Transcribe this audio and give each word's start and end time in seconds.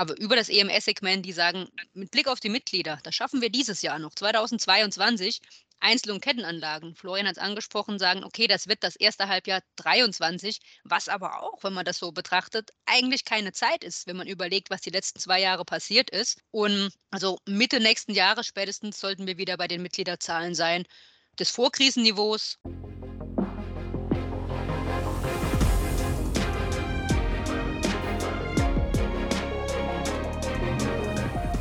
Aber 0.00 0.18
über 0.18 0.34
das 0.34 0.48
EMS-Segment, 0.48 1.26
die 1.26 1.32
sagen, 1.34 1.68
mit 1.92 2.10
Blick 2.10 2.26
auf 2.26 2.40
die 2.40 2.48
Mitglieder, 2.48 2.98
das 3.02 3.14
schaffen 3.14 3.42
wir 3.42 3.50
dieses 3.50 3.82
Jahr 3.82 3.98
noch, 3.98 4.14
2022, 4.14 5.42
Einzel- 5.78 6.12
und 6.12 6.22
Kettenanlagen. 6.22 6.94
Florian 6.94 7.26
hat 7.26 7.36
es 7.36 7.42
angesprochen, 7.42 7.98
sagen, 7.98 8.24
okay, 8.24 8.46
das 8.46 8.66
wird 8.66 8.82
das 8.82 8.96
erste 8.96 9.28
Halbjahr 9.28 9.60
23, 9.76 10.58
was 10.84 11.10
aber 11.10 11.42
auch, 11.42 11.62
wenn 11.64 11.74
man 11.74 11.84
das 11.84 11.98
so 11.98 12.12
betrachtet, 12.12 12.70
eigentlich 12.86 13.26
keine 13.26 13.52
Zeit 13.52 13.84
ist, 13.84 14.06
wenn 14.06 14.16
man 14.16 14.26
überlegt, 14.26 14.70
was 14.70 14.80
die 14.80 14.88
letzten 14.88 15.20
zwei 15.20 15.38
Jahre 15.38 15.66
passiert 15.66 16.08
ist. 16.08 16.40
Und 16.50 16.94
also 17.10 17.38
Mitte 17.44 17.78
nächsten 17.78 18.14
Jahres 18.14 18.46
spätestens 18.46 19.00
sollten 19.00 19.26
wir 19.26 19.36
wieder 19.36 19.58
bei 19.58 19.68
den 19.68 19.82
Mitgliederzahlen 19.82 20.54
sein 20.54 20.84
des 21.38 21.50
Vorkrisenniveaus. 21.50 22.56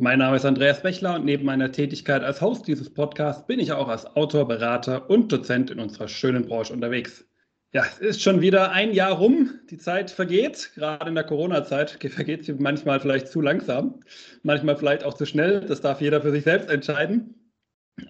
Mein 0.00 0.20
Name 0.20 0.36
ist 0.36 0.44
Andreas 0.44 0.80
Bechler 0.80 1.16
und 1.16 1.24
neben 1.24 1.44
meiner 1.44 1.72
Tätigkeit 1.72 2.22
als 2.22 2.40
Host 2.40 2.68
dieses 2.68 2.88
Podcasts 2.88 3.44
bin 3.48 3.58
ich 3.58 3.72
auch 3.72 3.88
als 3.88 4.06
Autor, 4.06 4.46
Berater 4.46 5.10
und 5.10 5.32
Dozent 5.32 5.72
in 5.72 5.80
unserer 5.80 6.06
schönen 6.06 6.46
Branche 6.46 6.72
unterwegs. 6.72 7.24
Ja, 7.72 7.82
es 7.82 7.98
ist 7.98 8.22
schon 8.22 8.40
wieder 8.40 8.70
ein 8.70 8.92
Jahr 8.92 9.14
rum. 9.14 9.58
Die 9.70 9.76
Zeit 9.76 10.12
vergeht. 10.12 10.70
Gerade 10.76 11.08
in 11.08 11.16
der 11.16 11.24
Corona-Zeit 11.24 11.90
vergeht 11.90 12.44
sie 12.44 12.52
manchmal 12.52 13.00
vielleicht 13.00 13.26
zu 13.26 13.40
langsam, 13.40 13.98
manchmal 14.44 14.76
vielleicht 14.76 15.02
auch 15.02 15.14
zu 15.14 15.26
schnell. 15.26 15.62
Das 15.62 15.80
darf 15.80 16.00
jeder 16.00 16.22
für 16.22 16.30
sich 16.30 16.44
selbst 16.44 16.70
entscheiden. 16.70 17.34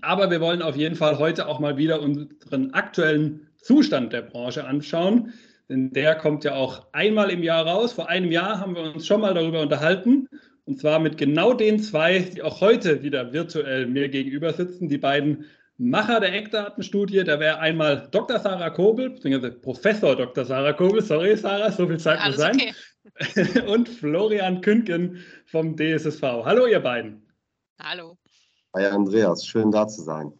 Aber 0.02 0.30
wir 0.30 0.42
wollen 0.42 0.60
auf 0.60 0.76
jeden 0.76 0.94
Fall 0.94 1.18
heute 1.18 1.48
auch 1.48 1.58
mal 1.58 1.78
wieder 1.78 2.02
unseren 2.02 2.74
aktuellen 2.74 3.48
Zustand 3.56 4.12
der 4.12 4.20
Branche 4.20 4.66
anschauen. 4.66 5.32
Denn 5.70 5.90
der 5.94 6.16
kommt 6.16 6.44
ja 6.44 6.54
auch 6.54 6.92
einmal 6.92 7.30
im 7.30 7.42
Jahr 7.42 7.66
raus. 7.66 7.94
Vor 7.94 8.10
einem 8.10 8.30
Jahr 8.30 8.60
haben 8.60 8.74
wir 8.74 8.82
uns 8.94 9.06
schon 9.06 9.22
mal 9.22 9.32
darüber 9.32 9.62
unterhalten. 9.62 10.28
Und 10.68 10.78
zwar 10.78 10.98
mit 10.98 11.16
genau 11.16 11.54
den 11.54 11.80
zwei, 11.80 12.18
die 12.18 12.42
auch 12.42 12.60
heute 12.60 13.02
wieder 13.02 13.32
virtuell 13.32 13.86
mir 13.86 14.10
gegenüber 14.10 14.52
sitzen, 14.52 14.86
die 14.90 14.98
beiden 14.98 15.46
Macher 15.78 16.20
der 16.20 16.34
Eckdatenstudie. 16.34 17.24
Da 17.24 17.40
wäre 17.40 17.58
einmal 17.58 18.06
Dr. 18.10 18.38
Sarah 18.38 18.68
Kobel, 18.68 19.08
beziehungsweise 19.08 19.54
Professor 19.54 20.14
Dr. 20.14 20.44
Sarah 20.44 20.74
Kobel, 20.74 21.00
sorry 21.00 21.38
Sarah, 21.38 21.72
so 21.72 21.86
viel 21.86 21.98
Zeit 21.98 22.22
muss 22.22 22.36
sein. 22.36 22.60
Okay. 23.14 23.66
Und 23.66 23.88
Florian 23.88 24.60
Künken 24.60 25.24
vom 25.46 25.74
DSSV. 25.74 26.22
Hallo 26.44 26.66
ihr 26.66 26.80
beiden. 26.80 27.26
Hallo. 27.80 28.18
Hi 28.76 28.88
Andreas, 28.88 29.46
schön 29.46 29.70
da 29.70 29.88
zu 29.88 30.02
sein. 30.02 30.34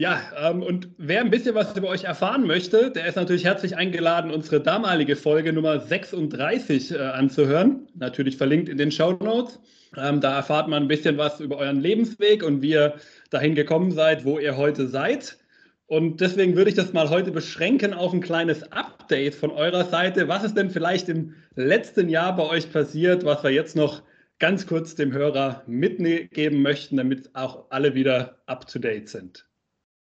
Ja, 0.00 0.18
ähm, 0.34 0.62
und 0.62 0.88
wer 0.96 1.20
ein 1.20 1.28
bisschen 1.28 1.54
was 1.54 1.76
über 1.76 1.88
euch 1.88 2.04
erfahren 2.04 2.46
möchte, 2.46 2.90
der 2.90 3.04
ist 3.04 3.16
natürlich 3.16 3.44
herzlich 3.44 3.76
eingeladen, 3.76 4.30
unsere 4.30 4.62
damalige 4.62 5.14
Folge 5.14 5.52
Nummer 5.52 5.78
36 5.78 6.92
äh, 6.92 6.98
anzuhören. 7.00 7.86
Natürlich 7.94 8.38
verlinkt 8.38 8.70
in 8.70 8.78
den 8.78 8.90
Show 8.90 9.12
Notes. 9.12 9.60
Ähm, 9.98 10.22
da 10.22 10.36
erfahrt 10.36 10.68
man 10.68 10.84
ein 10.84 10.88
bisschen 10.88 11.18
was 11.18 11.38
über 11.40 11.58
euren 11.58 11.82
Lebensweg 11.82 12.42
und 12.42 12.62
wie 12.62 12.70
ihr 12.70 12.94
dahin 13.28 13.54
gekommen 13.54 13.90
seid, 13.90 14.24
wo 14.24 14.38
ihr 14.38 14.56
heute 14.56 14.88
seid. 14.88 15.36
Und 15.84 16.22
deswegen 16.22 16.56
würde 16.56 16.70
ich 16.70 16.76
das 16.76 16.94
mal 16.94 17.10
heute 17.10 17.30
beschränken 17.30 17.92
auf 17.92 18.14
ein 18.14 18.22
kleines 18.22 18.72
Update 18.72 19.34
von 19.34 19.50
eurer 19.50 19.84
Seite. 19.84 20.28
Was 20.28 20.44
ist 20.44 20.56
denn 20.56 20.70
vielleicht 20.70 21.10
im 21.10 21.34
letzten 21.56 22.08
Jahr 22.08 22.34
bei 22.34 22.44
euch 22.44 22.72
passiert, 22.72 23.26
was 23.26 23.44
wir 23.44 23.50
jetzt 23.50 23.76
noch 23.76 24.02
ganz 24.38 24.66
kurz 24.66 24.94
dem 24.94 25.12
Hörer 25.12 25.62
mitgeben 25.66 26.62
möchten, 26.62 26.96
damit 26.96 27.28
auch 27.34 27.66
alle 27.68 27.94
wieder 27.94 28.38
up-to-date 28.46 29.06
sind? 29.06 29.49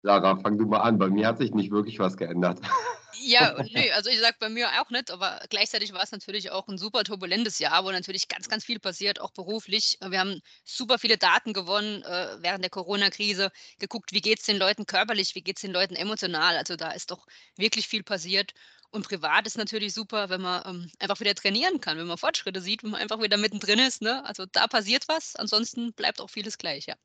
Sarah, 0.03 0.37
fang 0.37 0.59
du 0.59 0.67
mal 0.67 0.81
an. 0.81 0.99
Bei 0.99 1.09
mir 1.09 1.27
hat 1.27 1.39
sich 1.39 1.53
nicht 1.53 1.71
wirklich 1.71 1.99
was 1.99 2.17
geändert. 2.17 2.61
Ja, 3.23 3.55
nö, 3.71 3.91
also 3.95 4.09
ich 4.11 4.21
sage 4.21 4.37
bei 4.41 4.49
mir 4.49 4.69
auch 4.81 4.91
nicht, 4.91 5.11
aber 5.11 5.41
gleichzeitig 5.51 5.93
war 5.93 6.03
es 6.03 6.13
natürlich 6.13 6.51
auch 6.51 6.69
ein 6.69 6.79
super 6.79 7.05
turbulentes 7.05 7.59
Jahr, 7.59 7.85
wo 7.85 7.91
natürlich 7.91 8.29
ganz, 8.29 8.49
ganz 8.49 8.65
viel 8.65 8.79
passiert, 8.79 9.21
auch 9.21 9.33
beruflich. 9.33 9.99
Wir 10.01 10.21
haben 10.21 10.41
super 10.65 10.99
viele 10.99 11.19
Daten 11.19 11.53
gewonnen 11.53 12.03
äh, 12.03 12.37
während 12.41 12.65
der 12.65 12.71
Corona-Krise, 12.71 13.51
geguckt, 13.79 14.13
wie 14.13 14.21
geht 14.21 14.41
es 14.41 14.47
den 14.47 14.57
Leuten 14.57 14.87
körperlich, 14.87 15.35
wie 15.35 15.43
geht 15.43 15.57
es 15.57 15.63
den 15.63 15.73
Leuten 15.73 15.97
emotional. 15.97 16.57
Also 16.57 16.77
da 16.77 16.93
ist 16.93 17.11
doch 17.11 17.27
wirklich 17.57 17.89
viel 17.89 18.03
passiert. 18.03 18.53
Und 18.91 19.07
privat 19.07 19.47
ist 19.47 19.57
natürlich 19.57 19.95
super, 19.95 20.31
wenn 20.31 20.41
man 20.41 20.63
ähm, 20.67 20.91
einfach 20.99 21.21
wieder 21.21 21.35
trainieren 21.35 21.81
kann, 21.81 21.99
wenn 21.99 22.09
man 22.09 22.19
Fortschritte 22.19 22.61
sieht, 22.61 22.83
wenn 22.83 22.91
man 22.91 23.01
einfach 23.01 23.21
wieder 23.21 23.37
mittendrin 23.37 23.79
ist. 23.79 24.03
Ne? 24.03 24.25
Also 24.25 24.47
da 24.47 24.67
passiert 24.67 25.07
was, 25.09 25.37
ansonsten 25.37 25.93
bleibt 25.93 26.21
auch 26.21 26.31
vieles 26.31 26.59
gleich, 26.59 26.87
ja. 26.87 26.97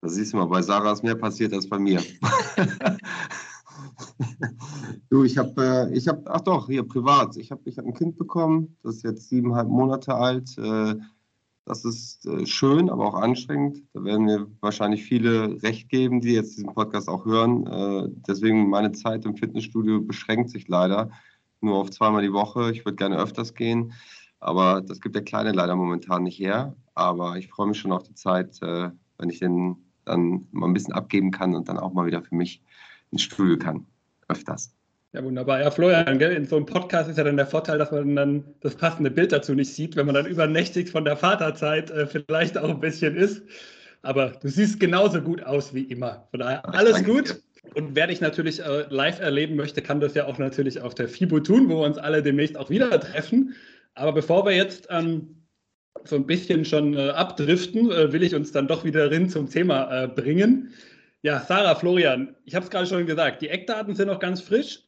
Da 0.00 0.08
siehst 0.08 0.32
du 0.32 0.36
mal, 0.36 0.46
bei 0.46 0.62
Sarah 0.62 0.92
ist 0.92 1.02
mehr 1.02 1.16
passiert 1.16 1.52
als 1.52 1.68
bei 1.68 1.78
mir. 1.78 2.00
du, 5.10 5.24
ich 5.24 5.38
habe, 5.38 5.90
äh, 5.90 5.96
ich 5.96 6.06
habe, 6.06 6.22
ach 6.26 6.42
doch, 6.42 6.68
hier 6.68 6.86
privat. 6.86 7.36
Ich 7.36 7.50
habe 7.50 7.62
ich 7.64 7.78
hab 7.78 7.84
ein 7.84 7.94
Kind 7.94 8.16
bekommen, 8.16 8.76
das 8.82 8.96
ist 8.96 9.02
jetzt 9.02 9.28
siebeneinhalb 9.28 9.68
Monate 9.68 10.14
alt. 10.14 10.56
Äh, 10.56 10.94
das 11.64 11.84
ist 11.84 12.24
äh, 12.26 12.46
schön, 12.46 12.88
aber 12.88 13.06
auch 13.06 13.14
anstrengend. 13.14 13.82
Da 13.92 14.02
werden 14.02 14.24
mir 14.24 14.46
wahrscheinlich 14.60 15.04
viele 15.04 15.62
recht 15.62 15.90
geben, 15.90 16.20
die 16.20 16.32
jetzt 16.32 16.56
diesen 16.56 16.72
Podcast 16.72 17.08
auch 17.08 17.26
hören. 17.26 17.66
Äh, 17.66 18.08
deswegen 18.26 18.70
meine 18.70 18.92
Zeit 18.92 19.26
im 19.26 19.36
Fitnessstudio 19.36 20.00
beschränkt 20.00 20.50
sich 20.50 20.68
leider 20.68 21.10
nur 21.60 21.76
auf 21.76 21.90
zweimal 21.90 22.22
die 22.22 22.32
Woche. 22.32 22.70
Ich 22.70 22.84
würde 22.84 22.96
gerne 22.96 23.18
öfters 23.18 23.54
gehen, 23.54 23.92
aber 24.40 24.80
das 24.80 25.00
gibt 25.00 25.16
der 25.16 25.24
Kleine 25.24 25.52
leider 25.52 25.76
momentan 25.76 26.22
nicht 26.22 26.38
her. 26.38 26.76
Aber 26.94 27.36
ich 27.36 27.48
freue 27.48 27.66
mich 27.66 27.78
schon 27.78 27.92
auf 27.92 28.04
die 28.04 28.14
Zeit, 28.14 28.62
äh, 28.62 28.90
wenn 29.18 29.28
ich 29.28 29.40
den 29.40 29.87
dann 30.08 30.46
mal 30.50 30.66
ein 30.66 30.74
bisschen 30.74 30.94
abgeben 30.94 31.30
kann 31.30 31.54
und 31.54 31.68
dann 31.68 31.78
auch 31.78 31.92
mal 31.92 32.06
wieder 32.06 32.22
für 32.22 32.34
mich 32.34 32.62
ins 33.10 33.22
Studio 33.22 33.58
kann. 33.58 33.86
Öfters. 34.28 34.74
Ja, 35.12 35.24
wunderbar. 35.24 35.62
Ja, 35.62 35.70
Florian, 35.70 36.18
gell? 36.18 36.32
in 36.32 36.44
so 36.44 36.56
einem 36.56 36.66
Podcast 36.66 37.08
ist 37.08 37.16
ja 37.16 37.24
dann 37.24 37.38
der 37.38 37.46
Vorteil, 37.46 37.78
dass 37.78 37.90
man 37.90 38.14
dann 38.14 38.44
das 38.60 38.74
passende 38.74 39.10
Bild 39.10 39.32
dazu 39.32 39.54
nicht 39.54 39.72
sieht, 39.72 39.96
wenn 39.96 40.04
man 40.04 40.14
dann 40.14 40.26
übernächtig 40.26 40.90
von 40.90 41.04
der 41.04 41.16
Vaterzeit 41.16 41.90
äh, 41.90 42.06
vielleicht 42.06 42.58
auch 42.58 42.68
ein 42.68 42.80
bisschen 42.80 43.16
ist. 43.16 43.42
Aber 44.02 44.32
du 44.42 44.48
siehst 44.48 44.78
genauso 44.78 45.22
gut 45.22 45.42
aus 45.42 45.72
wie 45.72 45.84
immer. 45.84 46.28
Von 46.30 46.40
daher 46.40 46.68
alles 46.74 47.02
gut. 47.04 47.40
Und 47.74 47.94
wer 47.96 48.06
dich 48.06 48.20
natürlich 48.20 48.62
äh, 48.62 48.84
live 48.90 49.20
erleben 49.20 49.56
möchte, 49.56 49.82
kann 49.82 50.00
das 50.00 50.14
ja 50.14 50.26
auch 50.26 50.38
natürlich 50.38 50.80
auf 50.80 50.94
der 50.94 51.08
FIBO 51.08 51.40
tun, 51.40 51.68
wo 51.68 51.80
wir 51.80 51.86
uns 51.86 51.98
alle 51.98 52.22
demnächst 52.22 52.56
auch 52.56 52.70
wieder 52.70 53.00
treffen. 53.00 53.54
Aber 53.94 54.12
bevor 54.12 54.44
wir 54.44 54.52
jetzt 54.52 54.88
ähm, 54.90 55.37
so 56.04 56.16
ein 56.16 56.26
bisschen 56.26 56.64
schon 56.64 56.94
äh, 56.94 57.10
abdriften, 57.10 57.90
äh, 57.90 58.12
will 58.12 58.22
ich 58.22 58.34
uns 58.34 58.52
dann 58.52 58.68
doch 58.68 58.84
wieder 58.84 59.10
rein 59.10 59.28
zum 59.28 59.48
Thema 59.48 60.04
äh, 60.04 60.08
bringen. 60.08 60.72
Ja, 61.22 61.40
Sarah, 61.40 61.74
Florian, 61.74 62.36
ich 62.44 62.54
habe 62.54 62.64
es 62.64 62.70
gerade 62.70 62.86
schon 62.86 63.06
gesagt, 63.06 63.42
die 63.42 63.48
Eckdaten 63.48 63.94
sind 63.94 64.08
noch 64.08 64.20
ganz 64.20 64.40
frisch. 64.40 64.84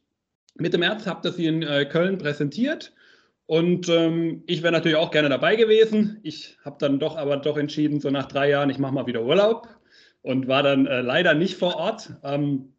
Mitte 0.55 0.77
März 0.77 1.05
habt 1.05 1.25
ihr 1.25 1.31
sie 1.31 1.45
in 1.45 1.63
äh, 1.63 1.85
Köln 1.85 2.17
präsentiert 2.17 2.93
und 3.45 3.89
ähm, 3.89 4.43
ich 4.47 4.63
wäre 4.63 4.71
natürlich 4.71 4.97
auch 4.97 5.11
gerne 5.11 5.29
dabei 5.29 5.55
gewesen. 5.55 6.19
Ich 6.23 6.57
habe 6.63 6.77
dann 6.79 6.99
doch 6.99 7.17
aber 7.17 7.37
doch 7.37 7.57
entschieden, 7.57 7.99
so 7.99 8.09
nach 8.09 8.27
drei 8.27 8.49
Jahren, 8.49 8.69
ich 8.69 8.77
mache 8.77 8.93
mal 8.93 9.07
wieder 9.07 9.23
Urlaub 9.23 9.67
und 10.21 10.47
war 10.47 10.63
dann 10.63 10.85
äh, 10.85 11.01
leider 11.01 11.33
nicht 11.33 11.57
vor 11.57 11.75
Ort. 11.75 12.13
Ähm, 12.23 12.73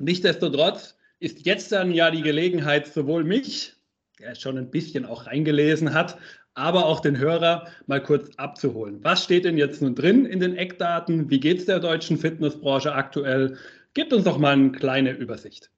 nichtsdestotrotz 0.00 0.96
ist 1.20 1.44
jetzt 1.44 1.72
dann 1.72 1.90
ja 1.90 2.10
die 2.10 2.22
Gelegenheit, 2.22 2.86
sowohl 2.86 3.24
mich, 3.24 3.74
der 4.18 4.34
schon 4.34 4.56
ein 4.56 4.70
bisschen 4.70 5.04
auch 5.04 5.26
reingelesen 5.26 5.92
hat, 5.92 6.16
aber 6.56 6.86
auch 6.86 7.00
den 7.00 7.18
Hörer 7.18 7.66
mal 7.86 8.02
kurz 8.02 8.34
abzuholen. 8.36 8.98
Was 9.02 9.22
steht 9.22 9.44
denn 9.44 9.58
jetzt 9.58 9.82
nun 9.82 9.94
drin 9.94 10.24
in 10.24 10.40
den 10.40 10.56
Eckdaten? 10.56 11.30
Wie 11.30 11.38
geht 11.38 11.58
es 11.58 11.66
der 11.66 11.80
deutschen 11.80 12.16
Fitnessbranche 12.16 12.92
aktuell? 12.92 13.56
Gebt 13.94 14.12
uns 14.12 14.24
doch 14.24 14.38
mal 14.38 14.54
eine 14.54 14.72
kleine 14.72 15.12
Übersicht. 15.12 15.70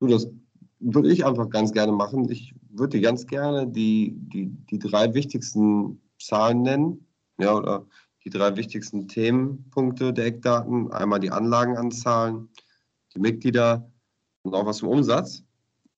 Das 0.00 0.28
würde 0.80 1.12
ich 1.12 1.24
einfach 1.24 1.50
ganz 1.50 1.72
gerne 1.72 1.92
machen. 1.92 2.28
Ich 2.30 2.54
würde 2.70 3.00
ganz 3.00 3.26
gerne 3.26 3.66
die, 3.66 4.14
die, 4.16 4.46
die 4.70 4.78
drei 4.78 5.12
wichtigsten 5.14 6.00
Zahlen 6.18 6.62
nennen, 6.62 7.06
ja, 7.38 7.54
oder 7.54 7.86
die 8.24 8.30
drei 8.30 8.56
wichtigsten 8.56 9.08
Themenpunkte 9.08 10.14
der 10.14 10.26
Eckdaten. 10.26 10.90
Einmal 10.92 11.20
die 11.20 11.30
Anlagenanzahlen, 11.30 12.48
die 13.14 13.20
Mitglieder 13.20 13.90
und 14.42 14.54
auch 14.54 14.64
was 14.64 14.78
zum 14.78 14.88
Umsatz 14.88 15.44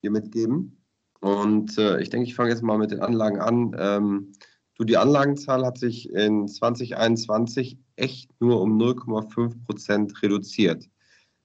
hier 0.00 0.10
mitgeben. 0.10 0.83
Und 1.24 1.78
äh, 1.78 2.02
ich 2.02 2.10
denke, 2.10 2.28
ich 2.28 2.34
fange 2.34 2.50
jetzt 2.50 2.62
mal 2.62 2.76
mit 2.76 2.90
den 2.90 3.00
Anlagen 3.00 3.40
an. 3.40 3.74
Ähm, 3.78 4.32
du, 4.76 4.84
die 4.84 4.98
Anlagenzahl 4.98 5.64
hat 5.64 5.78
sich 5.78 6.12
in 6.12 6.46
2021 6.46 7.78
echt 7.96 8.30
nur 8.42 8.60
um 8.60 8.76
0,5 8.76 9.64
Prozent 9.64 10.22
reduziert, 10.22 10.84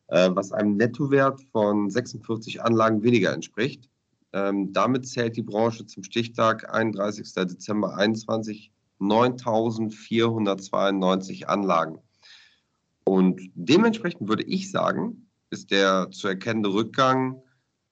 äh, 0.08 0.32
was 0.34 0.52
einem 0.52 0.76
Nettowert 0.76 1.42
von 1.54 1.90
46 1.90 2.62
Anlagen 2.62 3.04
weniger 3.04 3.32
entspricht. 3.32 3.90
Ähm, 4.34 4.74
damit 4.74 5.08
zählt 5.08 5.38
die 5.38 5.44
Branche 5.44 5.86
zum 5.86 6.04
Stichtag 6.04 6.74
31. 6.74 7.34
Dezember 7.34 7.92
2021 7.92 8.74
9.492 9.00 11.46
Anlagen. 11.46 12.00
Und 13.06 13.40
dementsprechend 13.56 14.28
würde 14.28 14.44
ich 14.44 14.72
sagen, 14.72 15.30
ist 15.52 15.72
der 15.72 16.12
zu 16.12 16.28
erkennende 16.28 16.74
Rückgang 16.74 17.42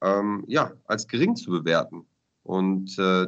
ähm, 0.02 0.44
ja, 0.48 0.74
als 0.86 1.08
gering 1.08 1.36
zu 1.36 1.52
bewerten. 1.52 2.06
Und 2.44 2.98
äh, 3.00 3.28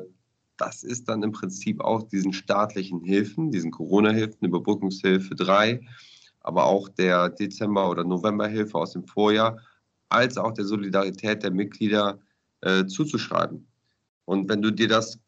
das 0.57 0.83
ist 0.83 1.07
dann 1.07 1.23
im 1.23 1.31
Prinzip 1.31 1.81
auch 1.81 2.03
diesen 2.03 2.33
staatlichen 2.33 3.01
Hilfen, 3.01 3.51
diesen 3.51 3.71
Corona-Hilfen, 3.71 4.47
Überbrückungshilfe 4.47 5.35
3, 5.35 5.81
aber 6.41 6.65
auch 6.65 6.89
der 6.89 7.29
Dezember- 7.29 7.89
oder 7.89 8.03
Novemberhilfe 8.03 8.77
aus 8.77 8.91
dem 8.91 9.05
Vorjahr, 9.05 9.57
als 10.09 10.37
auch 10.37 10.51
der 10.51 10.65
Solidarität 10.65 11.43
der 11.43 11.51
Mitglieder 11.51 12.19
äh, 12.61 12.85
zuzuschreiben. 12.85 13.67
Und 14.25 14.49
wenn 14.49 14.61
du 14.61 14.71
dir 14.71 14.87
das, 14.87 15.19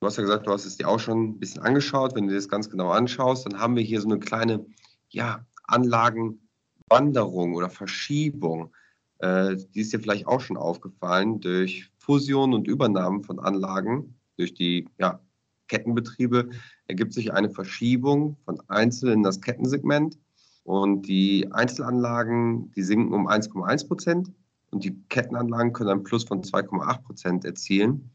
du 0.00 0.06
hast 0.06 0.16
ja 0.16 0.22
gesagt, 0.22 0.46
du 0.46 0.52
hast 0.52 0.66
es 0.66 0.76
dir 0.76 0.88
auch 0.88 1.00
schon 1.00 1.24
ein 1.24 1.38
bisschen 1.38 1.62
angeschaut, 1.62 2.14
wenn 2.14 2.24
du 2.24 2.30
dir 2.30 2.36
das 2.36 2.48
ganz 2.48 2.70
genau 2.70 2.90
anschaust, 2.90 3.46
dann 3.46 3.58
haben 3.58 3.76
wir 3.76 3.82
hier 3.82 4.00
so 4.00 4.08
eine 4.08 4.18
kleine 4.18 4.64
ja, 5.08 5.44
Anlagenwanderung 5.64 7.54
oder 7.54 7.70
Verschiebung. 7.70 8.72
Äh, 9.18 9.56
die 9.74 9.80
ist 9.80 9.92
dir 9.92 10.00
vielleicht 10.00 10.26
auch 10.26 10.40
schon 10.40 10.56
aufgefallen 10.56 11.40
durch 11.40 11.90
Fusion 11.98 12.54
und 12.54 12.68
Übernahmen 12.68 13.24
von 13.24 13.38
Anlagen 13.38 14.14
durch 14.36 14.54
die 14.54 14.88
ja, 14.98 15.20
Kettenbetriebe 15.68 16.50
ergibt 16.86 17.12
sich 17.12 17.32
eine 17.32 17.50
Verschiebung 17.50 18.36
von 18.44 18.60
Einzel 18.68 19.12
in 19.12 19.22
das 19.22 19.40
Kettensegment 19.40 20.18
und 20.64 21.06
die 21.08 21.50
Einzelanlagen, 21.52 22.70
die 22.72 22.82
sinken 22.82 23.14
um 23.14 23.28
1,1 23.28 23.86
Prozent 23.86 24.32
und 24.70 24.84
die 24.84 25.00
Kettenanlagen 25.08 25.72
können 25.72 25.90
einen 25.90 26.02
Plus 26.02 26.24
von 26.24 26.42
2,8 26.42 27.02
Prozent 27.02 27.44
erzielen. 27.44 28.10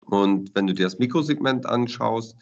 Und 0.00 0.54
wenn 0.54 0.66
du 0.66 0.74
dir 0.74 0.84
das 0.84 0.98
Mikrosegment 0.98 1.66
anschaust, 1.66 2.36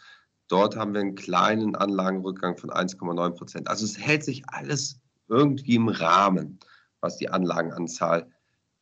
dort 0.49 0.77
haben 0.77 0.95
wir 0.95 1.01
einen 1.01 1.15
kleinen 1.15 1.75
Anlagenrückgang 1.75 2.57
von 2.57 2.71
1,9 2.71 3.31
Prozent. 3.31 3.69
Also 3.69 3.85
es 3.85 3.99
hält 3.99 4.25
sich 4.25 4.45
alles 4.49 5.01
irgendwie 5.29 5.75
im 5.75 5.89
Rahmen, 5.89 6.61
was 7.07 7.17
die 7.17 7.29
Anlagenanzahl 7.29 8.27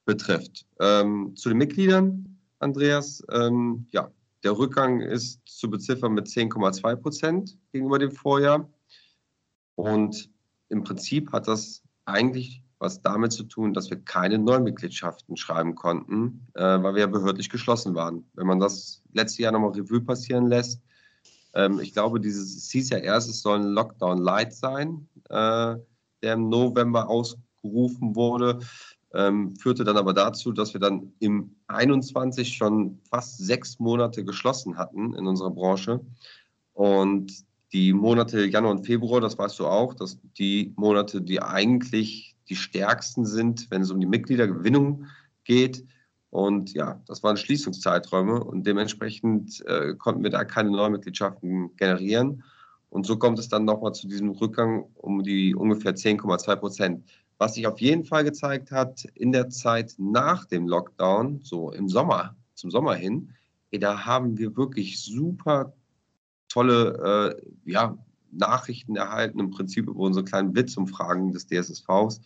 betrifft. 0.06 0.66
Ähm, 0.80 1.36
zu 1.36 1.50
den 1.50 1.58
Mitgliedern, 1.58 2.38
Andreas, 2.58 3.22
ähm, 3.30 3.86
ja, 3.90 4.10
der 4.42 4.56
Rückgang 4.58 5.00
ist 5.00 5.40
zu 5.46 5.70
beziffern 5.70 6.14
mit 6.14 6.26
10,2 6.26 6.96
Prozent 6.96 7.58
gegenüber 7.72 7.98
dem 7.98 8.10
Vorjahr. 8.10 8.68
Und 9.74 10.30
im 10.68 10.84
Prinzip 10.84 11.32
hat 11.32 11.48
das 11.48 11.82
eigentlich 12.04 12.62
was 12.78 13.00
damit 13.00 13.32
zu 13.32 13.44
tun, 13.44 13.72
dass 13.72 13.88
wir 13.88 13.98
keine 14.00 14.38
Neumitgliedschaften 14.38 15.36
schreiben 15.36 15.74
konnten, 15.74 16.46
äh, 16.54 16.62
weil 16.82 16.94
wir 16.94 17.00
ja 17.00 17.06
behördlich 17.06 17.48
geschlossen 17.48 17.94
waren. 17.94 18.24
Wenn 18.34 18.46
man 18.46 18.60
das 18.60 19.02
letzte 19.12 19.42
Jahr 19.42 19.52
nochmal 19.52 19.70
Revue 19.70 20.02
passieren 20.02 20.48
lässt, 20.48 20.82
ähm, 21.54 21.80
ich 21.80 21.92
glaube, 21.92 22.20
dieses, 22.20 22.56
es 22.56 22.70
hieß 22.70 22.90
soll 23.40 23.60
ein 23.60 23.68
Lockdown 23.68 24.18
Light 24.18 24.52
sein, 24.52 25.08
äh, 25.30 25.76
der 26.22 26.34
im 26.34 26.48
November 26.48 27.08
ausgerufen 27.64 28.14
wurde 28.14 28.58
ähm, 29.14 29.54
führte 29.56 29.84
dann 29.84 29.96
aber 29.96 30.12
dazu, 30.12 30.52
dass 30.52 30.74
wir 30.74 30.80
dann 30.80 31.12
im 31.20 31.54
21 31.68 32.56
schon 32.56 32.98
fast 33.08 33.38
sechs 33.38 33.78
Monate 33.78 34.24
geschlossen 34.24 34.76
hatten 34.76 35.14
in 35.14 35.26
unserer 35.26 35.52
Branche. 35.52 36.00
Und 36.72 37.32
die 37.72 37.92
Monate 37.92 38.44
Januar 38.44 38.72
und 38.72 38.84
Februar, 38.84 39.20
das 39.20 39.38
weißt 39.38 39.58
du 39.60 39.66
auch, 39.66 39.94
dass 39.94 40.18
die 40.36 40.72
Monate, 40.76 41.22
die 41.22 41.40
eigentlich 41.40 42.36
die 42.48 42.56
stärksten 42.56 43.24
sind, 43.24 43.70
wenn 43.70 43.82
es 43.82 43.90
um 43.90 44.00
die 44.00 44.06
Mitgliedergewinnung 44.06 45.06
geht. 45.44 45.84
Und 46.30 46.74
ja, 46.74 47.00
das 47.06 47.22
waren 47.22 47.36
Schließungszeiträume 47.36 48.42
und 48.42 48.66
dementsprechend 48.66 49.64
äh, 49.66 49.94
konnten 49.94 50.24
wir 50.24 50.30
da 50.30 50.44
keine 50.44 50.70
neuen 50.70 50.92
Mitgliedschaften 50.92 51.76
generieren. 51.76 52.42
Und 52.90 53.06
so 53.06 53.16
kommt 53.16 53.38
es 53.38 53.48
dann 53.48 53.64
nochmal 53.64 53.92
zu 53.92 54.08
diesem 54.08 54.30
Rückgang 54.30 54.86
um 54.94 55.22
die 55.22 55.54
ungefähr 55.54 55.94
10,2 55.94 56.56
Prozent. 56.56 57.04
Was 57.44 57.56
sich 57.56 57.66
auf 57.66 57.78
jeden 57.78 58.06
Fall 58.06 58.24
gezeigt 58.24 58.70
hat 58.70 59.04
in 59.12 59.30
der 59.30 59.50
Zeit 59.50 59.96
nach 59.98 60.46
dem 60.46 60.66
Lockdown, 60.66 61.40
so 61.42 61.72
im 61.72 61.90
Sommer, 61.90 62.34
zum 62.54 62.70
Sommer 62.70 62.94
hin, 62.94 63.34
da 63.70 64.06
haben 64.06 64.38
wir 64.38 64.56
wirklich 64.56 64.98
super 65.04 65.74
tolle 66.48 67.36
äh, 67.36 67.70
ja, 67.70 67.98
Nachrichten 68.30 68.96
erhalten, 68.96 69.40
im 69.40 69.50
Prinzip 69.50 69.88
über 69.88 70.00
unsere 70.00 70.24
kleinen 70.24 70.54
Blitzumfragen 70.54 71.32
des 71.32 71.46
DSSVs. 71.46 72.22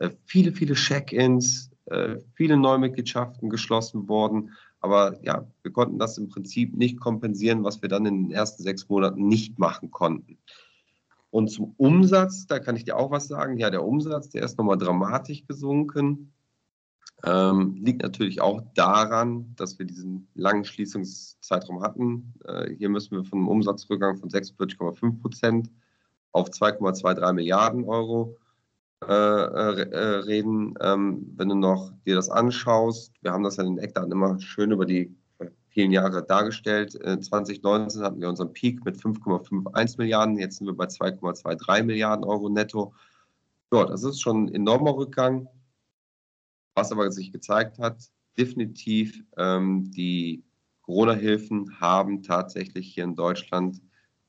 Äh, 0.00 0.10
viele, 0.26 0.52
viele 0.52 0.74
Check-ins, 0.74 1.70
äh, 1.86 2.16
viele 2.34 2.58
Neumitgliedschaften 2.58 3.48
geschlossen 3.48 4.06
worden. 4.06 4.50
Aber 4.80 5.18
ja, 5.24 5.46
wir 5.62 5.72
konnten 5.72 5.98
das 5.98 6.18
im 6.18 6.28
Prinzip 6.28 6.76
nicht 6.76 7.00
kompensieren, 7.00 7.64
was 7.64 7.80
wir 7.80 7.88
dann 7.88 8.04
in 8.04 8.24
den 8.24 8.32
ersten 8.32 8.62
sechs 8.62 8.86
Monaten 8.90 9.28
nicht 9.28 9.58
machen 9.58 9.90
konnten. 9.90 10.36
Und 11.30 11.48
zum 11.48 11.74
Umsatz, 11.76 12.46
da 12.46 12.58
kann 12.58 12.76
ich 12.76 12.84
dir 12.84 12.96
auch 12.96 13.10
was 13.10 13.28
sagen. 13.28 13.58
Ja, 13.58 13.70
der 13.70 13.84
Umsatz, 13.84 14.30
der 14.30 14.42
ist 14.42 14.58
nochmal 14.58 14.78
dramatisch 14.78 15.46
gesunken. 15.46 16.32
Ähm, 17.24 17.74
liegt 17.82 18.02
natürlich 18.02 18.40
auch 18.40 18.62
daran, 18.74 19.54
dass 19.56 19.78
wir 19.78 19.86
diesen 19.86 20.28
langen 20.34 20.64
Schließungszeitraum 20.64 21.82
hatten. 21.82 22.34
Äh, 22.44 22.74
hier 22.74 22.88
müssen 22.88 23.16
wir 23.16 23.24
von 23.24 23.40
einem 23.40 23.48
Umsatzrückgang 23.48 24.16
von 24.16 24.30
46,5 24.30 25.20
Prozent 25.20 25.70
auf 26.32 26.48
2,23 26.48 27.32
Milliarden 27.32 27.84
Euro 27.84 28.36
äh, 29.06 29.12
äh, 29.12 29.90
äh, 29.90 29.98
reden. 30.20 30.74
Ähm, 30.80 31.32
wenn 31.36 31.48
du 31.48 31.54
noch 31.56 31.92
dir 32.06 32.14
das 32.14 32.30
anschaust, 32.30 33.12
wir 33.22 33.32
haben 33.32 33.44
das 33.44 33.56
ja 33.56 33.64
in 33.64 33.76
den 33.76 33.84
Eckdaten 33.84 34.12
immer 34.12 34.40
schön 34.40 34.70
über 34.70 34.86
die 34.86 35.16
vielen 35.78 35.92
Jahre 35.92 36.26
dargestellt. 36.26 36.90
2019 36.90 38.00
äh, 38.00 38.04
hatten 38.04 38.20
wir 38.20 38.28
unseren 38.28 38.52
Peak 38.52 38.84
mit 38.84 38.96
5,51 38.96 39.98
Milliarden, 39.98 40.36
jetzt 40.36 40.56
sind 40.56 40.66
wir 40.66 40.74
bei 40.74 40.86
2,23 40.86 41.84
Milliarden 41.84 42.24
Euro 42.24 42.48
netto. 42.48 42.92
Ja, 43.72 43.84
das 43.84 44.02
ist 44.02 44.20
schon 44.20 44.46
ein 44.46 44.54
enormer 44.56 44.96
Rückgang. 44.96 45.48
Was 46.74 46.90
aber 46.90 47.12
sich 47.12 47.30
gezeigt 47.30 47.78
hat, 47.78 48.02
definitiv 48.36 49.22
ähm, 49.36 49.88
die 49.92 50.42
Corona-Hilfen 50.82 51.78
haben 51.78 52.24
tatsächlich 52.24 52.92
hier 52.92 53.04
in 53.04 53.14
Deutschland 53.14 53.80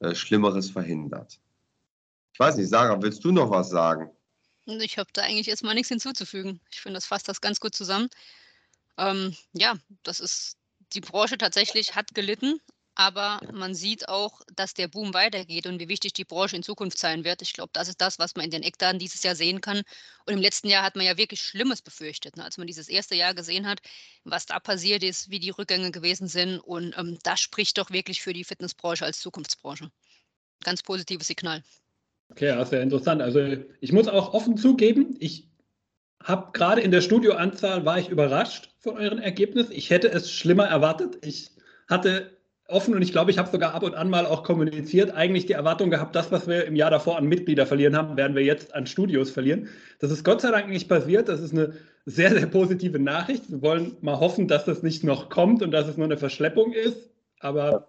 äh, 0.01 0.13
Schlimmeres 0.13 0.69
verhindert. 0.69 1.39
Ich 2.31 2.39
weiß 2.39 2.57
nicht, 2.57 2.69
Sarah, 2.69 3.01
willst 3.01 3.23
du 3.23 3.31
noch 3.31 3.49
was 3.49 3.71
sagen? 3.71 4.11
Ich 4.67 4.99
habe 4.99 5.09
da 5.13 5.23
eigentlich 5.23 5.47
erstmal 5.47 5.73
nichts 5.73 5.89
hinzuzufügen. 5.89 6.61
Ich 6.69 6.79
finde, 6.79 6.97
das 6.97 7.07
fasst 7.07 7.27
das 7.27 7.41
ganz 7.41 7.59
gut 7.59 7.73
zusammen. 7.73 8.07
Ähm, 8.99 9.35
ja, 9.53 9.73
das 10.03 10.19
ist 10.19 10.58
die 10.93 11.01
Branche 11.01 11.37
tatsächlich 11.37 11.95
hat 11.95 12.13
gelitten, 12.13 12.59
aber 12.99 13.39
man 13.53 13.75
sieht 13.75 14.09
auch, 14.09 14.41
dass 14.53 14.73
der 14.73 14.89
Boom 14.89 15.13
weitergeht 15.13 15.67
und 15.67 15.79
wie 15.79 15.87
wichtig 15.87 16.11
die 16.11 16.25
Branche 16.25 16.57
in 16.57 16.63
Zukunft 16.63 16.97
sein 16.97 17.23
wird. 17.23 17.41
Ich 17.41 17.53
glaube, 17.53 17.69
das 17.71 17.87
ist 17.87 18.01
das, 18.01 18.19
was 18.19 18.35
man 18.35 18.43
in 18.43 18.51
den 18.51 18.61
Eckdaten 18.61 18.99
dieses 18.99 19.23
Jahr 19.23 19.35
sehen 19.35 19.61
kann. 19.61 19.83
Und 20.25 20.33
im 20.33 20.41
letzten 20.41 20.67
Jahr 20.67 20.83
hat 20.83 20.97
man 20.97 21.05
ja 21.05 21.17
wirklich 21.17 21.41
Schlimmes 21.41 21.81
befürchtet, 21.81 22.35
ne? 22.35 22.43
als 22.43 22.57
man 22.57 22.67
dieses 22.67 22.89
erste 22.89 23.15
Jahr 23.15 23.33
gesehen 23.33 23.67
hat, 23.67 23.79
was 24.25 24.47
da 24.47 24.59
passiert 24.59 25.01
ist, 25.03 25.29
wie 25.29 25.39
die 25.39 25.51
Rückgänge 25.51 25.91
gewesen 25.91 26.27
sind. 26.27 26.59
Und 26.59 26.93
ähm, 26.97 27.17
das 27.23 27.39
spricht 27.39 27.77
doch 27.77 27.89
wirklich 27.89 28.21
für 28.21 28.33
die 28.33 28.43
Fitnessbranche 28.43 29.05
als 29.05 29.21
Zukunftsbranche. 29.21 29.89
Ganz 30.63 30.83
positives 30.83 31.27
Signal. 31.27 31.63
Okay, 32.31 32.47
ja, 32.47 32.65
sehr 32.65 32.81
interessant. 32.81 33.21
Also 33.21 33.39
ich 33.79 33.93
muss 33.93 34.09
auch 34.09 34.33
offen 34.33 34.57
zugeben, 34.57 35.15
ich 35.19 35.48
habe 36.23 36.49
gerade 36.53 36.81
in 36.81 36.91
der 36.91 37.01
Studioanzahl 37.01 37.85
war 37.85 37.97
ich 37.99 38.09
überrascht 38.09 38.69
von 38.79 38.97
euren 38.97 39.19
Ergebnissen. 39.19 39.71
Ich 39.71 39.89
hätte 39.89 40.09
es 40.09 40.31
schlimmer 40.31 40.65
erwartet. 40.65 41.17
Ich 41.25 41.51
hatte 41.87 42.31
offen 42.69 42.93
und 42.93 43.01
ich 43.01 43.11
glaube, 43.11 43.31
ich 43.31 43.37
habe 43.37 43.49
sogar 43.49 43.73
ab 43.73 43.83
und 43.83 43.95
an 43.95 44.09
mal 44.09 44.25
auch 44.25 44.43
kommuniziert, 44.43 45.11
eigentlich 45.11 45.45
die 45.45 45.53
Erwartung 45.53 45.89
gehabt, 45.89 46.15
das, 46.15 46.31
was 46.31 46.47
wir 46.47 46.65
im 46.65 46.75
Jahr 46.75 46.91
davor 46.91 47.17
an 47.17 47.25
Mitglieder 47.25 47.65
verlieren 47.65 47.95
haben, 47.95 48.15
werden 48.15 48.35
wir 48.35 48.43
jetzt 48.43 48.75
an 48.75 48.85
Studios 48.85 49.31
verlieren. 49.31 49.67
Das 49.99 50.11
ist 50.11 50.23
Gott 50.23 50.41
sei 50.41 50.51
Dank 50.51 50.69
nicht 50.69 50.87
passiert. 50.87 51.29
Das 51.29 51.41
ist 51.41 51.53
eine 51.53 51.73
sehr, 52.05 52.31
sehr 52.31 52.45
positive 52.45 52.99
Nachricht. 52.99 53.49
Wir 53.49 53.61
wollen 53.61 53.97
mal 54.01 54.19
hoffen, 54.19 54.47
dass 54.47 54.65
das 54.65 54.83
nicht 54.83 55.03
noch 55.03 55.29
kommt 55.29 55.61
und 55.63 55.71
dass 55.71 55.87
es 55.87 55.97
nur 55.97 56.05
eine 56.05 56.17
Verschleppung 56.17 56.73
ist. 56.73 57.09
Aber 57.39 57.87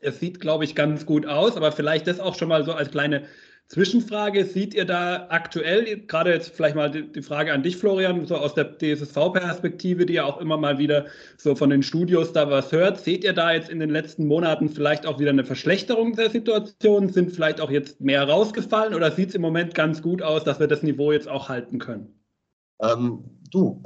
es 0.00 0.20
sieht, 0.20 0.40
glaube 0.40 0.64
ich, 0.64 0.74
ganz 0.74 1.06
gut 1.06 1.26
aus. 1.26 1.56
Aber 1.56 1.72
vielleicht 1.72 2.06
das 2.06 2.20
auch 2.20 2.34
schon 2.34 2.48
mal 2.48 2.64
so 2.64 2.72
als 2.72 2.90
kleine 2.90 3.24
Zwischenfrage, 3.68 4.44
seht 4.44 4.74
ihr 4.74 4.84
da 4.84 5.26
aktuell, 5.30 6.06
gerade 6.06 6.32
jetzt 6.32 6.54
vielleicht 6.54 6.76
mal 6.76 6.90
die, 6.90 7.10
die 7.10 7.22
Frage 7.22 7.52
an 7.52 7.62
dich, 7.62 7.78
Florian, 7.78 8.26
so 8.26 8.36
aus 8.36 8.52
der 8.54 8.76
DSSV-Perspektive, 8.78 10.04
die 10.04 10.14
ja 10.14 10.24
auch 10.24 10.38
immer 10.38 10.58
mal 10.58 10.78
wieder 10.78 11.06
so 11.38 11.56
von 11.56 11.70
den 11.70 11.82
Studios 11.82 12.32
da 12.32 12.50
was 12.50 12.72
hört, 12.72 13.00
seht 13.00 13.24
ihr 13.24 13.32
da 13.32 13.52
jetzt 13.52 13.70
in 13.70 13.80
den 13.80 13.88
letzten 13.88 14.26
Monaten 14.26 14.68
vielleicht 14.68 15.06
auch 15.06 15.18
wieder 15.18 15.30
eine 15.30 15.44
Verschlechterung 15.44 16.14
der 16.14 16.28
Situation? 16.30 17.08
Sind 17.08 17.32
vielleicht 17.32 17.60
auch 17.60 17.70
jetzt 17.70 18.02
mehr 18.02 18.28
rausgefallen 18.28 18.94
oder 18.94 19.10
sieht 19.10 19.30
es 19.30 19.34
im 19.34 19.42
Moment 19.42 19.74
ganz 19.74 20.02
gut 20.02 20.20
aus, 20.20 20.44
dass 20.44 20.60
wir 20.60 20.68
das 20.68 20.82
Niveau 20.82 21.10
jetzt 21.10 21.28
auch 21.28 21.48
halten 21.48 21.78
können? 21.78 22.20
Ähm, 22.82 23.40
du, 23.50 23.82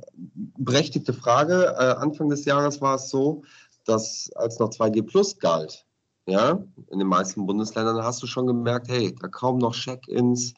berechtigte 0.58 1.12
Frage. 1.12 1.76
Äh, 1.78 1.94
Anfang 2.00 2.28
des 2.28 2.44
Jahres 2.44 2.80
war 2.80 2.96
es 2.96 3.10
so, 3.10 3.44
dass 3.84 4.30
als 4.34 4.58
noch 4.58 4.70
2G 4.70 5.02
Plus 5.02 5.38
galt, 5.38 5.86
ja, 6.28 6.62
in 6.90 6.98
den 6.98 7.08
meisten 7.08 7.46
Bundesländern 7.46 8.04
hast 8.04 8.22
du 8.22 8.26
schon 8.26 8.46
gemerkt, 8.46 8.88
hey, 8.88 9.14
da 9.18 9.28
kaum 9.28 9.58
noch 9.58 9.74
Check-ins, 9.74 10.52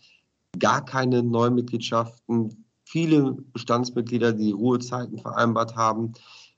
gar 0.59 0.85
keine 0.85 1.23
Neumitgliedschaften, 1.23 2.65
viele 2.85 3.37
Bestandsmitglieder, 3.53 4.33
die 4.33 4.51
Ruhezeiten 4.51 5.19
vereinbart 5.19 5.77
haben. 5.77 6.13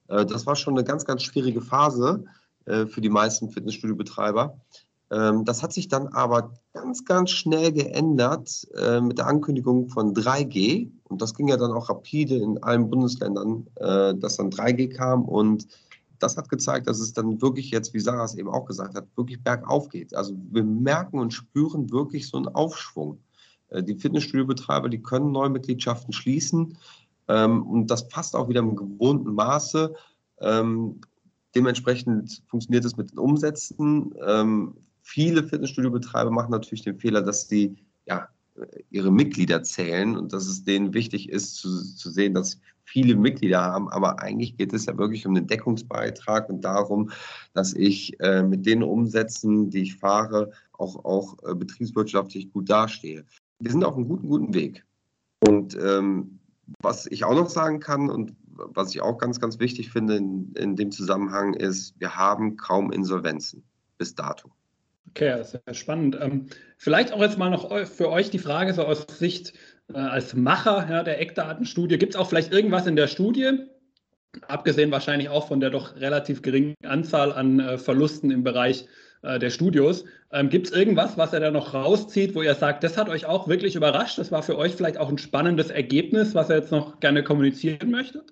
Äh, 0.09 0.25
das 0.25 0.47
war 0.47 0.57
schon 0.57 0.75
eine 0.75 0.85
ganz, 0.85 1.05
ganz 1.05 1.23
schwierige 1.23 1.61
Phase 1.61 2.25
äh, 2.65 2.87
für 2.87 3.03
die 3.03 3.11
meisten 3.11 3.51
Fitnessstudio-Betreiber. 3.51 4.59
Ähm, 5.11 5.45
das 5.45 5.63
hat 5.63 5.75
sich 5.75 5.89
dann 5.89 6.09
aber 6.09 6.55
ganz, 6.73 7.05
ganz 7.05 7.33
schnell 7.33 7.71
geändert 7.71 8.67
äh, 8.75 9.03
mit 9.03 9.19
der 9.19 9.27
Ankündigung 9.27 9.91
von 9.91 10.15
3G. 10.15 10.91
Und 11.11 11.21
das 11.21 11.35
ging 11.35 11.49
ja 11.49 11.59
dann 11.59 11.73
auch 11.73 11.91
rapide 11.91 12.37
in 12.37 12.63
allen 12.63 12.89
Bundesländern, 12.89 13.67
dass 13.77 14.39
dann 14.39 14.49
3G 14.49 14.97
kam. 14.97 15.27
Und 15.27 15.67
das 16.23 16.37
hat 16.37 16.49
gezeigt, 16.49 16.87
dass 16.87 17.01
es 17.01 17.13
dann 17.13 17.41
wirklich 17.43 17.71
jetzt, 17.71 17.95
wie 17.95 18.01
Sarah 18.01 18.25
es 18.25 18.35
eben 18.35 18.49
auch 18.49 18.65
gesagt 18.65 18.95
hat, 18.95 19.07
wirklich 19.17 19.43
bergauf 19.43 19.89
geht. 19.89 20.15
Also 20.15 20.35
wir 20.51 20.65
merken 20.65 21.19
und 21.19 21.33
spüren 21.33 21.91
wirklich 21.91 22.29
so 22.29 22.37
einen 22.37 22.49
Aufschwung. 22.49 23.19
Äh, 23.69 23.83
die 23.83 23.97
Fitnessstudiobetreiber, 23.97 24.89
die 24.89 25.03
können 25.03 25.33
neue 25.33 25.51
Mitgliedschaften 25.51 26.13
schließen. 26.13 26.79
Ähm, 27.29 27.63
und 27.67 27.91
das 27.91 28.09
passt 28.09 28.37
auch 28.37 28.49
wieder 28.49 28.61
im 28.61 28.77
gewohnten 28.77 29.35
Maße. 29.35 29.95
Ähm, 30.41 31.01
dementsprechend 31.55 32.43
funktioniert 32.49 32.85
es 32.85 32.97
mit 32.97 33.11
den 33.11 33.19
Umsätzen. 33.19 34.15
Ähm, 34.25 34.75
viele 35.03 35.43
Fitnessstudiobetreiber 35.43 36.31
machen 36.31 36.51
natürlich 36.51 36.83
den 36.83 36.99
Fehler, 36.99 37.23
dass 37.23 37.49
sie 37.49 37.77
ja, 38.07 38.29
ihre 38.91 39.11
Mitglieder 39.11 39.63
zählen 39.63 40.17
und 40.17 40.33
dass 40.33 40.47
es 40.47 40.65
denen 40.65 40.95
wichtig 40.95 41.31
ist 41.31 41.57
zu, 41.57 41.83
zu 41.95 42.11
sehen, 42.11 42.35
dass 42.35 42.61
viele 42.85 43.17
Mitglieder 43.17 43.63
haben. 43.63 43.89
Aber 43.89 44.21
eigentlich 44.21 44.57
geht 44.57 44.73
es 44.73 44.87
ja 44.87 44.97
wirklich 44.99 45.27
um 45.27 45.35
den 45.35 45.47
Deckungsbeitrag 45.47 46.49
und 46.49 46.63
darum, 46.63 47.11
dass 47.55 47.73
ich 47.73 48.19
äh, 48.21 48.43
mit 48.43 48.67
den 48.67 48.83
Umsätzen, 48.83 49.71
die 49.71 49.83
ich 49.83 49.97
fahre, 49.97 50.53
auch, 50.73 51.05
auch 51.05 51.37
äh, 51.45 51.55
betriebswirtschaftlich 51.55 52.53
gut 52.53 52.69
dastehe. 52.69 53.25
Wir 53.61 53.71
sind 53.71 53.85
auf 53.85 53.97
einem 53.97 54.09
guten, 54.09 54.29
guten 54.29 54.55
Weg. 54.55 54.85
Und 55.47 55.77
ähm, 55.77 56.39
was 56.81 57.07
ich 57.07 57.25
auch 57.25 57.35
noch 57.35 57.49
sagen 57.49 57.81
kann 57.81 58.11
und 58.11 58.35
was 58.55 58.95
ich 58.95 59.01
auch 59.01 59.19
ganz, 59.19 59.41
ganz 59.41 59.59
wichtig 59.59 59.91
finde 59.91 60.17
in, 60.17 60.53
in 60.55 60.77
dem 60.77 60.91
Zusammenhang 60.91 61.55
ist, 61.55 61.99
wir 61.99 62.17
haben 62.17 62.57
kaum 62.57 62.93
Insolvenzen 62.93 63.63
bis 63.99 64.15
dato. 64.15 64.51
Okay, 65.15 65.43
sehr 65.45 65.75
spannend. 65.75 66.17
Ähm, 66.21 66.47
vielleicht 66.79 67.13
auch 67.13 67.21
jetzt 67.21 67.39
mal 67.39 67.51
noch 67.51 67.87
für 67.87 68.11
euch 68.11 68.31
die 68.31 68.39
Frage 68.39 68.73
so 68.73 68.83
aus 68.85 69.07
Sicht 69.19 69.53
äh, 69.93 69.99
als 69.99 70.35
Macher 70.35 70.87
ja, 70.89 71.03
der 71.03 71.21
Eckdatenstudie. 71.21 71.99
Gibt 71.99 72.15
es 72.15 72.21
auch 72.21 72.29
vielleicht 72.29 72.53
irgendwas 72.53 72.87
in 72.87 72.97
der 72.97 73.09
Studie, 73.09 73.59
abgesehen 74.49 74.91
wahrscheinlich 74.91 75.29
auch 75.29 75.49
von 75.49 75.61
der 75.61 75.71
doch 75.71 75.97
relativ 75.97 76.41
geringen 76.41 76.75
Anzahl 76.83 77.33
an 77.33 77.61
äh, 77.61 77.77
Verlusten 77.77 78.31
im 78.31 78.43
Bereich 78.43 78.87
äh, 79.23 79.39
der 79.39 79.51
Studios, 79.51 80.05
ähm, 80.33 80.49
gibt 80.49 80.67
es 80.67 80.73
irgendwas, 80.73 81.17
was 81.17 81.33
er 81.33 81.41
da 81.41 81.51
noch 81.51 81.75
rauszieht, 81.75 82.35
wo 82.35 82.43
ihr 82.43 82.55
sagt, 82.55 82.83
das 82.83 82.97
hat 82.97 83.09
euch 83.09 83.27
auch 83.27 83.49
wirklich 83.49 83.77
überrascht? 83.77 84.19
Das 84.19 84.33
war 84.33 84.43
für 84.43 84.57
euch 84.57 84.75
vielleicht 84.75 84.99
auch 84.99 85.09
ein 85.09 85.19
spannendes 85.19 85.71
Ergebnis, 85.71 86.35
was 86.35 86.51
er 86.51 86.57
jetzt 86.57 86.73
noch 86.73 87.01
gerne 87.01 87.23
kommunizieren 87.23 87.91
möchte? 87.91 88.25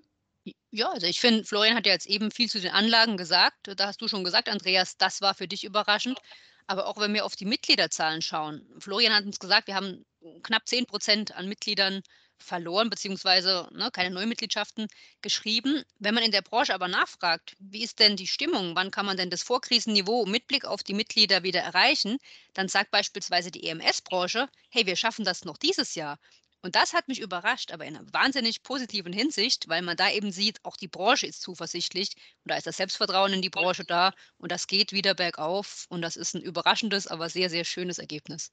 Ja, 0.73 0.91
also 0.91 1.07
ich 1.07 1.21
finde, 1.21 1.45
Florian 1.45 1.77
hat 1.77 1.87
ja 1.87 1.93
jetzt 1.93 2.07
eben 2.07 2.31
viel 2.31 2.49
zu 2.49 2.61
den 2.61 2.71
Anlagen 2.71 3.17
gesagt. 3.17 3.73
Da 3.77 3.87
hast 3.87 4.01
du 4.01 4.09
schon 4.09 4.25
gesagt, 4.25 4.49
Andreas, 4.49 4.97
das 4.97 5.21
war 5.21 5.35
für 5.35 5.49
dich 5.49 5.65
überraschend. 5.65 6.19
Aber 6.67 6.87
auch 6.87 6.99
wenn 6.99 7.15
wir 7.15 7.25
auf 7.25 7.37
die 7.37 7.45
Mitgliederzahlen 7.45 8.23
schauen, 8.23 8.67
Florian 8.79 9.15
hat 9.15 9.25
uns 9.25 9.39
gesagt, 9.39 9.67
wir 9.67 9.75
haben 9.75 10.05
knapp 10.43 10.69
10 10.69 10.87
Prozent 10.87 11.35
an 11.35 11.49
Mitgliedern 11.49 12.03
verloren, 12.43 12.91
beziehungsweise 12.91 13.69
ne, 13.73 13.91
keine 13.93 14.11
Neumitgliedschaften 14.15 14.89
geschrieben. 15.23 15.83
Wenn 15.99 16.15
man 16.15 16.25
in 16.25 16.33
der 16.33 16.43
Branche 16.43 16.75
aber 16.75 16.89
nachfragt, 16.89 17.55
wie 17.59 17.83
ist 17.83 17.99
denn 17.99 18.17
die 18.17 18.27
Stimmung, 18.27 18.75
wann 18.75 18.91
kann 18.91 19.07
man 19.07 19.17
denn 19.17 19.31
das 19.31 19.43
Vorkrisenniveau 19.43 20.27
mit 20.27 20.47
Blick 20.47 20.65
auf 20.65 20.83
die 20.83 20.95
Mitglieder 20.95 21.43
wieder 21.43 21.61
erreichen, 21.61 22.19
dann 22.55 22.69
sagt 22.69 22.91
beispielsweise 22.91 23.51
die 23.51 23.67
EMS-Branche, 23.67 24.49
hey, 24.71 24.87
wir 24.87 24.97
schaffen 24.97 25.25
das 25.25 25.45
noch 25.45 25.59
dieses 25.59 25.95
Jahr. 25.95 26.19
Und 26.63 26.77
das 26.77 26.93
hat 26.93 27.09
mich 27.09 27.21
überrascht, 27.21 27.73
aber 27.73 27.87
in 27.87 27.97
einer 27.97 28.13
wahnsinnig 28.13 28.63
positiven 28.63 29.13
Hinsicht, 29.13 29.69
weil 29.69 29.83
man 29.83 29.97
da 29.97 30.11
eben 30.11 30.31
sieht, 30.31 30.59
auch 30.63 30.77
die 30.77 30.89
Branche 30.89 31.27
ist 31.27 31.41
zuversichtlich 31.41 32.13
und 32.45 32.51
da 32.51 32.57
ist 32.57 32.67
das 32.67 32.77
Selbstvertrauen 32.77 33.33
in 33.33 33.43
die 33.43 33.51
Branche 33.51 33.85
da 33.85 34.13
und 34.37 34.53
das 34.53 34.67
geht 34.67 34.93
wieder 34.93 35.15
bergauf 35.15 35.87
und 35.89 36.03
das 36.03 36.17
ist 36.17 36.35
ein 36.35 36.43
überraschendes, 36.43 37.07
aber 37.07 37.29
sehr, 37.31 37.49
sehr 37.49 37.65
schönes 37.65 37.99
Ergebnis. 37.99 38.51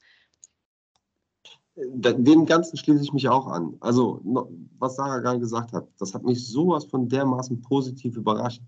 Dem 1.75 2.45
Ganzen 2.45 2.77
schließe 2.77 3.03
ich 3.03 3.13
mich 3.13 3.29
auch 3.29 3.47
an. 3.47 3.77
Also, 3.81 4.21
was 4.79 4.95
Sarah 4.95 5.19
gerade 5.19 5.39
gesagt 5.39 5.73
hat, 5.73 5.87
das 5.99 6.13
hat 6.13 6.23
mich 6.23 6.47
sowas 6.47 6.85
von 6.85 7.07
dermaßen 7.07 7.61
positiv 7.61 8.15
überrascht. 8.15 8.63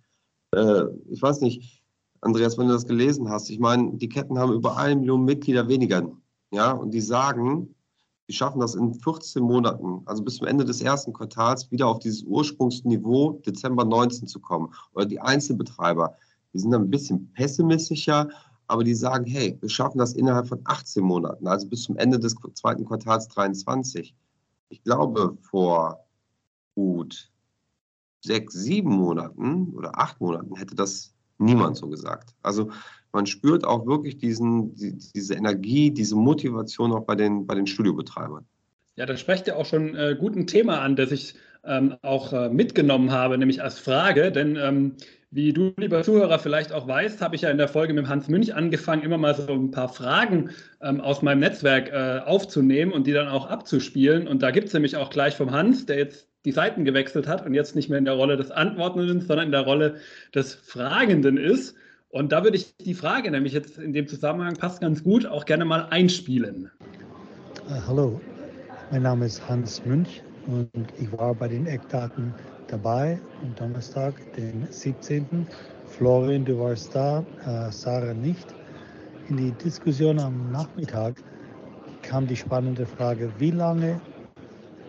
Äh, 0.53 0.83
ich 1.09 1.19
weiß 1.19 1.41
nicht, 1.41 1.81
Andreas, 2.21 2.57
wenn 2.57 2.67
du 2.67 2.73
das 2.73 2.85
gelesen 2.85 3.29
hast, 3.29 3.49
ich 3.49 3.59
meine, 3.59 3.93
die 3.93 4.09
Ketten 4.09 4.37
haben 4.37 4.53
über 4.53 4.77
eine 4.77 4.95
Million 4.97 5.23
Mitglieder 5.23 5.67
weniger. 5.67 6.11
Ja, 6.51 6.71
und 6.71 6.91
die 6.91 7.01
sagen, 7.01 7.73
die 8.29 8.33
schaffen 8.35 8.59
das 8.59 8.75
in 8.75 8.93
14 8.93 9.41
Monaten, 9.41 10.03
also 10.05 10.23
bis 10.23 10.35
zum 10.35 10.45
Ende 10.45 10.63
des 10.63 10.81
ersten 10.81 11.11
Quartals, 11.13 11.69
wieder 11.71 11.87
auf 11.87 11.97
dieses 11.97 12.21
Ursprungsniveau 12.23 13.41
Dezember 13.45 13.83
19 13.83 14.27
zu 14.27 14.39
kommen. 14.39 14.71
Oder 14.93 15.07
die 15.07 15.19
Einzelbetreiber, 15.19 16.15
die 16.53 16.59
sind 16.59 16.69
dann 16.69 16.83
ein 16.83 16.91
bisschen 16.91 17.31
pessimistischer, 17.33 18.29
aber 18.67 18.83
die 18.83 18.93
sagen, 18.93 19.25
hey, 19.25 19.57
wir 19.59 19.69
schaffen 19.69 19.97
das 19.97 20.13
innerhalb 20.13 20.47
von 20.47 20.61
18 20.65 21.03
Monaten, 21.03 21.47
also 21.47 21.67
bis 21.67 21.81
zum 21.83 21.97
Ende 21.97 22.19
des 22.19 22.35
zweiten 22.53 22.85
Quartals 22.85 23.27
23. 23.29 24.15
Ich 24.69 24.83
glaube, 24.83 25.35
vor 25.41 26.05
gut 26.75 27.31
sechs, 28.21 28.53
sieben 28.53 28.91
Monaten 28.91 29.73
oder 29.73 29.97
acht 29.99 30.21
Monaten 30.21 30.55
hätte 30.55 30.75
das 30.75 31.15
niemand 31.39 31.77
so 31.77 31.87
gesagt. 31.87 32.35
Also 32.43 32.69
man 33.11 33.25
spürt 33.25 33.65
auch 33.65 33.85
wirklich 33.85 34.17
diesen, 34.17 34.75
die, 34.75 34.97
diese 35.15 35.33
Energie, 35.33 35.91
diese 35.91 36.15
Motivation 36.15 36.91
auch 36.91 37.05
bei 37.05 37.15
den, 37.15 37.45
bei 37.45 37.55
den 37.55 37.67
Studiobetreibern. 37.67 38.45
Ja, 38.95 39.05
da 39.05 39.15
sprecht 39.17 39.47
ihr 39.47 39.57
auch 39.57 39.65
schon 39.65 39.95
äh, 39.95 40.15
gut 40.19 40.35
ein 40.35 40.47
Thema 40.47 40.81
an, 40.81 40.95
das 40.95 41.11
ich 41.11 41.35
ähm, 41.63 41.95
auch 42.01 42.33
äh, 42.33 42.49
mitgenommen 42.49 43.11
habe, 43.11 43.37
nämlich 43.37 43.63
als 43.63 43.79
Frage. 43.79 44.31
Denn 44.31 44.57
ähm, 44.57 44.95
wie 45.31 45.53
du, 45.53 45.73
lieber 45.77 46.01
Zuhörer, 46.03 46.39
vielleicht 46.39 46.71
auch 46.71 46.87
weißt, 46.87 47.21
habe 47.21 47.35
ich 47.35 47.43
ja 47.43 47.49
in 47.49 47.57
der 47.57 47.67
Folge 47.67 47.93
mit 47.93 48.07
Hans 48.07 48.27
Münch 48.27 48.53
angefangen, 48.53 49.03
immer 49.03 49.17
mal 49.17 49.35
so 49.35 49.53
ein 49.53 49.71
paar 49.71 49.89
Fragen 49.89 50.49
ähm, 50.81 51.01
aus 51.01 51.21
meinem 51.21 51.39
Netzwerk 51.39 51.91
äh, 51.91 52.21
aufzunehmen 52.25 52.91
und 52.91 53.05
die 53.05 53.13
dann 53.13 53.27
auch 53.27 53.47
abzuspielen. 53.47 54.27
Und 54.27 54.41
da 54.41 54.51
gibt 54.51 54.67
es 54.67 54.73
nämlich 54.73 54.97
auch 54.97 55.09
gleich 55.09 55.35
vom 55.35 55.51
Hans, 55.51 55.85
der 55.85 55.97
jetzt 55.97 56.27
die 56.45 56.51
Seiten 56.51 56.85
gewechselt 56.85 57.27
hat 57.27 57.45
und 57.45 57.53
jetzt 57.53 57.75
nicht 57.75 57.89
mehr 57.89 57.99
in 57.99 58.05
der 58.05 58.15
Rolle 58.15 58.37
des 58.37 58.49
Antwortenden, 58.49 59.21
sondern 59.21 59.47
in 59.47 59.51
der 59.51 59.61
Rolle 59.61 59.97
des 60.33 60.55
Fragenden 60.55 61.37
ist. 61.37 61.75
Und 62.11 62.31
da 62.31 62.43
würde 62.43 62.57
ich 62.57 62.75
die 62.77 62.95
Frage 62.95 63.29
nämlich 63.29 63.53
jetzt 63.53 63.77
in 63.77 63.93
dem 63.93 64.07
Zusammenhang 64.07 64.55
passt 64.55 64.81
ganz 64.81 65.03
gut 65.03 65.27
auch 65.27 65.45
gerne 65.45 65.63
mal 65.63 65.87
einspielen. 65.91 66.71
Uh, 67.69 67.87
hallo, 67.87 68.21
mein 68.91 69.03
Name 69.03 69.27
ist 69.27 69.47
Hans 69.47 69.85
Münch 69.85 70.23
und 70.47 70.69
ich 70.99 71.11
war 71.15 71.35
bei 71.35 71.47
den 71.47 71.67
Eckdaten 71.67 72.33
dabei 72.67 73.19
am 73.43 73.55
Donnerstag, 73.55 74.15
den 74.35 74.65
17. 74.71 75.45
Florian, 75.87 76.45
du 76.45 76.57
warst 76.57 76.95
da, 76.95 77.19
uh, 77.45 77.71
Sarah 77.71 78.15
nicht. 78.15 78.47
In 79.29 79.37
die 79.37 79.51
Diskussion 79.63 80.17
am 80.17 80.51
Nachmittag 80.51 81.13
kam 82.01 82.25
die 82.25 82.35
spannende 82.35 82.87
Frage, 82.87 83.31
wie 83.37 83.51
lange 83.51 84.01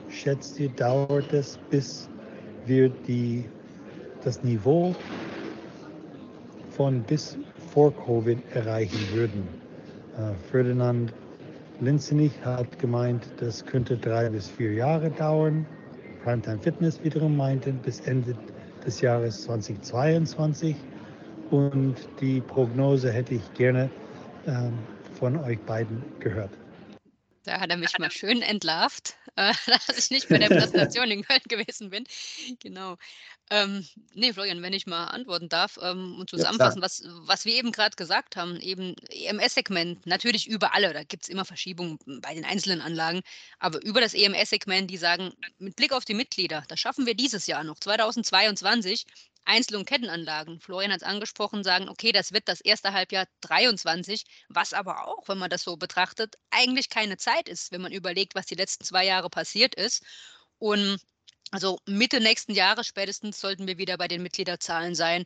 schätzt 0.09 0.59
ihr, 0.59 0.71
dauert 0.71 1.31
es, 1.35 1.59
bis 1.69 2.09
wir 2.65 2.89
die, 3.07 3.45
das 4.25 4.43
Niveau 4.43 4.95
von 6.81 7.03
bis 7.03 7.37
vor 7.75 7.95
Covid 8.07 8.39
erreichen 8.55 9.07
würden. 9.13 9.47
Äh, 10.17 10.33
Ferdinand 10.51 11.13
Linzenich 11.83 12.33
hat 12.43 12.79
gemeint, 12.79 13.23
das 13.39 13.67
könnte 13.67 13.99
drei 13.99 14.31
bis 14.31 14.49
vier 14.49 14.73
Jahre 14.73 15.11
dauern. 15.11 15.67
Primetime 16.25 16.59
Fitness 16.59 16.99
wiederum 17.05 17.37
meinte 17.37 17.75
bis 17.75 18.01
Ende 18.01 18.35
des 18.87 19.03
Jahres 19.03 19.43
2022. 19.43 20.75
Und 21.51 21.97
die 22.19 22.41
Prognose 22.41 23.13
hätte 23.13 23.35
ich 23.35 23.53
gerne 23.53 23.91
ähm, 24.47 24.73
von 25.19 25.37
euch 25.37 25.61
beiden 25.67 26.03
gehört. 26.19 26.53
Da 27.45 27.61
hat 27.61 27.69
er 27.69 27.77
mich 27.77 27.99
mal 27.99 28.11
schön 28.11 28.41
entlarvt, 28.41 29.17
äh, 29.41 29.53
dass 29.87 29.99
ich 29.99 30.11
nicht 30.11 30.29
bei 30.29 30.39
der 30.39 30.49
Präsentation 30.49 31.11
in 31.11 31.23
Köln 31.23 31.41
gewesen 31.49 31.91
bin. 31.91 32.05
Genau. 32.61 32.97
Ähm, 33.53 33.85
nee, 34.15 34.33
Florian, 34.33 34.63
wenn 34.63 34.73
ich 34.73 34.87
mal 34.87 35.07
antworten 35.07 35.49
darf 35.49 35.77
ähm, 35.83 36.17
und 36.21 36.31
zusammenfassen, 36.31 36.79
ja, 36.79 36.85
was, 36.85 37.03
was 37.27 37.45
wir 37.45 37.55
eben 37.55 37.73
gerade 37.73 37.97
gesagt 37.97 38.37
haben, 38.37 38.61
eben 38.61 38.95
EMS-Segment, 39.11 40.07
natürlich 40.07 40.47
über 40.47 40.75
alle, 40.75 40.93
da 40.93 41.03
gibt 41.03 41.25
es 41.25 41.29
immer 41.29 41.45
Verschiebungen 41.45 41.99
bei 42.23 42.33
den 42.35 42.45
einzelnen 42.45 42.81
Anlagen, 42.81 43.23
aber 43.59 43.83
über 43.83 44.01
das 44.01 44.15
EMS-Segment, 44.15 44.89
die 44.89 44.99
sagen, 44.99 45.33
mit 45.59 45.75
Blick 45.75 45.93
auf 45.93 46.05
die 46.05 46.15
Mitglieder, 46.15 46.63
das 46.69 46.79
schaffen 46.79 47.07
wir 47.07 47.15
dieses 47.15 47.49
Jahr 47.49 47.65
noch, 47.65 47.81
2022, 47.81 49.05
Einzel- 49.45 49.77
und 49.77 49.87
Kettenanlagen, 49.87 50.61
Florian 50.61 50.93
hat 50.93 51.03
es 51.03 51.07
angesprochen, 51.07 51.65
sagen, 51.65 51.89
okay, 51.89 52.13
das 52.13 52.33
wird 52.33 52.49
das 52.49 52.61
erste 52.61 52.93
Halbjahr 52.93 53.27
23, 53.41 54.25
was 54.49 54.73
aber 54.73 55.07
auch, 55.09 55.29
wenn 55.29 55.39
man 55.39 55.51
das 55.51 55.63
so 55.63 55.77
betrachtet, 55.77 56.37
eigentlich 56.51 56.89
keine 56.89 57.17
Zeit 57.17 57.49
ist, 57.49 57.73
wenn 57.73 57.81
man 57.81 57.93
überlegt, 57.93 58.35
was 58.35 58.47
die 58.47 58.55
letzten 58.55 58.85
zwei 58.85 59.05
Jahre 59.05 59.31
passiert 59.31 59.75
ist. 59.75 60.05
Und 60.59 60.99
also 61.51 61.79
Mitte 61.87 62.21
nächsten 62.21 62.53
Jahres 62.55 62.87
spätestens 62.87 63.41
sollten 63.41 63.67
wir 63.67 63.79
wieder 63.79 63.97
bei 63.99 64.09
den 64.09 64.23
Mitgliederzahlen 64.23 64.95
sein. 64.95 65.25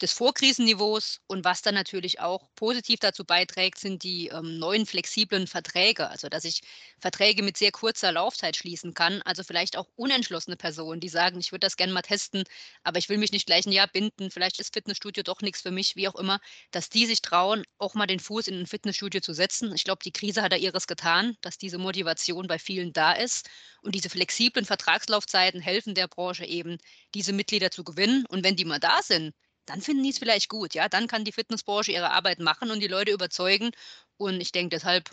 Des 0.00 0.12
Vorkrisenniveaus 0.12 1.20
und 1.26 1.44
was 1.44 1.62
dann 1.62 1.74
natürlich 1.74 2.20
auch 2.20 2.48
positiv 2.56 3.00
dazu 3.00 3.24
beiträgt, 3.24 3.78
sind 3.78 4.02
die 4.02 4.28
ähm, 4.28 4.58
neuen 4.58 4.86
flexiblen 4.86 5.46
Verträge, 5.46 6.08
also 6.08 6.28
dass 6.28 6.44
ich 6.44 6.60
Verträge 7.00 7.42
mit 7.42 7.56
sehr 7.56 7.72
kurzer 7.72 8.12
Laufzeit 8.12 8.56
schließen 8.56 8.94
kann, 8.94 9.22
also 9.22 9.42
vielleicht 9.44 9.76
auch 9.76 9.86
unentschlossene 9.96 10.56
Personen, 10.56 11.00
die 11.00 11.08
sagen, 11.08 11.38
ich 11.40 11.52
würde 11.52 11.66
das 11.66 11.76
gerne 11.76 11.92
mal 11.92 12.02
testen, 12.02 12.44
aber 12.82 12.98
ich 12.98 13.08
will 13.08 13.18
mich 13.18 13.32
nicht 13.32 13.46
gleich 13.46 13.66
ein 13.66 13.72
Jahr 13.72 13.88
binden, 13.88 14.30
vielleicht 14.30 14.58
ist 14.60 14.72
Fitnessstudio 14.72 15.22
doch 15.22 15.40
nichts 15.40 15.62
für 15.62 15.70
mich, 15.70 15.94
wie 15.96 16.08
auch 16.08 16.16
immer, 16.16 16.40
dass 16.70 16.88
die 16.88 17.06
sich 17.06 17.22
trauen, 17.22 17.64
auch 17.78 17.94
mal 17.94 18.06
den 18.06 18.20
Fuß 18.20 18.48
in 18.48 18.58
ein 18.60 18.66
Fitnessstudio 18.66 19.20
zu 19.20 19.32
setzen. 19.34 19.72
Ich 19.74 19.84
glaube, 19.84 20.00
die 20.04 20.12
Krise 20.12 20.42
hat 20.42 20.52
da 20.52 20.56
ihres 20.56 20.86
getan, 20.86 21.36
dass 21.40 21.58
diese 21.58 21.78
Motivation 21.78 22.46
bei 22.46 22.58
vielen 22.58 22.92
da 22.92 23.12
ist. 23.12 23.48
Und 23.82 23.94
diese 23.94 24.10
flexiblen 24.10 24.64
Vertragslaufzeiten 24.64 25.60
helfen 25.60 25.94
der 25.94 26.08
Branche 26.08 26.44
eben, 26.44 26.78
diese 27.14 27.32
Mitglieder 27.32 27.70
zu 27.70 27.84
gewinnen. 27.84 28.24
Und 28.28 28.44
wenn 28.44 28.56
die 28.56 28.64
mal 28.64 28.78
da 28.78 29.02
sind, 29.02 29.34
dann 29.66 29.80
finden 29.80 30.02
die 30.02 30.10
es 30.10 30.18
vielleicht 30.18 30.48
gut, 30.48 30.74
ja. 30.74 30.88
Dann 30.88 31.06
kann 31.06 31.24
die 31.24 31.32
Fitnessbranche 31.32 31.92
ihre 31.92 32.10
Arbeit 32.10 32.40
machen 32.40 32.70
und 32.70 32.80
die 32.80 32.88
Leute 32.88 33.12
überzeugen. 33.12 33.70
Und 34.16 34.40
ich 34.40 34.52
denke, 34.52 34.76
deshalb 34.76 35.10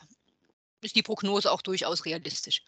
ist 0.82 0.96
die 0.96 1.04
Prognose 1.04 1.52
auch 1.52 1.62
durchaus 1.62 2.06
realistisch. 2.06 2.64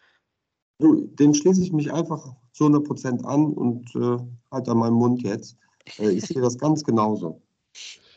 Dem 0.78 1.34
schließe 1.34 1.62
ich 1.62 1.72
mich 1.72 1.92
einfach 1.92 2.34
zu 2.52 2.64
100 2.64 2.84
Prozent 2.84 3.24
an 3.24 3.52
und 3.52 3.94
äh, 3.94 4.18
halt 4.50 4.68
an 4.68 4.78
meinen 4.78 4.94
Mund 4.94 5.22
jetzt. 5.22 5.56
Äh, 5.98 6.10
ich 6.10 6.24
sehe 6.24 6.42
das 6.42 6.58
ganz 6.58 6.82
genauso. 6.82 7.40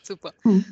Super. 0.03 0.33
Hm. 0.41 0.65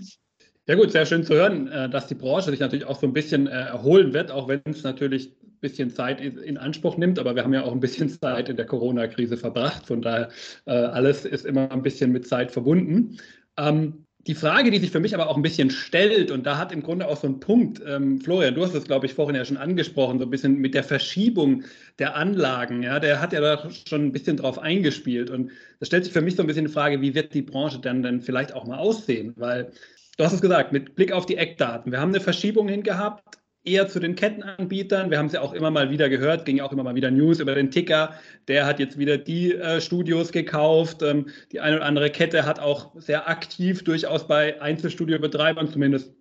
Ja 0.65 0.75
gut, 0.75 0.91
sehr 0.91 1.05
schön 1.05 1.23
zu 1.23 1.33
hören, 1.33 1.67
äh, 1.67 1.89
dass 1.89 2.07
die 2.07 2.15
Branche 2.15 2.49
sich 2.49 2.59
natürlich 2.59 2.85
auch 2.85 2.99
so 2.99 3.05
ein 3.05 3.13
bisschen 3.13 3.47
äh, 3.47 3.51
erholen 3.51 4.13
wird, 4.13 4.31
auch 4.31 4.47
wenn 4.47 4.61
es 4.65 4.83
natürlich 4.83 5.35
bisschen 5.63 5.89
Zeit 5.89 6.21
in 6.21 6.57
Anspruch 6.57 6.97
nimmt, 6.97 7.17
aber 7.17 7.33
wir 7.33 7.43
haben 7.43 7.53
ja 7.53 7.63
auch 7.63 7.71
ein 7.71 7.79
bisschen 7.79 8.09
Zeit 8.21 8.49
in 8.49 8.57
der 8.57 8.67
Corona-Krise 8.67 9.37
verbracht. 9.37 9.87
Von 9.87 10.03
daher, 10.03 10.29
äh, 10.65 10.71
alles 10.71 11.25
ist 11.25 11.45
immer 11.45 11.71
ein 11.71 11.81
bisschen 11.81 12.11
mit 12.11 12.27
Zeit 12.27 12.51
verbunden. 12.51 13.17
Ähm, 13.57 14.05
die 14.25 14.35
Frage, 14.35 14.71
die 14.71 14.77
sich 14.77 14.91
für 14.91 15.01
mich 15.01 15.13
aber 15.13 15.27
auch 15.29 15.35
ein 15.35 15.41
bisschen 15.41 15.69
stellt, 15.69 16.31
und 16.31 16.45
da 16.45 16.57
hat 16.57 16.71
im 16.71 16.81
Grunde 16.81 17.07
auch 17.07 17.17
so 17.17 17.27
ein 17.27 17.39
Punkt, 17.39 17.81
ähm, 17.85 18.21
Florian, 18.21 18.55
du 18.55 18.63
hast 18.63 18.73
es, 18.73 18.85
glaube 18.85 19.05
ich, 19.05 19.13
vorhin 19.13 19.35
ja 19.35 19.43
schon 19.43 19.57
angesprochen, 19.57 20.17
so 20.19 20.25
ein 20.25 20.29
bisschen 20.29 20.59
mit 20.59 20.73
der 20.73 20.83
Verschiebung 20.83 21.63
der 21.99 22.15
Anlagen, 22.15 22.83
ja, 22.83 22.99
der 22.99 23.19
hat 23.19 23.33
ja 23.33 23.41
da 23.41 23.69
schon 23.69 24.05
ein 24.05 24.11
bisschen 24.13 24.37
drauf 24.37 24.59
eingespielt. 24.59 25.29
Und 25.29 25.51
da 25.79 25.85
stellt 25.85 26.05
sich 26.05 26.13
für 26.13 26.21
mich 26.21 26.35
so 26.35 26.43
ein 26.43 26.47
bisschen 26.47 26.65
die 26.65 26.71
Frage, 26.71 27.01
wie 27.01 27.15
wird 27.15 27.33
die 27.33 27.41
Branche 27.41 27.79
dann, 27.79 28.01
dann 28.01 28.21
vielleicht 28.21 28.53
auch 28.53 28.65
mal 28.65 28.77
aussehen? 28.77 29.33
Weil, 29.35 29.71
du 30.17 30.23
hast 30.23 30.33
es 30.33 30.41
gesagt, 30.41 30.71
mit 30.71 30.95
Blick 30.95 31.11
auf 31.11 31.25
die 31.25 31.37
Eckdaten, 31.37 31.91
wir 31.91 31.99
haben 31.99 32.13
eine 32.13 32.21
Verschiebung 32.21 32.69
hingehabt, 32.69 33.42
eher 33.65 33.87
zu 33.87 33.99
den 33.99 34.15
Kettenanbietern. 34.15 35.09
Wir 35.09 35.17
haben 35.17 35.27
es 35.27 35.33
ja 35.33 35.41
auch 35.41 35.53
immer 35.53 35.71
mal 35.71 35.89
wieder 35.89 36.09
gehört, 36.09 36.45
ging 36.45 36.59
auch 36.59 36.71
immer 36.71 36.83
mal 36.83 36.95
wieder 36.95 37.11
News 37.11 37.39
über 37.39 37.55
den 37.55 37.71
Ticker. 37.71 38.13
Der 38.47 38.65
hat 38.65 38.79
jetzt 38.79 38.97
wieder 38.97 39.17
die 39.17 39.53
äh, 39.53 39.79
Studios 39.79 40.31
gekauft. 40.31 41.01
Ähm, 41.01 41.27
die 41.51 41.59
eine 41.59 41.77
oder 41.77 41.85
andere 41.85 42.09
Kette 42.09 42.45
hat 42.45 42.59
auch 42.59 42.99
sehr 42.99 43.29
aktiv 43.29 43.83
durchaus 43.83 44.27
bei 44.27 44.61
Einzelstudiobetreibern, 44.61 45.69
zumindest 45.69 46.13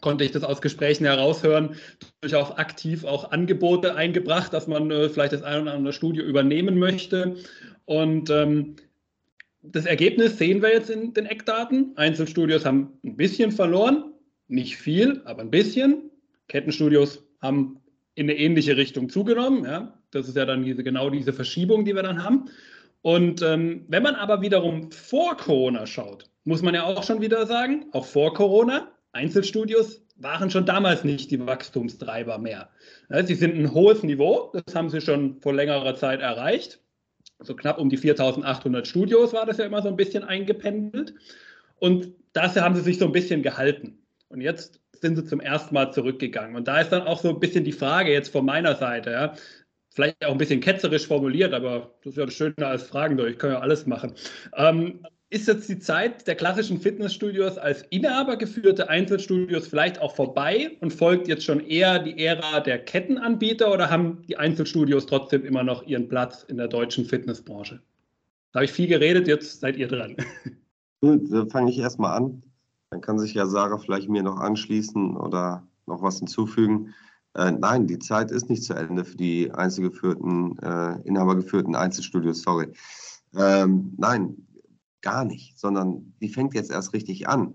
konnte 0.00 0.22
ich 0.24 0.32
das 0.32 0.44
aus 0.44 0.60
Gesprächen 0.60 1.06
heraushören, 1.06 1.76
durchaus 2.20 2.50
aktiv 2.58 3.04
auch 3.04 3.30
Angebote 3.30 3.94
eingebracht, 3.94 4.52
dass 4.52 4.66
man 4.66 4.90
äh, 4.90 5.08
vielleicht 5.08 5.32
das 5.32 5.42
eine 5.42 5.62
oder 5.62 5.74
andere 5.74 5.92
Studio 5.94 6.22
übernehmen 6.24 6.78
möchte. 6.78 7.36
Und 7.86 8.28
ähm, 8.30 8.76
das 9.62 9.86
Ergebnis 9.86 10.36
sehen 10.36 10.60
wir 10.60 10.70
jetzt 10.70 10.90
in 10.90 11.14
den 11.14 11.26
Eckdaten. 11.26 11.92
Einzelstudios 11.96 12.66
haben 12.66 12.98
ein 13.02 13.16
bisschen 13.16 13.50
verloren, 13.50 14.12
nicht 14.46 14.76
viel, 14.76 15.22
aber 15.24 15.40
ein 15.40 15.50
bisschen. 15.50 16.10
Kettenstudios 16.48 17.24
haben 17.40 17.80
in 18.14 18.30
eine 18.30 18.38
ähnliche 18.38 18.76
Richtung 18.76 19.08
zugenommen. 19.08 19.64
Ja? 19.64 19.98
Das 20.10 20.28
ist 20.28 20.36
ja 20.36 20.44
dann 20.44 20.64
diese, 20.64 20.84
genau 20.84 21.10
diese 21.10 21.32
Verschiebung, 21.32 21.84
die 21.84 21.94
wir 21.94 22.02
dann 22.02 22.22
haben. 22.22 22.50
Und 23.02 23.42
ähm, 23.42 23.84
wenn 23.88 24.02
man 24.02 24.14
aber 24.14 24.40
wiederum 24.40 24.90
vor 24.90 25.36
Corona 25.36 25.86
schaut, 25.86 26.30
muss 26.44 26.62
man 26.62 26.74
ja 26.74 26.84
auch 26.84 27.02
schon 27.02 27.20
wieder 27.20 27.46
sagen, 27.46 27.86
auch 27.92 28.06
vor 28.06 28.32
Corona, 28.34 28.92
Einzelstudios 29.12 30.02
waren 30.16 30.50
schon 30.50 30.64
damals 30.64 31.04
nicht 31.04 31.30
die 31.30 31.44
Wachstumstreiber 31.44 32.38
mehr. 32.38 32.70
Ja, 33.10 33.24
sie 33.24 33.34
sind 33.34 33.56
ein 33.56 33.72
hohes 33.74 34.02
Niveau, 34.02 34.52
das 34.52 34.74
haben 34.74 34.88
sie 34.88 35.00
schon 35.00 35.40
vor 35.40 35.52
längerer 35.52 35.96
Zeit 35.96 36.20
erreicht. 36.20 36.80
So 37.40 37.54
knapp 37.54 37.78
um 37.78 37.90
die 37.90 37.96
4800 37.96 38.86
Studios 38.86 39.32
war 39.32 39.44
das 39.44 39.58
ja 39.58 39.66
immer 39.66 39.82
so 39.82 39.88
ein 39.88 39.96
bisschen 39.96 40.24
eingependelt. 40.24 41.14
Und 41.78 42.12
das 42.32 42.56
haben 42.56 42.74
sie 42.74 42.82
sich 42.82 42.98
so 42.98 43.06
ein 43.06 43.12
bisschen 43.12 43.42
gehalten. 43.42 44.03
Und 44.28 44.40
jetzt 44.40 44.80
sind 45.00 45.16
sie 45.16 45.24
zum 45.24 45.40
ersten 45.40 45.74
Mal 45.74 45.92
zurückgegangen. 45.92 46.56
Und 46.56 46.68
da 46.68 46.80
ist 46.80 46.90
dann 46.90 47.02
auch 47.02 47.20
so 47.20 47.28
ein 47.28 47.40
bisschen 47.40 47.64
die 47.64 47.72
Frage 47.72 48.12
jetzt 48.12 48.30
von 48.30 48.44
meiner 48.44 48.74
Seite, 48.76 49.10
ja, 49.10 49.34
vielleicht 49.94 50.24
auch 50.24 50.32
ein 50.32 50.38
bisschen 50.38 50.60
ketzerisch 50.60 51.06
formuliert, 51.06 51.54
aber 51.54 51.94
das 52.02 52.12
ist 52.12 52.18
ja 52.18 52.24
das 52.24 52.34
Schöne 52.34 52.66
als 52.66 52.82
Fragen 52.82 53.16
durch, 53.16 53.32
ich 53.32 53.38
kann 53.38 53.50
ja 53.50 53.60
alles 53.60 53.86
machen. 53.86 54.14
Ähm, 54.56 55.06
ist 55.30 55.48
jetzt 55.48 55.68
die 55.68 55.78
Zeit 55.78 56.26
der 56.26 56.36
klassischen 56.36 56.80
Fitnessstudios 56.80 57.58
als 57.58 57.82
Inhaber 57.90 58.36
geführte 58.36 58.88
Einzelstudios 58.88 59.66
vielleicht 59.66 60.00
auch 60.00 60.14
vorbei 60.14 60.76
und 60.80 60.92
folgt 60.92 61.28
jetzt 61.28 61.44
schon 61.44 61.60
eher 61.60 61.98
die 61.98 62.24
Ära 62.24 62.60
der 62.60 62.78
Kettenanbieter 62.78 63.72
oder 63.72 63.90
haben 63.90 64.22
die 64.28 64.36
Einzelstudios 64.36 65.06
trotzdem 65.06 65.44
immer 65.44 65.64
noch 65.64 65.86
ihren 65.86 66.08
Platz 66.08 66.44
in 66.44 66.56
der 66.56 66.68
deutschen 66.68 67.04
Fitnessbranche? 67.04 67.80
Da 68.52 68.58
habe 68.58 68.66
ich 68.66 68.72
viel 68.72 68.86
geredet, 68.86 69.26
jetzt 69.26 69.60
seid 69.60 69.76
ihr 69.76 69.88
dran. 69.88 70.16
Gut, 71.00 71.32
dann 71.32 71.50
fange 71.50 71.70
ich 71.70 71.78
erstmal 71.78 72.16
an. 72.16 72.42
Dann 72.94 73.00
kann 73.00 73.18
sich 73.18 73.34
ja 73.34 73.44
Sarah 73.46 73.78
vielleicht 73.78 74.08
mir 74.08 74.22
noch 74.22 74.38
anschließen 74.38 75.16
oder 75.16 75.66
noch 75.86 76.00
was 76.02 76.18
hinzufügen. 76.18 76.94
Äh, 77.34 77.50
nein, 77.50 77.88
die 77.88 77.98
Zeit 77.98 78.30
ist 78.30 78.48
nicht 78.48 78.62
zu 78.62 78.72
Ende 78.74 79.04
für 79.04 79.16
die 79.16 79.50
einzelgeführten, 79.50 80.56
äh, 80.60 81.00
inhabergeführten 81.02 81.74
Einzelstudios, 81.74 82.42
sorry. 82.42 82.68
Ähm, 83.34 83.94
nein, 83.98 84.46
gar 85.02 85.24
nicht, 85.24 85.58
sondern 85.58 86.14
die 86.20 86.28
fängt 86.28 86.54
jetzt 86.54 86.70
erst 86.70 86.92
richtig 86.92 87.28
an. 87.28 87.52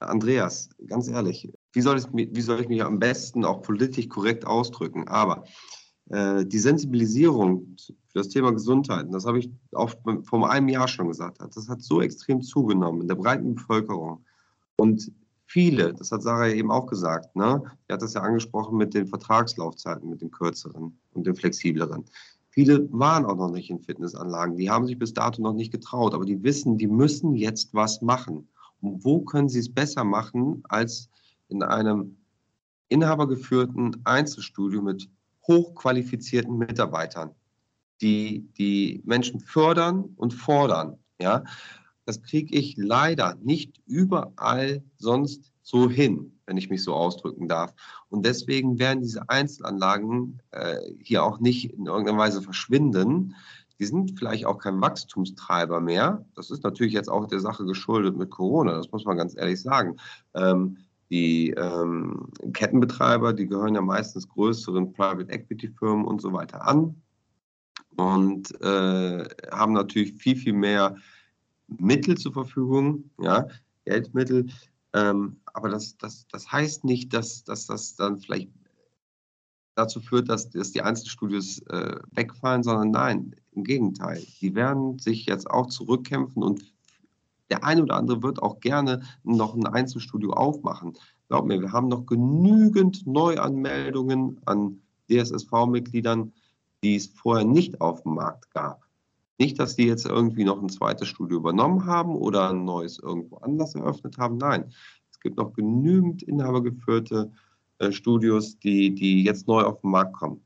Andreas, 0.00 0.70
ganz 0.84 1.06
ehrlich, 1.06 1.52
wie 1.72 1.80
soll, 1.80 1.98
ich, 1.98 2.06
wie 2.12 2.40
soll 2.40 2.60
ich 2.60 2.68
mich 2.68 2.82
am 2.82 2.98
besten 2.98 3.44
auch 3.44 3.62
politisch 3.62 4.08
korrekt 4.08 4.44
ausdrücken? 4.48 5.06
Aber 5.06 5.44
äh, 6.10 6.44
die 6.44 6.58
Sensibilisierung 6.58 7.76
für 8.08 8.18
das 8.18 8.30
Thema 8.30 8.50
Gesundheit, 8.50 9.06
das 9.12 9.26
habe 9.26 9.38
ich 9.38 9.48
auch 9.74 9.94
vor 10.24 10.50
einem 10.50 10.68
Jahr 10.68 10.88
schon 10.88 11.06
gesagt, 11.06 11.38
das 11.40 11.68
hat 11.68 11.82
so 11.82 12.02
extrem 12.02 12.42
zugenommen 12.42 13.02
in 13.02 13.06
der 13.06 13.14
breiten 13.14 13.54
Bevölkerung. 13.54 14.25
Und 14.76 15.10
viele, 15.46 15.94
das 15.94 16.12
hat 16.12 16.22
Sarah 16.22 16.48
eben 16.48 16.70
auch 16.70 16.86
gesagt, 16.86 17.34
ne? 17.36 17.62
sie 17.86 17.92
hat 17.92 18.02
das 18.02 18.14
ja 18.14 18.22
angesprochen 18.22 18.76
mit 18.76 18.94
den 18.94 19.06
Vertragslaufzeiten, 19.06 20.08
mit 20.08 20.20
den 20.20 20.30
kürzeren 20.30 20.98
und 21.12 21.26
den 21.26 21.34
flexibleren. 21.34 22.04
Viele 22.50 22.88
waren 22.92 23.26
auch 23.26 23.36
noch 23.36 23.50
nicht 23.50 23.70
in 23.70 23.80
Fitnessanlagen, 23.80 24.56
die 24.56 24.70
haben 24.70 24.86
sich 24.86 24.98
bis 24.98 25.12
dato 25.12 25.42
noch 25.42 25.52
nicht 25.52 25.72
getraut, 25.72 26.14
aber 26.14 26.24
die 26.24 26.42
wissen, 26.42 26.78
die 26.78 26.86
müssen 26.86 27.34
jetzt 27.34 27.74
was 27.74 28.00
machen. 28.00 28.48
Und 28.80 29.04
wo 29.04 29.20
können 29.20 29.48
sie 29.48 29.58
es 29.58 29.72
besser 29.72 30.04
machen 30.04 30.62
als 30.68 31.10
in 31.48 31.62
einem 31.62 32.16
inhabergeführten 32.88 34.00
Einzelstudio 34.04 34.82
mit 34.82 35.08
hochqualifizierten 35.46 36.56
Mitarbeitern, 36.56 37.30
die 38.00 38.48
die 38.58 39.02
Menschen 39.04 39.40
fördern 39.40 40.04
und 40.16 40.34
fordern. 40.34 40.98
Ja? 41.20 41.44
Das 42.06 42.22
kriege 42.22 42.56
ich 42.56 42.76
leider 42.78 43.36
nicht 43.42 43.82
überall 43.86 44.82
sonst 44.96 45.52
so 45.62 45.90
hin, 45.90 46.32
wenn 46.46 46.56
ich 46.56 46.70
mich 46.70 46.84
so 46.84 46.94
ausdrücken 46.94 47.48
darf. 47.48 47.74
Und 48.08 48.24
deswegen 48.24 48.78
werden 48.78 49.02
diese 49.02 49.28
Einzelanlagen 49.28 50.40
äh, 50.52 50.78
hier 51.00 51.24
auch 51.24 51.40
nicht 51.40 51.72
in 51.72 51.86
irgendeiner 51.86 52.18
Weise 52.18 52.40
verschwinden. 52.40 53.34
Die 53.80 53.86
sind 53.86 54.16
vielleicht 54.16 54.46
auch 54.46 54.58
kein 54.58 54.80
Wachstumstreiber 54.80 55.80
mehr. 55.80 56.24
Das 56.36 56.50
ist 56.50 56.62
natürlich 56.62 56.92
jetzt 56.92 57.10
auch 57.10 57.26
der 57.26 57.40
Sache 57.40 57.66
geschuldet 57.66 58.16
mit 58.16 58.30
Corona, 58.30 58.76
das 58.76 58.90
muss 58.92 59.04
man 59.04 59.18
ganz 59.18 59.36
ehrlich 59.36 59.60
sagen. 59.60 59.96
Ähm, 60.34 60.78
die 61.10 61.50
ähm, 61.50 62.28
Kettenbetreiber, 62.52 63.32
die 63.32 63.46
gehören 63.46 63.74
ja 63.74 63.82
meistens 63.82 64.28
größeren 64.28 64.92
Private 64.92 65.30
Equity 65.30 65.68
Firmen 65.68 66.04
und 66.04 66.20
so 66.20 66.32
weiter 66.32 66.66
an 66.66 67.00
und 67.96 68.60
äh, 68.60 69.24
haben 69.50 69.72
natürlich 69.72 70.14
viel, 70.14 70.36
viel 70.36 70.52
mehr 70.52 70.96
Mittel 71.68 72.16
zur 72.16 72.32
Verfügung, 72.32 73.10
ja, 73.20 73.48
Geldmittel. 73.84 74.46
Ähm, 74.92 75.40
aber 75.52 75.68
das, 75.68 75.96
das, 75.98 76.26
das 76.28 76.50
heißt 76.50 76.84
nicht, 76.84 77.12
dass, 77.12 77.44
dass 77.44 77.66
das 77.66 77.96
dann 77.96 78.18
vielleicht 78.18 78.50
dazu 79.74 80.00
führt, 80.00 80.28
dass, 80.28 80.50
dass 80.50 80.72
die 80.72 80.82
Einzelstudios 80.82 81.60
äh, 81.68 81.96
wegfallen, 82.12 82.62
sondern 82.62 82.90
nein, 82.90 83.36
im 83.52 83.64
Gegenteil. 83.64 84.24
Die 84.40 84.54
werden 84.54 84.98
sich 84.98 85.26
jetzt 85.26 85.48
auch 85.50 85.66
zurückkämpfen 85.66 86.42
und 86.42 86.72
der 87.50 87.62
eine 87.64 87.82
oder 87.82 87.96
andere 87.96 88.22
wird 88.22 88.42
auch 88.42 88.60
gerne 88.60 89.02
noch 89.22 89.54
ein 89.54 89.66
Einzelstudio 89.66 90.32
aufmachen. 90.32 90.94
Glaub 91.28 91.46
mir, 91.46 91.60
wir 91.60 91.72
haben 91.72 91.88
noch 91.88 92.06
genügend 92.06 93.06
Neuanmeldungen 93.06 94.40
an 94.46 94.80
DSSV-Mitgliedern, 95.10 96.32
die 96.82 96.96
es 96.96 97.06
vorher 97.06 97.44
nicht 97.44 97.80
auf 97.80 98.02
dem 98.02 98.14
Markt 98.14 98.50
gab. 98.50 98.85
Nicht, 99.38 99.58
dass 99.58 99.76
die 99.76 99.86
jetzt 99.86 100.06
irgendwie 100.06 100.44
noch 100.44 100.62
ein 100.62 100.68
zweites 100.68 101.08
Studio 101.08 101.38
übernommen 101.38 101.84
haben 101.84 102.16
oder 102.16 102.50
ein 102.50 102.64
neues 102.64 102.98
irgendwo 102.98 103.36
anders 103.38 103.74
eröffnet 103.74 104.16
haben. 104.18 104.38
Nein, 104.38 104.72
es 105.10 105.20
gibt 105.20 105.36
noch 105.36 105.52
genügend 105.52 106.22
inhabergeführte 106.22 107.32
äh, 107.78 107.92
Studios, 107.92 108.58
die, 108.58 108.94
die 108.94 109.24
jetzt 109.24 109.46
neu 109.46 109.62
auf 109.62 109.80
den 109.82 109.90
Markt 109.90 110.14
kommen. 110.14 110.42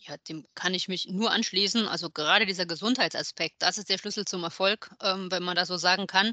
Ja, 0.00 0.16
dem 0.28 0.44
kann 0.54 0.74
ich 0.74 0.88
mich 0.88 1.08
nur 1.10 1.30
anschließen. 1.30 1.86
Also 1.88 2.10
gerade 2.10 2.46
dieser 2.46 2.66
Gesundheitsaspekt, 2.66 3.56
das 3.58 3.78
ist 3.78 3.88
der 3.88 3.98
Schlüssel 3.98 4.24
zum 4.24 4.44
Erfolg, 4.44 4.90
ähm, 5.02 5.30
wenn 5.30 5.42
man 5.42 5.56
das 5.56 5.68
so 5.68 5.76
sagen 5.76 6.06
kann. 6.06 6.32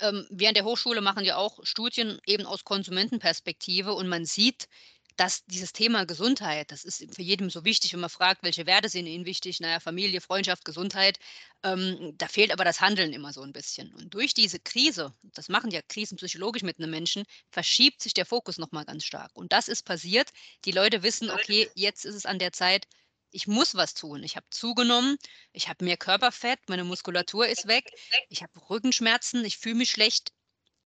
ähm, 0.00 0.26
wir 0.30 0.48
an 0.48 0.54
der 0.54 0.64
Hochschule 0.64 1.00
machen 1.00 1.24
ja 1.24 1.36
auch 1.36 1.60
Studien 1.64 2.18
eben 2.26 2.46
aus 2.46 2.64
Konsumentenperspektive 2.64 3.92
und 3.94 4.08
man 4.08 4.24
sieht, 4.24 4.68
dass 5.16 5.44
dieses 5.46 5.72
Thema 5.72 6.04
Gesundheit, 6.06 6.70
das 6.70 6.84
ist 6.84 7.14
für 7.14 7.22
jedem 7.22 7.50
so 7.50 7.64
wichtig, 7.64 7.92
wenn 7.92 8.00
man 8.00 8.10
fragt, 8.10 8.42
welche 8.42 8.66
Werte 8.66 8.88
sind 8.88 9.06
Ihnen 9.06 9.26
wichtig, 9.26 9.60
naja, 9.60 9.80
Familie, 9.80 10.20
Freundschaft, 10.20 10.64
Gesundheit, 10.64 11.18
ähm, 11.62 12.14
da 12.18 12.28
fehlt 12.28 12.52
aber 12.52 12.64
das 12.64 12.80
Handeln 12.80 13.12
immer 13.12 13.32
so 13.32 13.42
ein 13.42 13.52
bisschen. 13.52 13.92
Und 13.94 14.14
durch 14.14 14.34
diese 14.34 14.58
Krise, 14.60 15.14
das 15.22 15.48
machen 15.48 15.70
ja 15.70 15.80
Krisen 15.82 16.16
psychologisch 16.16 16.62
mit 16.62 16.78
einem 16.78 16.90
Menschen, 16.90 17.24
verschiebt 17.50 18.02
sich 18.02 18.14
der 18.14 18.26
Fokus 18.26 18.58
nochmal 18.58 18.84
ganz 18.84 19.04
stark. 19.04 19.30
Und 19.34 19.52
das 19.52 19.68
ist 19.68 19.84
passiert. 19.84 20.30
Die 20.64 20.72
Leute 20.72 21.02
wissen, 21.02 21.30
okay, 21.30 21.70
jetzt 21.74 22.04
ist 22.04 22.14
es 22.14 22.26
an 22.26 22.38
der 22.38 22.52
Zeit, 22.52 22.86
ich 23.32 23.46
muss 23.46 23.74
was 23.74 23.94
tun. 23.94 24.22
Ich 24.22 24.36
habe 24.36 24.46
zugenommen, 24.50 25.16
ich 25.52 25.68
habe 25.68 25.84
mehr 25.84 25.96
Körperfett, 25.96 26.60
meine 26.68 26.84
Muskulatur 26.84 27.48
ist 27.48 27.66
weg, 27.66 27.90
ich 28.28 28.42
habe 28.42 28.52
Rückenschmerzen, 28.70 29.44
ich 29.44 29.58
fühle 29.58 29.76
mich 29.76 29.90
schlecht, 29.90 30.32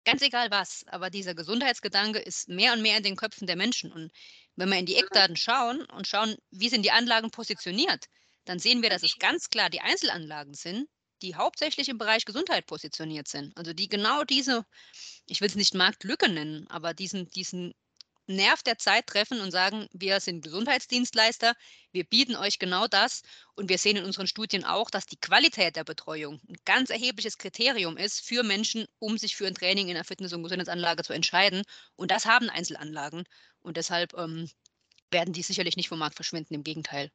Ganz 0.05 0.21
egal 0.21 0.51
was, 0.51 0.85
aber 0.87 1.09
dieser 1.09 1.33
Gesundheitsgedanke 1.33 2.19
ist 2.19 2.47
mehr 2.47 2.73
und 2.73 2.83
mehr 2.83 2.97
in 2.97 3.03
den 3.03 3.15
Köpfen 3.15 3.47
der 3.47 3.55
Menschen. 3.55 3.91
Und 3.91 4.11
wenn 4.55 4.69
wir 4.69 4.77
in 4.77 4.85
die 4.85 4.97
Eckdaten 4.97 5.35
schauen 5.35 5.83
und 5.85 6.07
schauen, 6.07 6.35
wie 6.51 6.69
sind 6.69 6.83
die 6.83 6.91
Anlagen 6.91 7.31
positioniert, 7.31 8.05
dann 8.45 8.59
sehen 8.59 8.83
wir, 8.83 8.91
dass 8.91 9.01
es 9.01 9.17
ganz 9.17 9.49
klar 9.49 9.71
die 9.71 9.81
Einzelanlagen 9.81 10.53
sind, 10.53 10.87
die 11.23 11.35
hauptsächlich 11.35 11.89
im 11.89 11.97
Bereich 11.97 12.25
Gesundheit 12.25 12.67
positioniert 12.67 13.27
sind. 13.27 13.57
Also 13.57 13.73
die 13.73 13.89
genau 13.89 14.23
diese, 14.23 14.65
ich 15.25 15.41
will 15.41 15.47
es 15.47 15.55
nicht 15.55 15.73
Marktlücke 15.73 16.29
nennen, 16.29 16.67
aber 16.69 16.93
diesen, 16.93 17.29
diesen 17.31 17.73
Nerv 18.27 18.63
der 18.63 18.77
Zeit 18.77 19.07
treffen 19.07 19.39
und 19.41 19.51
sagen, 19.51 19.87
wir 19.93 20.19
sind 20.19 20.43
Gesundheitsdienstleister, 20.43 21.53
wir 21.91 22.03
bieten 22.03 22.35
euch 22.35 22.59
genau 22.59 22.87
das 22.87 23.21
und 23.55 23.69
wir 23.69 23.77
sehen 23.77 23.97
in 23.97 24.05
unseren 24.05 24.27
Studien 24.27 24.65
auch, 24.65 24.89
dass 24.89 25.05
die 25.05 25.19
Qualität 25.19 25.75
der 25.75 25.83
Betreuung 25.83 26.41
ein 26.49 26.57
ganz 26.65 26.89
erhebliches 26.89 27.37
Kriterium 27.37 27.97
ist 27.97 28.25
für 28.25 28.43
Menschen, 28.43 28.87
um 28.99 29.17
sich 29.17 29.35
für 29.35 29.47
ein 29.47 29.55
Training 29.55 29.89
in 29.89 29.95
einer 29.95 30.05
Fitness- 30.05 30.33
und 30.33 30.43
Gesundheitsanlage 30.43 31.03
zu 31.03 31.13
entscheiden. 31.13 31.63
Und 31.95 32.11
das 32.11 32.25
haben 32.25 32.49
Einzelanlagen 32.49 33.25
und 33.61 33.77
deshalb 33.77 34.13
ähm, 34.15 34.49
werden 35.11 35.33
die 35.33 35.43
sicherlich 35.43 35.77
nicht 35.77 35.89
vom 35.89 35.99
Markt 35.99 36.15
verschwinden, 36.15 36.53
im 36.53 36.63
Gegenteil. 36.63 37.11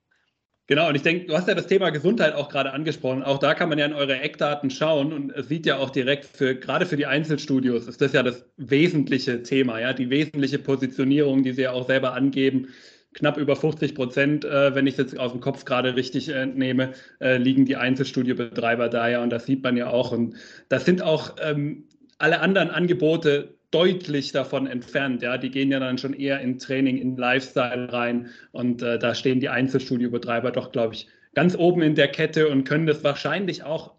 Genau, 0.71 0.89
und 0.89 0.95
ich 0.95 1.03
denke, 1.03 1.27
du 1.27 1.37
hast 1.37 1.49
ja 1.49 1.57
das 1.57 1.67
Thema 1.67 1.91
Gesundheit 1.91 2.33
auch 2.33 2.49
gerade 2.49 2.73
angesprochen. 2.73 3.25
Auch 3.25 3.39
da 3.39 3.55
kann 3.55 3.69
man 3.69 3.81
ja 3.81 3.87
in 3.87 3.93
eure 3.93 4.21
Eckdaten 4.21 4.71
schauen 4.71 5.13
und 5.13 5.33
es 5.33 5.49
sieht 5.49 5.67
ja 5.67 5.79
auch 5.79 5.91
direkt 5.91 6.25
für, 6.25 6.55
gerade 6.55 6.87
für 6.87 6.97
die 6.97 7.07
Einzelstudios 7.07 7.89
ist 7.89 8.01
das 8.01 8.13
ja 8.13 8.23
das 8.23 8.47
wesentliche 8.57 9.43
Thema, 9.43 9.81
ja, 9.81 9.93
die 9.93 10.11
wesentliche 10.11 10.61
Positionierung, 10.61 11.43
die 11.43 11.55
sie 11.55 11.63
ja 11.63 11.73
auch 11.73 11.89
selber 11.89 12.13
angeben. 12.13 12.69
Knapp 13.15 13.37
über 13.37 13.57
50 13.57 13.97
Prozent, 13.97 14.45
äh, 14.45 14.73
wenn 14.73 14.87
ich 14.87 14.95
es 14.95 14.99
jetzt 14.99 15.19
aus 15.19 15.33
dem 15.33 15.41
Kopf 15.41 15.65
gerade 15.65 15.97
richtig 15.97 16.29
entnehme, 16.29 16.93
äh, 17.19 17.37
liegen 17.37 17.65
die 17.65 17.75
Einzelstudiobetreiber 17.75 18.89
da 18.89 19.09
ja 19.09 19.25
und 19.25 19.31
das 19.31 19.47
sieht 19.47 19.65
man 19.65 19.77
ja 19.77 19.91
auch. 19.91 20.13
Und 20.13 20.37
das 20.69 20.85
sind 20.85 21.03
auch 21.03 21.35
ähm, 21.43 21.89
alle 22.19 22.39
anderen 22.39 22.71
Angebote 22.71 23.57
deutlich 23.71 24.33
davon 24.33 24.67
entfernt. 24.67 25.23
Ja, 25.23 25.39
die 25.39 25.51
gehen 25.51 25.71
ja 25.71 25.81
dann 25.81 25.99
schon 25.99 26.15
eher 26.15 26.41
in 26.41 26.59
Training, 26.59 26.99
in 26.99 27.17
Lifestyle 27.17 27.93
rein 27.93 28.29
und 28.53 28.83
äh, 28.83 28.99
da 28.99 29.15
stehen 29.15 29.41
die 29.41 29.49
Einzelstudiobetreiber 29.49 30.51
doch, 30.51 30.73
glaube 30.73 30.95
ich, 30.95 31.09
ganz 31.35 31.57
oben 31.57 31.83
in 31.83 31.95
der 31.95 32.09
Kette 32.09 32.49
und 32.49 32.65
können 32.65 32.87
das 32.87 33.05
wahrscheinlich 33.05 33.63
auch 33.63 33.93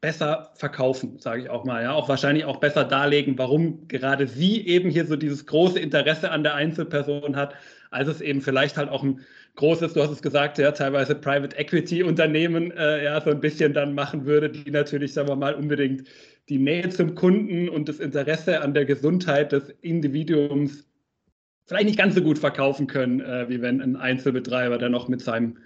besser 0.00 0.52
verkaufen, 0.54 1.18
sage 1.18 1.42
ich 1.42 1.50
auch 1.50 1.64
mal. 1.64 1.82
Ja, 1.82 1.92
auch 1.92 2.08
wahrscheinlich 2.08 2.44
auch 2.44 2.58
besser 2.58 2.84
darlegen, 2.84 3.36
warum 3.38 3.88
gerade 3.88 4.28
sie 4.28 4.64
eben 4.66 4.90
hier 4.90 5.06
so 5.06 5.16
dieses 5.16 5.46
große 5.46 5.80
Interesse 5.80 6.30
an 6.30 6.44
der 6.44 6.54
Einzelperson 6.54 7.34
hat, 7.34 7.54
als 7.90 8.08
es 8.08 8.20
eben 8.20 8.40
vielleicht 8.40 8.76
halt 8.76 8.88
auch 8.88 9.02
ein 9.02 9.20
großes, 9.56 9.94
du 9.94 10.02
hast 10.02 10.10
es 10.10 10.22
gesagt, 10.22 10.58
ja, 10.58 10.70
teilweise 10.70 11.14
Private 11.14 11.56
Equity 11.56 12.02
Unternehmen 12.02 12.70
äh, 12.72 13.04
ja 13.04 13.20
so 13.20 13.30
ein 13.30 13.40
bisschen 13.40 13.72
dann 13.72 13.94
machen 13.94 14.26
würde, 14.26 14.50
die 14.50 14.70
natürlich, 14.70 15.12
sagen 15.12 15.28
wir 15.28 15.36
mal, 15.36 15.54
unbedingt 15.54 16.06
die 16.48 16.58
Nähe 16.58 16.88
zum 16.90 17.14
Kunden 17.14 17.68
und 17.68 17.88
das 17.88 17.98
Interesse 17.98 18.60
an 18.60 18.74
der 18.74 18.84
Gesundheit 18.84 19.52
des 19.52 19.70
Individuums 19.80 20.86
vielleicht 21.66 21.86
nicht 21.86 21.98
ganz 21.98 22.14
so 22.14 22.22
gut 22.22 22.38
verkaufen 22.38 22.86
können, 22.86 23.20
äh, 23.20 23.48
wie 23.48 23.60
wenn 23.60 23.80
ein 23.80 23.96
Einzelbetreiber, 23.96 24.78
der 24.78 24.88
noch 24.88 25.08
mit 25.08 25.20
seinem 25.20 25.58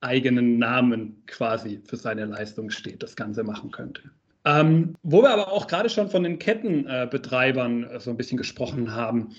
eigenen 0.00 0.58
Namen 0.58 1.22
quasi 1.26 1.80
für 1.84 1.96
seine 1.96 2.26
Leistung 2.26 2.70
steht, 2.70 3.02
das 3.02 3.16
Ganze 3.16 3.42
machen 3.42 3.72
könnte. 3.72 4.02
Ähm, 4.44 4.94
wo 5.02 5.22
wir 5.22 5.30
aber 5.30 5.52
auch 5.52 5.66
gerade 5.66 5.90
schon 5.90 6.08
von 6.08 6.22
den 6.22 6.38
Kettenbetreibern 6.38 7.84
äh, 7.84 8.00
so 8.00 8.10
ein 8.10 8.16
bisschen 8.16 8.38
gesprochen 8.38 8.94
haben. 8.94 9.34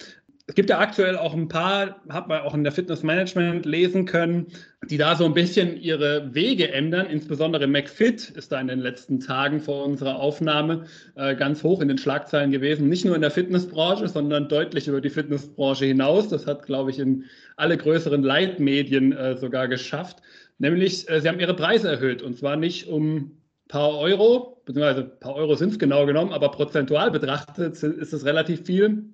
Es 0.49 0.55
gibt 0.55 0.71
ja 0.71 0.79
aktuell 0.79 1.15
auch 1.15 1.35
ein 1.35 1.47
paar, 1.47 2.01
hat 2.09 2.27
man 2.27 2.41
auch 2.41 2.55
in 2.55 2.63
der 2.63 2.73
Fitness 2.73 3.03
Management 3.03 3.67
lesen 3.67 4.07
können, 4.07 4.47
die 4.89 4.97
da 4.97 5.15
so 5.15 5.25
ein 5.25 5.35
bisschen 5.35 5.77
ihre 5.77 6.33
Wege 6.33 6.71
ändern. 6.71 7.05
Insbesondere 7.05 7.67
McFit 7.67 8.31
ist 8.31 8.51
da 8.51 8.59
in 8.59 8.67
den 8.67 8.79
letzten 8.79 9.19
Tagen 9.19 9.61
vor 9.61 9.85
unserer 9.85 10.15
Aufnahme 10.15 10.85
äh, 11.13 11.35
ganz 11.35 11.61
hoch 11.61 11.81
in 11.81 11.87
den 11.87 11.99
Schlagzeilen 11.99 12.49
gewesen. 12.49 12.89
Nicht 12.89 13.05
nur 13.05 13.13
in 13.13 13.21
der 13.21 13.29
Fitnessbranche, 13.29 14.07
sondern 14.07 14.49
deutlich 14.49 14.87
über 14.87 15.01
die 15.01 15.11
Fitnessbranche 15.11 15.85
hinaus. 15.85 16.29
Das 16.29 16.47
hat, 16.47 16.65
glaube 16.65 16.89
ich, 16.89 16.97
in 16.97 17.25
alle 17.55 17.77
größeren 17.77 18.23
Leitmedien 18.23 19.11
äh, 19.11 19.37
sogar 19.37 19.67
geschafft. 19.67 20.17
Nämlich, 20.57 21.07
äh, 21.11 21.21
sie 21.21 21.27
haben 21.27 21.39
ihre 21.39 21.55
Preise 21.55 21.91
erhöht 21.91 22.23
und 22.23 22.35
zwar 22.35 22.55
nicht 22.55 22.87
um 22.87 23.37
paar 23.67 23.95
Euro, 23.99 24.63
beziehungsweise 24.65 25.01
ein 25.01 25.19
paar 25.19 25.35
Euro 25.35 25.53
sind 25.53 25.73
es 25.73 25.77
genau 25.77 26.07
genommen, 26.07 26.33
aber 26.33 26.49
prozentual 26.49 27.11
betrachtet 27.11 27.83
ist 27.83 28.13
es 28.13 28.25
relativ 28.25 28.65
viel 28.65 29.13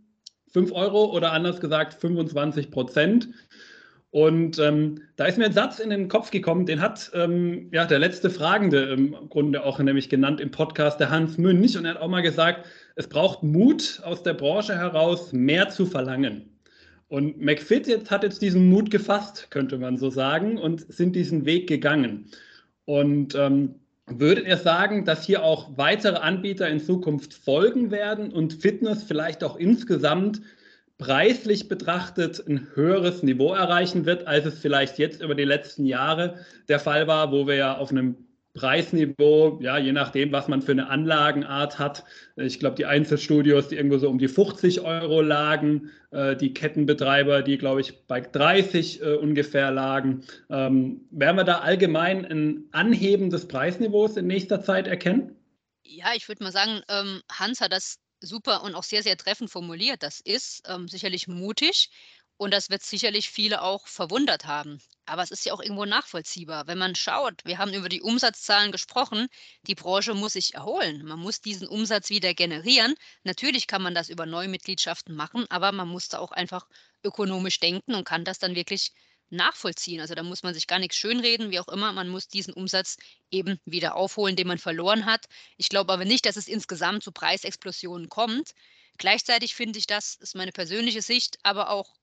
5 0.56 0.72
Euro 0.72 1.12
oder 1.14 1.34
anders 1.34 1.60
gesagt 1.60 1.96
25 1.96 2.72
Prozent. 2.72 3.28
Und 4.10 4.58
ähm, 4.58 5.02
da 5.18 5.26
ist 5.26 5.38
mir 5.38 5.44
ein 5.44 5.52
Satz 5.52 5.80
in 5.80 5.90
den 5.90 6.08
Kopf 6.08 6.32
gekommen, 6.32 6.66
den 6.66 6.80
hat 6.80 7.12
ähm, 7.14 7.68
ja, 7.74 7.84
der 7.84 8.00
letzte 8.00 8.30
Fragende 8.30 8.84
im 8.84 9.12
Grunde 9.28 9.66
auch 9.66 9.80
nämlich 9.80 10.08
genannt 10.08 10.40
im 10.40 10.52
Podcast, 10.52 11.02
der 11.02 11.10
Hans 11.10 11.38
Münch. 11.38 11.78
Und 11.78 11.84
er 11.84 11.96
hat 11.96 12.02
auch 12.02 12.08
mal 12.08 12.22
gesagt, 12.22 12.68
es 12.96 13.10
braucht 13.10 13.44
Mut 13.44 14.00
aus 14.06 14.24
der 14.24 14.34
Branche 14.34 14.78
heraus, 14.78 15.34
mehr 15.34 15.68
zu 15.68 15.86
verlangen. 15.86 16.58
Und 17.10 17.42
McFit 17.42 17.86
jetzt 17.88 18.10
hat 18.10 18.24
jetzt 18.24 18.42
diesen 18.42 18.70
Mut 18.70 18.90
gefasst, 18.90 19.52
könnte 19.52 19.78
man 19.78 19.98
so 19.98 20.10
sagen, 20.10 20.58
und 20.58 20.90
sind 20.90 21.18
diesen 21.18 21.44
Weg 21.44 21.68
gegangen. 21.68 22.28
Und 22.86 23.36
ähm, 23.36 23.76
Würdet 24.08 24.48
ihr 24.48 24.58
sagen, 24.58 25.04
dass 25.04 25.26
hier 25.26 25.44
auch 25.44 25.78
weitere 25.78 26.18
Anbieter 26.18 26.70
in 26.70 26.80
Zukunft 26.80 27.34
folgen 27.34 27.90
werden 27.90 28.32
und 28.32 28.54
Fitness 28.54 29.04
vielleicht 29.04 29.44
auch 29.44 29.56
insgesamt 29.56 30.42
preislich 30.98 31.68
betrachtet 31.68 32.42
ein 32.48 32.68
höheres 32.76 33.24
Niveau 33.24 33.54
erreichen 33.54 34.06
wird, 34.06 34.28
als 34.28 34.46
es 34.46 34.60
vielleicht 34.60 35.00
jetzt 35.00 35.22
über 35.22 35.36
die 35.36 35.44
letzten 35.44 35.86
Jahre 35.86 36.36
der 36.68 36.80
Fall 36.80 37.08
war, 37.08 37.32
wo 37.32 37.48
wir 37.48 37.56
ja 37.56 37.78
auf 37.78 37.90
einem 37.90 38.16
Preisniveau, 38.56 39.60
ja, 39.62 39.78
je 39.78 39.92
nachdem, 39.92 40.32
was 40.32 40.48
man 40.48 40.62
für 40.62 40.72
eine 40.72 40.90
Anlagenart 40.90 41.78
hat. 41.78 42.04
Ich 42.38 42.60
glaube, 42.60 42.76
die 42.76 42.86
Einzelstudios, 42.86 43.68
die 43.68 43.76
irgendwo 43.76 43.98
so 44.00 44.10
um 44.10 44.18
die 44.18 44.28
50 44.28 44.82
Euro 44.82 45.22
lagen, 45.22 45.92
äh, 46.12 46.36
die 46.36 46.54
Kettenbetreiber, 46.54 47.44
die, 47.44 47.58
glaube 47.58 47.82
ich, 47.82 48.08
bei 48.08 48.22
30 48.22 49.02
äh, 49.02 49.14
ungefähr 49.16 49.72
lagen. 49.72 50.24
Ähm, 50.50 51.02
werden 51.12 51.36
wir 51.36 51.44
da 51.44 51.60
allgemein 51.60 52.26
ein 52.26 52.64
Anheben 52.72 53.30
des 53.30 53.48
Preisniveaus 53.48 54.18
in 54.18 54.28
nächster 54.28 54.64
Zeit 54.64 54.88
erkennen? 54.88 55.36
Ja, 55.84 56.08
ich 56.16 56.28
würde 56.28 56.44
mal 56.44 56.52
sagen, 56.52 56.82
ähm, 56.90 57.22
Hans 57.32 57.62
hat 57.62 57.72
das 57.72 58.00
super 58.22 58.64
und 58.64 58.74
auch 58.74 58.84
sehr, 58.84 59.04
sehr 59.04 59.18
treffend 59.18 59.52
formuliert. 59.52 60.02
Das 60.02 60.20
ist 60.22 60.64
ähm, 60.68 60.88
sicherlich 60.88 61.28
mutig 61.28 61.90
und 62.38 62.54
das 62.54 62.70
wird 62.70 62.84
sicherlich 62.84 63.30
viele 63.30 63.62
auch 63.62 63.86
verwundert 63.88 64.46
haben. 64.46 64.80
Aber 65.06 65.24
es 65.24 65.32
ist 65.32 65.46
ja 65.46 65.54
auch 65.54 65.62
irgendwo 65.62 65.86
nachvollziehbar. 65.86 66.68
Wenn 66.68 66.78
man 66.78 66.96
schaut, 66.96 67.46
wir 67.46 67.58
haben 67.58 67.74
über 67.74 67.90
die 67.90 68.02
Umsatzzahlen 68.02 68.72
gesprochen, 68.72 69.28
die 69.68 69.76
Branche 69.76 70.14
muss 70.14 70.34
sich 70.34 70.56
erholen. 70.56 71.06
Man 71.06 71.20
muss 71.20 71.42
diesen 71.42 71.68
Umsatz 71.68 72.10
wieder 72.10 72.34
generieren. 72.34 72.96
Natürlich 73.24 73.68
kann 73.68 73.82
man 73.82 73.96
das 73.96 74.10
über 74.10 74.26
Neumitgliedschaften 74.26 75.16
machen, 75.16 75.46
aber 75.50 75.72
man 75.72 75.88
muss 75.88 76.10
da 76.10 76.20
auch 76.20 76.32
einfach 76.32 76.68
ökonomisch 77.04 77.60
denken 77.60 77.94
und 77.96 78.04
kann 78.04 78.26
das 78.26 78.40
dann 78.40 78.56
wirklich 78.56 78.92
nachvollziehen. 79.30 80.02
Also 80.02 80.16
da 80.16 80.24
muss 80.24 80.44
man 80.44 80.54
sich 80.54 80.68
gar 80.68 80.80
nichts 80.80 80.98
schönreden, 80.98 81.52
wie 81.52 81.60
auch 81.60 81.68
immer. 81.68 81.94
Man 81.94 82.10
muss 82.10 82.28
diesen 82.28 82.54
Umsatz 82.54 82.98
eben 83.32 83.60
wieder 83.66 83.96
aufholen, 83.96 84.36
den 84.36 84.48
man 84.48 84.58
verloren 84.58 85.06
hat. 85.06 85.26
Ich 85.58 85.70
glaube 85.70 85.94
aber 85.94 86.06
nicht, 86.06 86.26
dass 86.26 86.38
es 86.38 86.48
insgesamt 86.48 87.04
zu 87.04 87.12
Preisexplosionen 87.12 88.10
kommt. 88.10 88.52
Gleichzeitig 88.98 89.56
finde 89.56 89.80
ich, 89.80 89.88
das 89.88 90.16
ist 90.16 90.36
meine 90.36 90.52
persönliche 90.52 91.02
Sicht, 91.02 91.38
aber 91.44 91.70
auch 91.70 91.96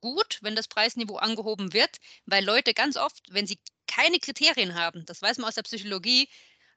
gut, 0.00 0.38
wenn 0.42 0.56
das 0.56 0.68
Preisniveau 0.68 1.16
angehoben 1.16 1.72
wird, 1.72 1.96
weil 2.26 2.44
Leute 2.44 2.74
ganz 2.74 2.96
oft, 2.96 3.22
wenn 3.28 3.46
sie 3.46 3.58
keine 3.86 4.18
Kriterien 4.18 4.74
haben, 4.74 5.04
das 5.06 5.22
weiß 5.22 5.38
man 5.38 5.48
aus 5.48 5.54
der 5.54 5.62
Psychologie, 5.62 6.28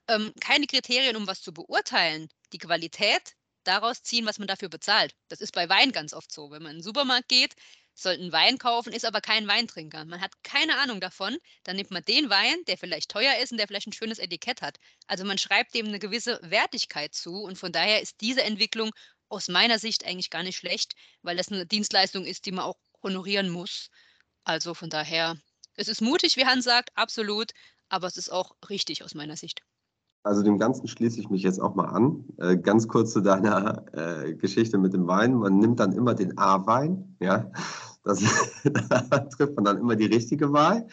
ähm, 0.08 0.34
keine 0.39 0.67
Kriterien, 0.67 1.15
um 1.15 1.27
was 1.27 1.41
zu 1.41 1.53
beurteilen, 1.53 2.29
die 2.53 2.58
Qualität 2.58 3.36
daraus 3.63 4.01
ziehen, 4.03 4.25
was 4.25 4.39
man 4.39 4.47
dafür 4.47 4.69
bezahlt. 4.69 5.15
Das 5.27 5.41
ist 5.41 5.53
bei 5.53 5.69
Wein 5.69 5.91
ganz 5.91 6.13
oft 6.13 6.32
so. 6.32 6.49
Wenn 6.51 6.63
man 6.63 6.71
in 6.71 6.77
den 6.77 6.84
Supermarkt 6.84 7.29
geht, 7.29 7.55
sollte 7.93 8.21
einen 8.21 8.32
Wein 8.32 8.58
kaufen, 8.58 8.93
ist 8.93 9.05
aber 9.05 9.21
kein 9.21 9.47
Weintrinker. 9.47 10.05
Man 10.05 10.21
hat 10.21 10.32
keine 10.43 10.77
Ahnung 10.77 11.01
davon, 11.01 11.38
dann 11.63 11.75
nimmt 11.75 11.91
man 11.91 12.03
den 12.03 12.29
Wein, 12.29 12.63
der 12.67 12.77
vielleicht 12.77 13.12
teuer 13.12 13.38
ist 13.41 13.51
und 13.51 13.58
der 13.58 13.67
vielleicht 13.67 13.88
ein 13.88 13.93
schönes 13.93 14.19
Etikett 14.19 14.62
hat. 14.62 14.79
Also 15.08 15.25
man 15.25 15.38
schreibt 15.38 15.73
dem 15.75 15.88
eine 15.88 15.99
gewisse 15.99 16.39
Wertigkeit 16.41 17.13
zu 17.13 17.43
und 17.43 17.58
von 17.58 17.71
daher 17.71 18.01
ist 18.01 18.21
diese 18.21 18.43
Entwicklung 18.43 18.91
aus 19.27 19.47
meiner 19.47 19.77
Sicht 19.79 20.05
eigentlich 20.05 20.29
gar 20.29 20.43
nicht 20.43 20.58
schlecht, 20.58 20.95
weil 21.21 21.38
das 21.38 21.49
eine 21.49 21.65
Dienstleistung 21.65 22.25
ist, 22.25 22.45
die 22.45 22.51
man 22.51 22.65
auch 22.65 22.77
honorieren 23.03 23.49
muss. 23.49 23.89
Also 24.43 24.73
von 24.73 24.89
daher, 24.89 25.38
es 25.75 25.88
ist 25.88 26.01
mutig, 26.01 26.38
wie 26.38 26.45
Hans 26.45 26.65
sagt, 26.65 26.89
absolut, 26.95 27.51
aber 27.89 28.07
es 28.07 28.17
ist 28.17 28.29
auch 28.29 28.55
richtig 28.69 29.03
aus 29.03 29.15
meiner 29.15 29.35
Sicht. 29.35 29.62
Also 30.23 30.43
dem 30.43 30.57
Ganzen 30.57 30.88
schließe 30.88 31.19
ich 31.19 31.29
mich 31.29 31.43
jetzt 31.43 31.62
auch 31.62 31.75
mal 31.75 31.85
an. 31.85 32.25
Äh, 32.38 32.57
ganz 32.57 32.88
kurz 32.88 33.13
zu 33.13 33.21
deiner 33.21 33.85
äh, 33.93 34.33
Geschichte 34.35 34.77
mit 34.77 34.93
dem 34.93 35.07
Wein. 35.07 35.35
Man 35.35 35.59
nimmt 35.59 35.79
dann 35.79 35.93
immer 35.93 36.13
den 36.13 36.38
A-Wein, 36.38 37.15
ja. 37.21 37.51
Das, 38.03 38.21
da 38.89 39.01
trifft 39.01 39.55
man 39.55 39.65
dann 39.65 39.77
immer 39.77 39.95
die 39.95 40.05
richtige 40.05 40.51
Wahl. 40.51 40.88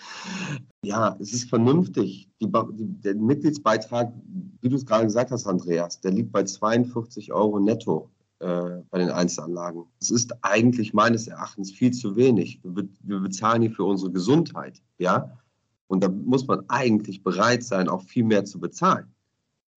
Ja, 0.83 1.16
es 1.21 1.33
ist 1.33 1.49
vernünftig. 1.49 2.31
Die, 2.40 2.47
die, 2.47 3.01
der 3.01 3.14
Mitgliedsbeitrag, 3.14 4.12
wie 4.61 4.69
du 4.69 4.77
es 4.77 4.87
gerade 4.87 5.05
gesagt 5.05 5.31
hast, 5.31 5.47
Andreas, 5.47 6.01
der 6.01 6.12
liegt 6.12 6.33
bei 6.33 6.45
42 6.45 7.33
Euro 7.33 7.59
netto 7.59 8.11
äh, 8.40 8.83
bei 8.90 8.99
den 8.99 9.11
Einzelanlagen. 9.11 9.85
Das 9.99 10.11
ist 10.11 10.33
eigentlich 10.42 10.92
meines 10.92 11.27
Erachtens 11.27 11.72
viel 11.72 11.92
zu 11.92 12.16
wenig. 12.16 12.61
Wir, 12.62 12.88
wir 13.01 13.20
bezahlen 13.20 13.62
hier 13.62 13.70
für 13.72 13.85
unsere 13.85 14.12
Gesundheit, 14.12 14.83
ja. 14.99 15.38
Und 15.88 16.03
da 16.03 16.09
muss 16.09 16.46
man 16.46 16.68
eigentlich 16.68 17.22
bereit 17.22 17.62
sein, 17.62 17.88
auch 17.88 18.03
viel 18.03 18.25
mehr 18.25 18.44
zu 18.44 18.59
bezahlen. 18.59 19.14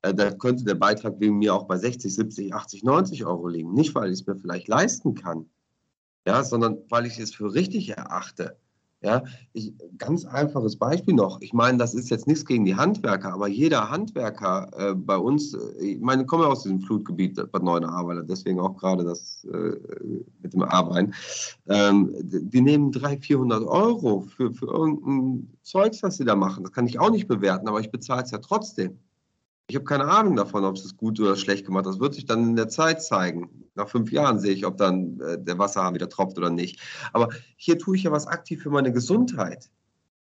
Äh, 0.02 0.14
da 0.14 0.32
könnte 0.32 0.64
der 0.64 0.76
Beitrag 0.76 1.20
wegen 1.20 1.38
mir 1.38 1.54
auch 1.54 1.68
bei 1.68 1.78
60, 1.78 2.14
70, 2.14 2.54
80, 2.54 2.84
90 2.84 3.26
Euro 3.26 3.48
liegen. 3.48 3.74
Nicht, 3.74 3.96
weil 3.96 4.12
ich 4.12 4.22
es 4.22 4.28
mir 4.28 4.36
vielleicht 4.36 4.68
leisten 4.68 5.16
kann, 5.16 5.50
ja, 6.28 6.44
sondern 6.44 6.80
weil 6.90 7.06
ich 7.06 7.20
es 7.20 7.34
für 7.34 7.54
richtig 7.54 7.90
erachte. 7.90 8.58
Ja, 9.02 9.24
ich, 9.54 9.74
ganz 9.98 10.26
einfaches 10.26 10.76
Beispiel 10.76 11.14
noch. 11.14 11.40
Ich 11.40 11.54
meine, 11.54 11.78
das 11.78 11.94
ist 11.94 12.10
jetzt 12.10 12.28
nichts 12.28 12.46
gegen 12.46 12.66
die 12.66 12.76
Handwerker, 12.76 13.34
aber 13.34 13.48
jeder 13.48 13.90
Handwerker 13.90 14.70
äh, 14.76 14.94
bei 14.94 15.16
uns, 15.16 15.54
äh, 15.54 15.94
ich 15.94 16.02
meine, 16.02 16.24
ich 16.24 16.28
komme 16.28 16.46
aus 16.46 16.64
diesem 16.64 16.82
Flutgebiet 16.82 17.36
Bad 17.52 17.64
Neuenahr, 17.64 18.24
deswegen 18.24 18.60
auch 18.60 18.76
gerade 18.76 19.06
das 19.06 19.46
äh, 19.46 19.78
mit 20.42 20.54
dem 20.54 20.64
Arbein. 20.64 21.14
Ähm, 21.70 22.14
die 22.22 22.60
nehmen 22.60 22.92
300, 22.92 23.24
400 23.24 23.64
Euro 23.64 24.22
für, 24.22 24.54
für 24.54 24.66
irgendein 24.66 25.50
Zeugs, 25.62 26.04
was 26.04 26.18
sie 26.18 26.26
da 26.26 26.36
machen. 26.36 26.64
Das 26.64 26.74
kann 26.74 26.86
ich 26.86 27.00
auch 27.00 27.10
nicht 27.10 27.30
bewerten, 27.30 27.70
aber 27.70 27.80
ich 27.80 27.92
bezahle 27.92 28.24
es 28.24 28.32
ja 28.32 28.40
trotzdem. 28.40 29.00
Ich 29.70 29.76
habe 29.76 29.86
keine 29.86 30.06
Ahnung 30.06 30.36
davon, 30.36 30.66
ob 30.66 30.78
es 30.78 30.98
gut 30.98 31.20
oder 31.20 31.36
schlecht 31.36 31.64
gemacht 31.64 31.86
hat. 31.86 31.94
Das 31.94 32.00
wird 32.00 32.16
sich 32.16 32.26
dann 32.26 32.44
in 32.44 32.56
der 32.56 32.70
Zeit 32.70 33.04
zeigen. 33.04 33.70
Nach 33.76 33.88
fünf 33.88 34.12
Jahren 34.12 34.40
sehe 34.40 34.52
ich, 34.52 34.66
ob 34.66 34.78
dann 34.78 35.20
äh, 35.20 35.38
der 35.40 35.60
Wasserhahn 35.60 35.94
wieder 35.94 36.10
tropft 36.10 36.40
oder 36.40 36.50
nicht. 36.50 36.82
Aber 37.14 37.30
hier 37.56 37.78
tue 37.78 37.96
ich 37.96 38.02
ja 38.02 38.12
was 38.12 38.26
aktiv 38.26 38.64
für 38.64 38.72
meine 38.72 38.92
Gesundheit. 38.92 39.70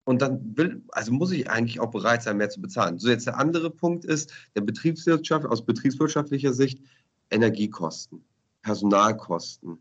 Und 0.03 0.23
dann 0.23 0.57
will, 0.57 0.83
also 0.89 1.13
muss 1.13 1.31
ich 1.31 1.49
eigentlich 1.49 1.79
auch 1.79 1.93
bereit 1.93 2.25
sein, 2.25 2.37
mehr 2.37 2.51
zu 2.51 2.61
bezahlen. 2.61 2.99
So 2.99 3.11
jetzt 3.11 3.29
der 3.29 3.39
andere 3.39 3.71
Punkt 3.71 4.05
ist, 4.05 4.33
der 4.57 4.63
Betriebswirtschaft, 4.63 5.47
aus 5.47 5.65
betriebswirtschaftlicher 5.65 6.53
Sicht, 6.53 6.83
Energiekosten, 7.31 8.25
Personalkosten, 8.63 9.79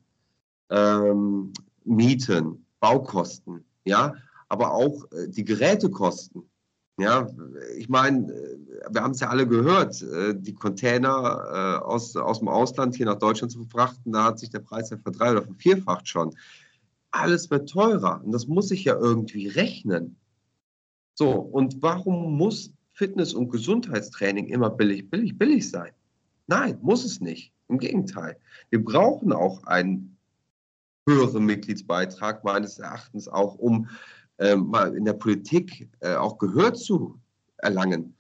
ähm, 0.70 1.52
Mieten, 1.84 2.64
Baukosten, 2.80 3.66
ja, 3.86 4.14
aber 4.50 4.72
auch 4.72 5.12
äh, 5.14 5.28
die 5.30 5.46
Gerätekosten. 5.46 6.44
Ja, 7.00 7.30
ich 7.78 7.90
meine, 7.90 8.34
äh, 8.34 8.58
wir 8.90 9.04
haben 9.04 9.12
es 9.12 9.20
ja 9.20 9.30
alle 9.30 9.48
gehört, 9.48 10.02
äh, 10.02 10.34
die 10.36 10.54
Container 10.54 11.80
äh, 11.82 11.86
aus, 11.86 12.16
aus 12.16 12.40
dem 12.40 12.48
Ausland 12.48 12.96
hier 12.96 13.06
nach 13.06 13.20
Deutschland 13.20 13.52
zu 13.52 13.60
verfrachten, 13.60 14.14
da 14.14 14.24
hat 14.24 14.40
sich 14.40 14.50
der 14.50 14.60
Preis 14.60 14.90
ja 14.90 14.98
verdrei- 14.98 15.32
oder 15.32 15.44
vervierfacht 15.44 16.08
schon. 16.08 16.36
Alles 17.12 17.50
wird 17.52 17.70
teurer 17.70 18.22
und 18.24 18.32
das 18.32 18.48
muss 18.48 18.70
sich 18.70 18.84
ja 18.84 18.96
irgendwie 18.96 19.48
rechnen. 19.48 20.18
So, 21.14 21.32
und 21.32 21.82
warum 21.82 22.36
muss 22.36 22.74
Fitness- 22.94 23.34
und 23.34 23.50
Gesundheitstraining 23.50 24.48
immer 24.48 24.70
billig, 24.72 25.10
billig, 25.10 25.38
billig 25.38 25.70
sein? 25.70 25.92
Nein, 26.48 26.80
muss 26.82 27.06
es 27.06 27.22
nicht. 27.22 27.54
Im 27.70 27.80
Gegenteil. 27.80 28.38
Wir 28.70 28.84
brauchen 28.84 29.34
auch 29.34 29.64
einen 29.66 30.18
höheren 31.08 31.46
Mitgliedsbeitrag 31.46 32.44
meines 32.44 32.80
Erachtens 32.80 33.28
auch, 33.28 33.56
um 33.56 33.90
mal 34.56 34.96
in 34.96 35.06
der 35.06 35.14
Politik 35.14 35.90
äh, 36.00 36.16
auch 36.16 36.38
Gehör 36.38 36.74
zu 36.74 37.20
erlangen. 37.58 38.16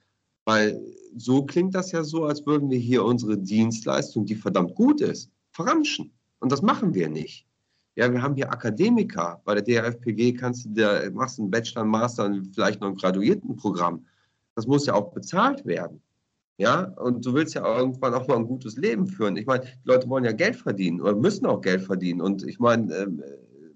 Weil 0.45 0.81
so 1.15 1.43
klingt 1.43 1.75
das 1.75 1.91
ja 1.91 2.03
so, 2.03 2.25
als 2.25 2.45
würden 2.45 2.69
wir 2.69 2.79
hier 2.79 3.03
unsere 3.03 3.37
Dienstleistung, 3.37 4.25
die 4.25 4.35
verdammt 4.35 4.75
gut 4.75 5.01
ist, 5.01 5.29
verramschen. 5.51 6.11
Und 6.39 6.51
das 6.51 6.61
machen 6.61 6.93
wir 6.93 7.09
nicht. 7.09 7.45
Ja, 7.95 8.11
wir 8.11 8.21
haben 8.21 8.35
hier 8.35 8.51
Akademiker. 8.51 9.41
Bei 9.43 9.59
der 9.59 9.63
DRFPG 9.63 10.33
kannst 10.33 10.65
du 10.65 10.69
der, 10.69 11.11
machst 11.11 11.39
einen 11.39 11.49
Bachelor, 11.49 11.81
einen 11.81 11.91
Master 11.91 12.25
und 12.25 12.53
vielleicht 12.53 12.79
noch 12.79 12.89
ein 12.89 12.95
Graduiertenprogramm. 12.95 14.05
Das 14.55 14.67
muss 14.67 14.85
ja 14.85 14.93
auch 14.93 15.11
bezahlt 15.13 15.65
werden. 15.65 16.01
Ja, 16.57 16.83
und 16.83 17.25
du 17.25 17.33
willst 17.33 17.53
ja 17.53 17.77
irgendwann 17.77 18.13
auch 18.15 18.27
mal 18.27 18.37
ein 18.37 18.47
gutes 18.47 18.77
Leben 18.77 19.07
führen. 19.07 19.35
Ich 19.35 19.45
meine, 19.45 19.65
die 19.65 19.87
Leute 19.87 20.09
wollen 20.09 20.25
ja 20.25 20.31
Geld 20.31 20.55
verdienen 20.55 21.01
oder 21.01 21.15
müssen 21.15 21.45
auch 21.45 21.61
Geld 21.61 21.81
verdienen. 21.81 22.21
Und 22.21 22.43
ich 22.43 22.59
meine, 22.59 22.95
ähm, 22.95 23.23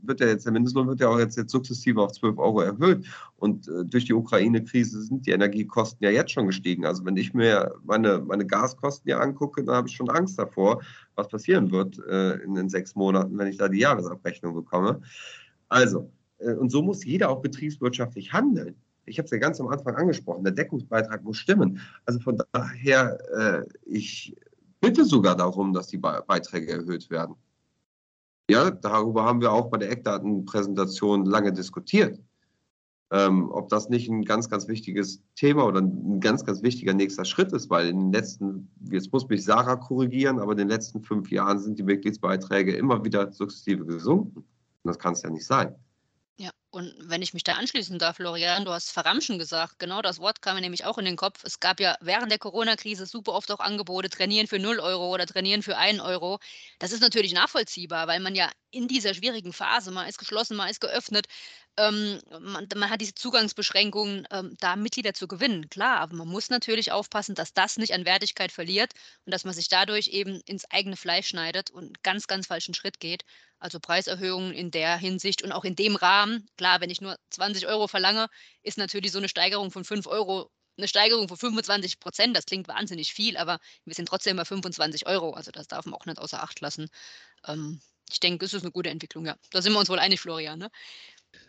wird 0.04 0.20
ja 0.20 0.28
jetzt, 0.28 0.46
der 0.46 0.54
Mindestlohn 0.54 0.88
wird 0.88 1.00
ja 1.00 1.10
auch 1.10 1.20
jetzt, 1.20 1.38
jetzt 1.38 1.52
sukzessive 1.52 2.02
auf 2.02 2.12
12 2.12 2.38
Euro 2.38 2.62
erhöht. 2.62 3.06
Und 3.38 3.68
äh, 3.68 3.86
durch 3.86 4.06
die 4.06 4.14
Ukraine-Krise 4.14 5.04
sind 5.04 5.26
die 5.26 5.32
Energiekosten 5.32 6.04
ja 6.04 6.12
jetzt 6.12 6.32
schon 6.32 6.48
gestiegen. 6.48 6.86
Also 6.86 7.06
wenn 7.06 7.18
ich 7.18 7.34
mir 7.34 7.74
meine, 7.84 8.20
meine 8.20 8.46
Gaskosten 8.46 9.10
ja 9.10 9.20
angucke, 9.20 9.64
dann 9.64 9.76
habe 9.76 9.88
ich 9.88 9.96
schon 9.96 10.10
Angst 10.10 10.38
davor, 10.38 10.82
was 11.16 11.28
passieren 11.28 11.72
wird 11.72 12.00
äh, 12.10 12.36
in 12.44 12.56
den 12.56 12.70
sechs 12.70 12.96
Monaten, 12.96 13.38
wenn 13.38 13.48
ich 13.48 13.58
da 13.58 13.68
die 13.68 13.80
Jahresabrechnung 13.80 14.54
bekomme. 14.54 15.02
Also, 15.70 16.12
äh, 16.40 16.54
und 16.54 16.72
so 16.72 16.82
muss 16.82 17.06
jeder 17.06 17.30
auch 17.30 17.42
betriebswirtschaftlich 17.42 18.34
handeln. 18.34 18.76
Ich 19.06 19.18
habe 19.18 19.26
es 19.26 19.32
ja 19.32 19.38
ganz 19.38 19.60
am 19.60 19.68
Anfang 19.68 19.96
angesprochen, 19.96 20.44
der 20.44 20.54
Deckungsbeitrag 20.54 21.24
muss 21.24 21.38
stimmen. 21.38 21.80
Also 22.06 22.20
von 22.20 22.42
daher, 22.52 23.18
äh, 23.36 23.66
ich 23.86 24.36
bitte 24.80 25.06
sogar 25.06 25.36
darum, 25.36 25.74
dass 25.74 25.88
die 25.88 25.98
Beiträge 25.98 26.72
erhöht 26.72 27.10
werden. 27.10 27.36
Ja, 28.52 28.70
darüber 28.70 29.24
haben 29.24 29.40
wir 29.40 29.54
auch 29.54 29.70
bei 29.70 29.78
der 29.78 29.90
Eckdatenpräsentation 29.92 31.24
lange 31.24 31.54
diskutiert. 31.54 32.22
Ähm, 33.10 33.50
ob 33.50 33.70
das 33.70 33.88
nicht 33.88 34.10
ein 34.10 34.26
ganz, 34.26 34.50
ganz 34.50 34.68
wichtiges 34.68 35.24
Thema 35.36 35.66
oder 35.66 35.80
ein 35.80 36.20
ganz, 36.20 36.44
ganz 36.44 36.62
wichtiger 36.62 36.94
nächster 36.94 37.24
Schritt 37.24 37.54
ist, 37.54 37.70
weil 37.70 37.88
in 37.88 38.00
den 38.00 38.12
letzten, 38.12 38.70
jetzt 38.92 39.14
muss 39.14 39.30
mich 39.30 39.46
Sarah 39.46 39.78
korrigieren, 39.78 40.38
aber 40.40 40.52
in 40.52 40.58
den 40.58 40.68
letzten 40.68 41.02
fünf 41.02 41.32
Jahren 41.32 41.60
sind 41.60 41.80
die 41.80 41.84
Mitgliedsbeiträge 41.84 42.76
immer 42.76 43.06
wieder 43.06 43.32
sukzessive 43.32 43.86
gesunken. 43.86 44.40
Und 44.40 44.46
das 44.84 45.00
kann 45.00 45.14
es 45.14 45.22
ja 45.22 45.30
nicht 45.30 45.46
sein. 45.46 45.74
Ja, 46.42 46.50
und 46.72 46.92
wenn 46.98 47.22
ich 47.22 47.36
mich 47.36 47.44
da 47.44 47.54
anschließen 47.54 48.00
darf, 48.00 48.16
Florian, 48.16 48.66
du 48.66 48.72
hast 48.72 48.90
verramschen 48.92 49.38
gesagt. 49.38 49.78
Genau 49.78 50.02
das 50.02 50.18
Wort 50.18 50.42
kam 50.42 50.56
mir 50.56 50.62
nämlich 50.62 50.86
auch 50.86 50.98
in 50.98 51.06
den 51.06 51.16
Kopf. 51.16 51.44
Es 51.44 51.60
gab 51.60 51.80
ja 51.80 51.96
während 52.02 52.32
der 52.32 52.40
Corona-Krise 52.40 53.06
super 53.06 53.34
oft 53.34 53.52
auch 53.52 53.60
Angebote, 53.60 54.10
trainieren 54.10 54.48
für 54.48 54.58
0 54.58 54.80
Euro 54.80 55.14
oder 55.14 55.28
trainieren 55.28 55.62
für 55.62 55.78
1 55.78 56.00
Euro. 56.00 56.40
Das 56.80 56.94
ist 56.94 57.02
natürlich 57.02 57.34
nachvollziehbar, 57.34 58.08
weil 58.08 58.20
man 58.22 58.34
ja 58.34 58.50
in 58.72 58.88
dieser 58.88 59.14
schwierigen 59.14 59.54
Phase, 59.54 59.92
man 59.92 60.08
ist 60.08 60.18
geschlossen, 60.18 60.58
man 60.58 60.70
ist 60.70 60.82
geöffnet, 60.82 61.28
ähm, 61.78 62.20
man, 62.40 62.68
man, 62.76 62.90
hat 62.90 63.02
diese 63.02 63.16
Zugangsbeschränkungen, 63.16 64.28
ähm, 64.32 64.56
da 64.60 64.76
Mitglieder 64.76 65.14
zu 65.14 65.28
gewinnen. 65.28 65.70
Klar, 65.70 66.00
aber 66.00 66.16
man 66.16 66.28
muss 66.28 66.50
natürlich 66.50 66.92
aufpassen, 66.92 67.36
dass 67.36 67.54
das 67.54 67.78
nicht 67.78 67.94
an 67.94 68.06
Wertigkeit 68.06 68.52
verliert 68.52 68.94
und 69.26 69.34
dass 69.34 69.46
man 69.46 69.54
sich 69.54 69.70
dadurch 69.70 70.08
eben 70.10 70.42
ins 70.46 70.66
eigene 70.70 70.98
Fleisch 70.98 71.28
schneidet 71.28 71.72
und 71.72 71.84
einen 71.84 71.94
ganz, 72.04 72.28
ganz 72.28 72.48
falschen 72.48 72.74
Schritt 72.74 73.00
geht. 73.00 73.24
Also 73.60 73.80
Preiserhöhungen 73.80 74.54
in 74.54 74.72
der 74.72 74.98
Hinsicht 74.98 75.44
und 75.44 75.52
auch 75.52 75.64
in 75.64 75.76
dem 75.76 75.96
Rahmen. 75.96 76.48
Klar, 76.58 76.82
wenn 76.82 76.90
ich 76.90 77.02
nur 77.02 77.18
20 77.30 77.68
Euro 77.68 77.88
verlange, 77.88 78.28
ist 78.64 78.78
natürlich 78.78 79.12
so 79.12 79.20
eine 79.20 79.30
Steigerung 79.30 79.72
von 79.72 79.86
5 79.86 80.08
Euro 80.08 80.52
eine 80.78 80.88
Steigerung 80.88 81.28
von 81.28 81.38
25 81.38 82.00
Prozent. 82.00 82.36
Das 82.36 82.46
klingt 82.46 82.68
wahnsinnig 82.68 83.14
viel, 83.14 83.38
aber 83.38 83.60
wir 83.86 83.94
sind 83.94 84.08
trotzdem 84.08 84.38
bei 84.38 84.46
25 84.46 85.06
Euro. 85.06 85.32
Also 85.34 85.52
das 85.52 85.68
darf 85.68 85.86
man 85.86 85.94
auch 85.94 86.06
nicht 86.06 86.18
außer 86.18 86.42
Acht 86.42 86.60
lassen. 86.62 86.90
Ähm, 87.46 87.82
ich 88.12 88.20
denke, 88.20 88.46
es 88.46 88.54
ist 88.54 88.64
eine 88.64 88.72
gute 88.72 88.90
Entwicklung, 88.90 89.26
ja. 89.26 89.38
Da 89.52 89.62
sind 89.62 89.74
wir 89.74 89.80
uns 89.80 89.90
wohl 89.90 90.00
einig, 90.00 90.20
Florian. 90.20 90.60
Ne? 90.60 90.70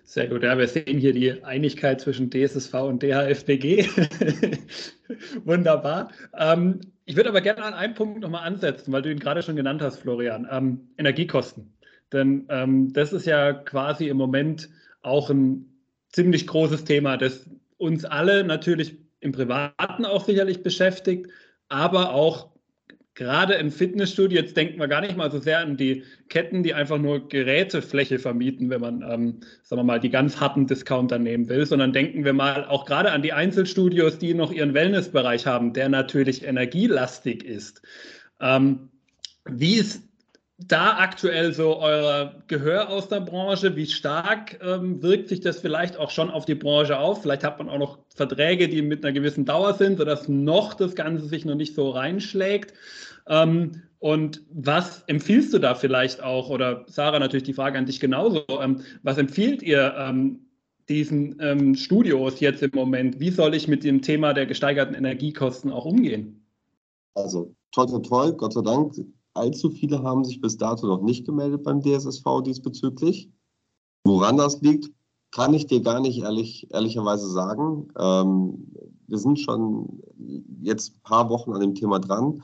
Sehr 0.04 0.28
gut, 0.28 0.42
ja, 0.42 0.58
wir 0.58 0.68
sehen 0.68 0.98
hier 0.98 1.12
die 1.12 1.42
Einigkeit 1.44 2.00
zwischen 2.00 2.30
DSSV 2.30 2.74
und 2.74 3.02
DHFBG. 3.02 3.86
Wunderbar. 5.44 6.10
Ähm, 6.36 6.80
ich 7.04 7.16
würde 7.16 7.30
aber 7.30 7.40
gerne 7.40 7.62
an 7.62 7.74
einem 7.74 7.94
Punkt 7.94 8.20
nochmal 8.20 8.46
ansetzen, 8.46 8.92
weil 8.92 9.02
du 9.02 9.10
ihn 9.10 9.18
gerade 9.18 9.42
schon 9.42 9.56
genannt 9.56 9.80
hast, 9.80 10.00
Florian. 10.00 10.46
Ähm, 10.50 10.88
Energiekosten. 10.98 11.72
Denn 12.12 12.46
ähm, 12.50 12.92
das 12.92 13.12
ist 13.12 13.26
ja 13.26 13.52
quasi 13.52 14.08
im 14.08 14.16
Moment 14.16 14.68
auch 15.02 15.30
ein 15.30 15.66
ziemlich 16.10 16.46
großes 16.46 16.84
Thema, 16.84 17.16
das 17.16 17.48
uns 17.78 18.04
alle 18.04 18.44
natürlich 18.44 18.98
im 19.20 19.32
Privaten 19.32 20.04
auch 20.04 20.24
sicherlich 20.24 20.62
beschäftigt, 20.62 21.28
aber 21.68 22.12
auch 22.12 22.51
gerade 23.14 23.55
im 23.55 23.70
Fitnessstudio, 23.70 24.40
jetzt 24.40 24.57
denken 24.57 24.79
wir 24.79 24.88
gar 24.88 25.01
nicht 25.01 25.16
mal 25.16 25.31
so 25.31 25.38
sehr 25.38 25.61
an 25.61 25.77
die 25.77 26.05
Ketten, 26.29 26.62
die 26.62 26.75
einfach 26.75 26.98
nur 26.98 27.29
Gerätefläche 27.29 28.18
vermieten, 28.18 28.70
wenn 28.70 28.81
man, 28.81 29.03
ähm, 29.03 29.40
sagen 29.62 29.81
wir 29.81 29.85
mal, 29.85 30.01
die 30.01 30.11
ganz 30.11 30.40
harten 30.40 30.66
Discounter 30.66 31.18
nehmen 31.18 31.48
will, 31.48 31.66
sondern 31.66 31.92
denken 31.92 32.25
wir 32.25 32.33
mal 32.33 32.64
auch 32.64 32.87
gerade 32.87 33.12
an 33.12 33.22
die 33.22 33.33
Einzelstudios, 33.33 34.18
die 34.18 34.35
noch 34.35 34.53
ihren 34.53 34.75
Wellnessbereich 34.75 35.46
haben, 35.46 35.72
der 35.75 35.88
natürlich 35.88 36.44
energielastig 36.44 37.44
ist. 37.44 37.83
Ähm, 38.40 38.88
wie 39.44 39.75
ist 39.75 40.03
da 40.68 40.98
aktuell 40.98 41.53
so 41.53 41.79
euer 41.79 42.42
Gehör 42.46 42.88
aus 42.88 43.09
der 43.09 43.20
Branche? 43.20 43.75
Wie 43.77 43.87
stark 43.87 44.59
ähm, 44.62 45.03
wirkt 45.03 45.29
sich 45.29 45.40
das 45.40 45.61
vielleicht 45.61 45.96
auch 45.96 46.11
schon 46.11 46.31
auf 46.31 46.44
die 46.44 46.55
Branche 46.55 46.98
auf? 46.98 47.22
Vielleicht 47.22 47.44
hat 47.44 47.59
man 47.59 47.68
auch 47.68 47.79
noch 47.79 47.98
Verträge, 48.14 48.68
die 48.68 48.83
mit 48.83 49.05
einer 49.05 49.12
gewissen 49.12 49.44
Dauer 49.44 49.75
sind, 49.75 49.98
sodass 49.98 50.29
noch 50.29 50.75
das 50.75 50.94
Ganze 50.94 51.27
sich 51.27 51.44
noch 51.44 51.55
nicht 51.55 51.75
so 51.75 51.90
reinschlägt. 51.90 52.75
Ähm, 53.27 53.83
und 53.98 54.42
was 54.53 55.05
empfiehlst 55.07 55.55
du 55.55 55.59
da 55.59 55.75
vielleicht 55.75 56.22
auch? 56.22 56.51
Oder 56.51 56.85
Sarah, 56.88 57.18
natürlich 57.18 57.44
die 57.44 57.55
Frage 57.55 57.79
an 57.79 57.87
dich 57.87 58.01
genauso. 58.01 58.44
Ähm, 58.61 58.83
was 59.03 59.18
empfiehlt 59.18 59.62
ihr? 59.62 59.94
Ähm, 59.96 60.40
diesen 60.88 61.37
ähm, 61.40 61.75
Studios 61.75 62.40
jetzt 62.40 62.62
im 62.62 62.70
Moment? 62.75 63.20
Wie 63.20 63.31
soll 63.31 63.55
ich 63.55 63.68
mit 63.68 63.85
dem 63.85 64.03
Thema 64.03 64.35
der 64.35 64.46
gesteigerten 64.46 64.94
Energiekosten 64.94 65.70
auch 65.70 65.85
umgehen? 65.85 66.44
Also, 67.14 67.55
toll, 67.72 67.87
toll, 67.87 68.03
toll, 68.03 68.33
Gott 68.35 68.53
sei 68.53 68.62
Dank. 68.62 68.94
Allzu 69.34 69.70
viele 69.70 70.02
haben 70.02 70.24
sich 70.24 70.40
bis 70.40 70.56
dato 70.56 70.86
noch 70.86 71.02
nicht 71.02 71.24
gemeldet 71.24 71.62
beim 71.62 71.80
DSSV 71.80 72.42
diesbezüglich. 72.44 73.30
Woran 74.04 74.36
das 74.36 74.60
liegt, 74.60 74.90
kann 75.30 75.54
ich 75.54 75.66
dir 75.66 75.80
gar 75.80 76.00
nicht 76.00 76.18
ehrlich, 76.18 76.68
ehrlicherweise 76.70 77.28
sagen. 77.30 77.88
Ähm, 77.98 78.72
wir 79.06 79.18
sind 79.18 79.40
schon 79.40 80.02
jetzt 80.60 80.96
ein 80.96 81.02
paar 81.02 81.30
Wochen 81.30 81.52
an 81.52 81.60
dem 81.60 81.74
Thema 81.74 81.98
dran. 81.98 82.42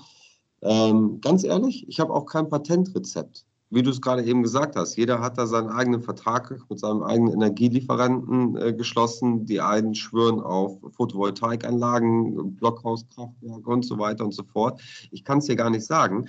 Ähm, 0.63 1.21
ganz 1.21 1.45
ehrlich, 1.45 1.87
ich 1.89 2.01
habe 2.01 2.15
auch 2.15 2.27
kein 2.27 2.49
Patentrezept 2.49 3.45
wie 3.71 3.83
du 3.83 3.91
es 3.91 4.01
gerade 4.01 4.25
eben 4.25 4.43
gesagt 4.43 4.77
hast, 4.77 4.97
jeder 4.97 5.21
hat 5.21 5.37
da 5.37 5.47
seinen 5.47 5.69
eigenen 5.69 6.01
Vertrag 6.01 6.59
mit 6.69 6.79
seinem 6.79 7.03
eigenen 7.03 7.35
Energielieferanten 7.35 8.57
äh, 8.57 8.73
geschlossen. 8.73 9.45
Die 9.45 9.61
einen 9.61 9.95
schwören 9.95 10.41
auf 10.41 10.79
Photovoltaikanlagen, 10.93 12.57
Blockhauskraftwerke 12.57 13.69
und 13.69 13.85
so 13.85 13.99
weiter 13.99 14.25
und 14.25 14.33
so 14.33 14.43
fort. 14.43 14.81
Ich 15.11 15.25
kann 15.25 15.39
es 15.39 15.47
dir 15.47 15.57
gar 15.57 15.71
nicht 15.71 15.85
sagen. 15.85 16.29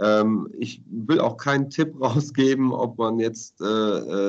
Ähm, 0.00 0.48
ich 0.58 0.82
will 0.86 1.20
auch 1.20 1.36
keinen 1.36 1.68
Tipp 1.68 1.94
rausgeben, 2.00 2.72
ob 2.72 2.98
man 2.98 3.18
jetzt 3.18 3.60
äh, 3.60 3.64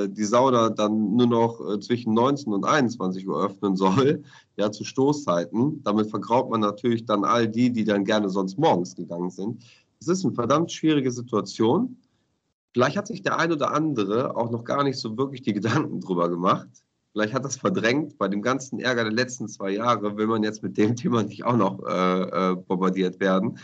äh 0.04 0.08
die 0.10 0.26
Sauna 0.26 0.70
dann 0.70 1.16
nur 1.16 1.28
noch 1.28 1.62
äh, 1.62 1.80
zwischen 1.80 2.14
19 2.14 2.54
und 2.54 2.66
21 2.66 3.28
Uhr 3.28 3.44
öffnen 3.44 3.76
soll, 3.76 4.24
ja, 4.58 4.72
zu 4.72 4.84
Stoßzeiten. 4.84 5.82
Damit 5.84 6.10
vergraut 6.10 6.50
man 6.50 6.60
natürlich 6.60 7.06
dann 7.06 7.24
all 7.24 7.48
die, 7.48 7.72
die 7.72 7.86
dann 7.86 8.04
gerne 8.04 8.30
sonst 8.30 8.58
morgens 8.58 8.96
gegangen 8.96 9.30
sind. 9.30 9.64
Es 10.02 10.08
ist 10.08 10.26
eine 10.26 10.34
verdammt 10.34 10.72
schwierige 10.72 11.12
Situation. 11.12 11.98
Vielleicht 12.74 12.98
hat 12.98 13.08
sich 13.08 13.22
der 13.22 13.38
ein 13.38 13.52
oder 13.52 13.74
andere 13.74 14.36
auch 14.36 14.50
noch 14.52 14.64
gar 14.64 14.84
nicht 14.84 14.98
so 14.98 15.18
wirklich 15.18 15.42
die 15.42 15.54
Gedanken 15.62 16.02
drüber 16.02 16.30
gemacht. 16.30 16.70
Vielleicht 17.14 17.34
hat 17.34 17.46
das 17.46 17.58
verdrängt. 17.58 18.18
Bei 18.18 18.28
dem 18.28 18.42
ganzen 18.42 18.80
Ärger 18.80 19.04
der 19.04 19.14
letzten 19.14 19.48
zwei 19.48 19.72
Jahre 19.72 20.18
will 20.18 20.28
man 20.28 20.44
jetzt 20.44 20.64
mit 20.64 20.78
dem 20.78 20.96
Thema 20.96 21.24
nicht 21.24 21.44
auch 21.44 21.58
noch 21.58 21.80
äh, 21.86 22.52
äh, 22.52 22.56
bombardiert 22.56 23.20
werden. 23.20 23.58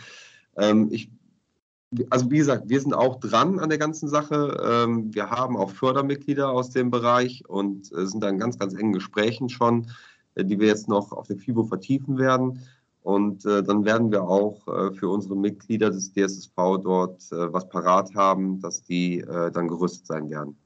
Ähm, 0.56 0.88
ich, 0.90 1.10
also 2.10 2.30
wie 2.30 2.38
gesagt, 2.38 2.68
wir 2.68 2.80
sind 2.80 2.92
auch 2.92 3.18
dran 3.18 3.58
an 3.58 3.70
der 3.70 3.78
ganzen 3.78 4.08
Sache. 4.08 4.56
Ähm, 4.62 5.14
wir 5.14 5.30
haben 5.30 5.56
auch 5.56 5.70
Fördermitglieder 5.70 6.50
aus 6.50 6.70
dem 6.70 6.90
Bereich 6.90 7.44
und 7.48 7.90
äh, 7.92 8.06
sind 8.06 8.22
da 8.22 8.28
in 8.28 8.38
ganz, 8.38 8.58
ganz 8.58 8.74
engen 8.74 8.92
Gesprächen 8.92 9.48
schon, 9.48 9.90
äh, 10.34 10.44
die 10.44 10.60
wir 10.60 10.66
jetzt 10.66 10.88
noch 10.88 11.12
auf 11.12 11.26
der 11.26 11.38
FIBO 11.38 11.64
vertiefen 11.64 12.18
werden. 12.18 12.60
Und 13.02 13.46
äh, 13.46 13.62
dann 13.62 13.86
werden 13.86 14.10
wir 14.10 14.24
auch 14.24 14.64
für 14.94 15.08
unsere 15.08 15.34
Mitglieder 15.34 15.88
des 15.88 16.12
DSSV 16.12 16.54
dort 16.82 17.22
was 17.30 17.68
parat 17.70 18.14
haben, 18.14 18.60
dass 18.60 18.82
die 18.82 19.24
dann 19.26 19.68
gerüstet 19.68 20.06
sein 20.06 20.28
werden. 20.28 20.56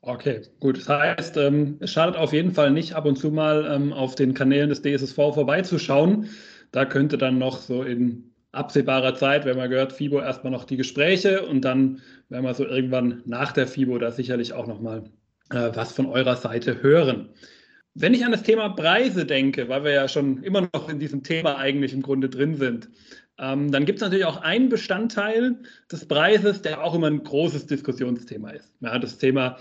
Okay, 0.00 0.42
gut. 0.60 0.78
Das 0.78 0.88
heißt, 0.88 1.36
ähm, 1.36 1.76
es 1.80 1.92
schadet 1.92 2.16
auf 2.16 2.32
jeden 2.32 2.52
Fall 2.52 2.70
nicht, 2.70 2.94
ab 2.94 3.06
und 3.06 3.16
zu 3.16 3.30
mal 3.30 3.66
ähm, 3.68 3.92
auf 3.92 4.14
den 4.14 4.34
Kanälen 4.34 4.68
des 4.68 4.82
DSSV 4.82 5.16
vorbeizuschauen. 5.16 6.28
Da 6.70 6.84
könnte 6.84 7.18
dann 7.18 7.38
noch 7.38 7.58
so 7.58 7.82
in 7.82 8.32
absehbarer 8.56 9.14
Zeit, 9.14 9.44
wenn 9.44 9.56
man 9.56 9.70
gehört, 9.70 9.92
FIBO 9.92 10.20
erstmal 10.20 10.52
noch 10.52 10.64
die 10.64 10.76
Gespräche 10.76 11.46
und 11.46 11.62
dann 11.62 12.00
werden 12.28 12.44
wir 12.44 12.54
so 12.54 12.66
irgendwann 12.66 13.22
nach 13.24 13.52
der 13.52 13.66
FIBO 13.66 13.98
da 13.98 14.10
sicherlich 14.10 14.52
auch 14.52 14.66
nochmal 14.66 15.04
äh, 15.50 15.70
was 15.74 15.92
von 15.92 16.06
eurer 16.06 16.36
Seite 16.36 16.82
hören. 16.82 17.30
Wenn 17.94 18.12
ich 18.12 18.24
an 18.24 18.32
das 18.32 18.42
Thema 18.42 18.68
Preise 18.70 19.24
denke, 19.24 19.68
weil 19.68 19.84
wir 19.84 19.92
ja 19.92 20.08
schon 20.08 20.42
immer 20.42 20.68
noch 20.72 20.88
in 20.88 20.98
diesem 20.98 21.22
Thema 21.22 21.56
eigentlich 21.56 21.94
im 21.94 22.02
Grunde 22.02 22.28
drin 22.28 22.56
sind, 22.56 22.90
ähm, 23.38 23.70
dann 23.70 23.84
gibt 23.84 23.98
es 23.98 24.02
natürlich 24.02 24.24
auch 24.24 24.42
einen 24.42 24.68
Bestandteil 24.68 25.56
des 25.90 26.06
Preises, 26.06 26.62
der 26.62 26.82
auch 26.82 26.94
immer 26.94 27.06
ein 27.06 27.22
großes 27.22 27.66
Diskussionsthema 27.66 28.50
ist. 28.50 28.74
Ja, 28.80 28.98
das 28.98 29.18
Thema 29.18 29.56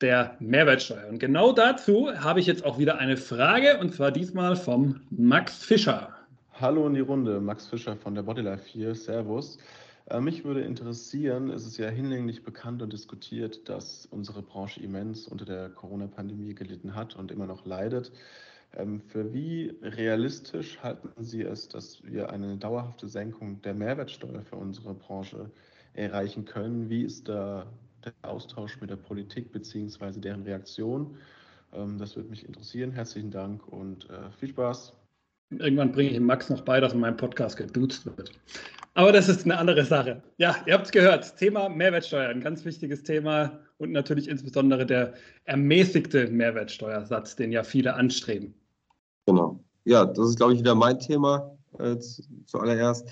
der 0.00 0.36
Mehrwertsteuer. 0.40 1.08
Und 1.08 1.18
genau 1.18 1.52
dazu 1.52 2.12
habe 2.12 2.40
ich 2.40 2.46
jetzt 2.46 2.64
auch 2.64 2.78
wieder 2.78 2.98
eine 2.98 3.16
Frage, 3.16 3.78
und 3.78 3.94
zwar 3.94 4.10
diesmal 4.10 4.56
vom 4.56 5.00
Max 5.10 5.64
Fischer. 5.64 6.15
Hallo 6.58 6.86
in 6.86 6.94
die 6.94 7.00
Runde, 7.00 7.38
Max 7.38 7.66
Fischer 7.66 7.96
von 7.96 8.14
der 8.14 8.22
Bodylife 8.22 8.66
hier. 8.66 8.94
Servus. 8.94 9.58
Äh, 10.06 10.20
mich 10.22 10.42
würde 10.42 10.62
interessieren, 10.62 11.50
es 11.50 11.66
ist 11.66 11.76
ja 11.76 11.90
hinlänglich 11.90 12.44
bekannt 12.44 12.80
und 12.80 12.94
diskutiert, 12.94 13.68
dass 13.68 14.06
unsere 14.06 14.40
Branche 14.40 14.82
immens 14.82 15.28
unter 15.28 15.44
der 15.44 15.68
Corona-Pandemie 15.68 16.54
gelitten 16.54 16.94
hat 16.94 17.14
und 17.14 17.30
immer 17.30 17.46
noch 17.46 17.66
leidet. 17.66 18.10
Ähm, 18.72 19.02
für 19.02 19.34
wie 19.34 19.76
realistisch 19.82 20.82
halten 20.82 21.10
Sie 21.22 21.42
es, 21.42 21.68
dass 21.68 22.02
wir 22.02 22.30
eine 22.30 22.56
dauerhafte 22.56 23.06
Senkung 23.06 23.60
der 23.60 23.74
Mehrwertsteuer 23.74 24.40
für 24.40 24.56
unsere 24.56 24.94
Branche 24.94 25.50
erreichen 25.92 26.46
können? 26.46 26.88
Wie 26.88 27.02
ist 27.02 27.28
da 27.28 27.66
der 28.02 28.14
Austausch 28.22 28.80
mit 28.80 28.88
der 28.88 28.96
Politik 28.96 29.52
bzw. 29.52 30.20
deren 30.20 30.44
Reaktion? 30.44 31.18
Ähm, 31.74 31.98
das 31.98 32.16
würde 32.16 32.30
mich 32.30 32.48
interessieren. 32.48 32.92
Herzlichen 32.92 33.30
Dank 33.30 33.68
und 33.68 34.08
äh, 34.08 34.30
viel 34.40 34.48
Spaß. 34.48 34.95
Irgendwann 35.50 35.92
bringe 35.92 36.10
ich 36.10 36.20
Max 36.20 36.50
noch 36.50 36.62
bei, 36.62 36.80
dass 36.80 36.92
in 36.92 37.00
meinem 37.00 37.16
Podcast 37.16 37.56
geduzt 37.56 38.04
wird. 38.06 38.32
Aber 38.94 39.12
das 39.12 39.28
ist 39.28 39.44
eine 39.44 39.58
andere 39.58 39.84
Sache. 39.84 40.22
Ja, 40.38 40.56
ihr 40.66 40.74
habt 40.74 40.86
es 40.86 40.92
gehört. 40.92 41.36
Thema 41.36 41.68
Mehrwertsteuer, 41.68 42.30
ein 42.30 42.40
ganz 42.40 42.64
wichtiges 42.64 43.02
Thema 43.02 43.60
und 43.78 43.92
natürlich 43.92 44.26
insbesondere 44.26 44.86
der 44.86 45.12
ermäßigte 45.44 46.28
Mehrwertsteuersatz, 46.28 47.36
den 47.36 47.52
ja 47.52 47.62
viele 47.62 47.94
anstreben. 47.94 48.54
Genau. 49.26 49.62
Ja, 49.84 50.04
das 50.04 50.30
ist, 50.30 50.36
glaube 50.36 50.54
ich, 50.54 50.60
wieder 50.60 50.74
mein 50.74 50.98
Thema 50.98 51.56
äh, 51.78 51.96
zuallererst. 52.46 53.08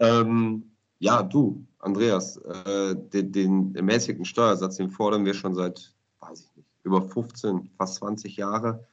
Ähm, 0.00 0.72
ja, 0.98 1.22
du, 1.22 1.66
Andreas, 1.78 2.38
äh, 2.38 2.96
den, 2.96 3.30
den 3.30 3.74
ermäßigten 3.74 4.24
Steuersatz, 4.24 4.76
den 4.76 4.90
fordern 4.90 5.24
wir 5.24 5.34
schon 5.34 5.54
seit, 5.54 5.94
weiß 6.20 6.40
ich 6.40 6.56
nicht, 6.56 6.68
über 6.82 7.02
15, 7.02 7.70
fast 7.76 7.96
20 7.96 8.36
Jahre 8.38 8.86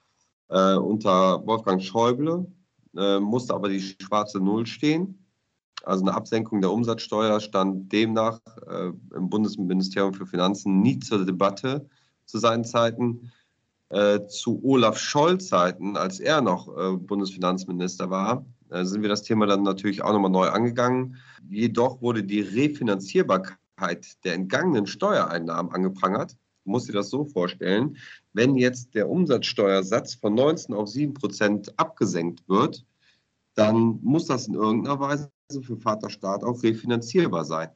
äh, 0.50 0.76
unter 0.76 1.46
Wolfgang 1.48 1.82
Schäuble 1.82 2.46
äh, 2.96 3.20
musste 3.20 3.54
aber 3.54 3.70
die 3.70 3.82
schwarze 3.82 4.40
Null 4.40 4.66
stehen. 4.66 5.26
Also 5.84 6.04
eine 6.04 6.14
Absenkung 6.14 6.62
der 6.62 6.72
Umsatzsteuer 6.72 7.40
stand 7.40 7.92
demnach 7.92 8.40
äh, 8.68 8.92
im 9.16 9.30
Bundesministerium 9.30 10.14
für 10.14 10.26
Finanzen 10.26 10.82
nie 10.82 11.00
zur 11.00 11.26
Debatte 11.26 11.88
zu 12.26 12.40
seinen 12.40 12.66
Zeiten. 12.66 13.32
Äh, 13.90 14.28
zu 14.28 14.62
Olaf 14.66 14.98
Scholz 14.98 15.48
Zeiten, 15.48 15.96
als 15.96 16.20
er 16.20 16.42
noch 16.42 16.68
äh, 16.68 16.98
Bundesfinanzminister 16.98 18.10
war, 18.10 18.46
äh, 18.70 18.84
sind 18.84 19.02
wir 19.02 19.08
das 19.08 19.24
Thema 19.24 19.46
dann 19.46 19.64
natürlich 19.64 20.04
auch 20.04 20.12
nochmal 20.12 20.32
neu 20.32 20.50
angegangen. 20.50 21.16
Jedoch 21.50 22.02
wurde 22.02 22.24
die 22.24 22.42
Refinanzierbarkeit 22.42 24.26
der 24.26 24.34
entgangenen 24.34 24.88
Steuereinnahmen 24.88 25.72
angeprangert. 25.72 26.36
Musst 26.68 26.90
dir 26.90 26.94
das 26.94 27.10
so 27.10 27.26
vorstellen, 27.26 27.98
wenn 28.34 28.56
jetzt 28.56 28.94
der 28.96 29.10
Umsatzsteuersatz 29.10 30.16
von 30.16 30.36
19 30.36 30.76
auf 30.76 30.90
7 30.90 31.14
Prozent 31.14 31.78
abgesenkt 31.80 32.48
wird, 32.48 32.86
dann 33.56 34.00
muss 34.04 34.28
das 34.28 34.48
in 34.48 34.54
irgendeiner 34.54 35.00
Weise 35.00 35.30
für 35.62 35.78
Vaterstaat 35.78 36.44
auch 36.44 36.62
refinanzierbar 36.62 37.46
sein. 37.46 37.70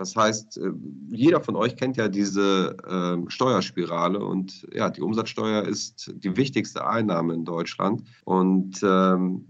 Das 0.00 0.16
heißt, 0.16 0.56
äh, 0.56 0.70
jeder 1.10 1.42
von 1.42 1.56
euch 1.56 1.76
kennt 1.76 1.98
ja 1.98 2.08
diese 2.08 2.74
äh, 2.88 3.30
Steuerspirale 3.30 4.18
und 4.24 4.66
ja, 4.72 4.88
die 4.88 5.02
Umsatzsteuer 5.02 5.64
ist 5.64 6.10
die 6.14 6.34
wichtigste 6.38 6.86
Einnahme 6.86 7.34
in 7.34 7.44
Deutschland. 7.44 8.02
Und 8.24 8.80
ähm, 8.82 9.46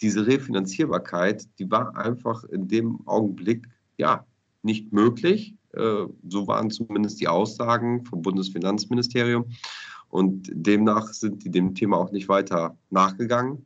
diese 0.00 0.26
Refinanzierbarkeit, 0.26 1.46
die 1.60 1.70
war 1.70 1.96
einfach 1.96 2.42
in 2.44 2.66
dem 2.66 3.06
Augenblick 3.06 3.68
ja 3.96 4.26
nicht 4.62 4.92
möglich. 4.92 5.54
Äh, 5.72 6.06
so 6.28 6.46
waren 6.46 6.70
zumindest 6.70 7.20
die 7.20 7.28
Aussagen 7.28 8.04
vom 8.04 8.22
Bundesfinanzministerium. 8.22 9.46
Und 10.08 10.50
demnach 10.52 11.08
sind 11.12 11.44
die 11.44 11.50
dem 11.50 11.74
Thema 11.74 11.96
auch 11.96 12.12
nicht 12.12 12.28
weiter 12.28 12.76
nachgegangen. 12.90 13.64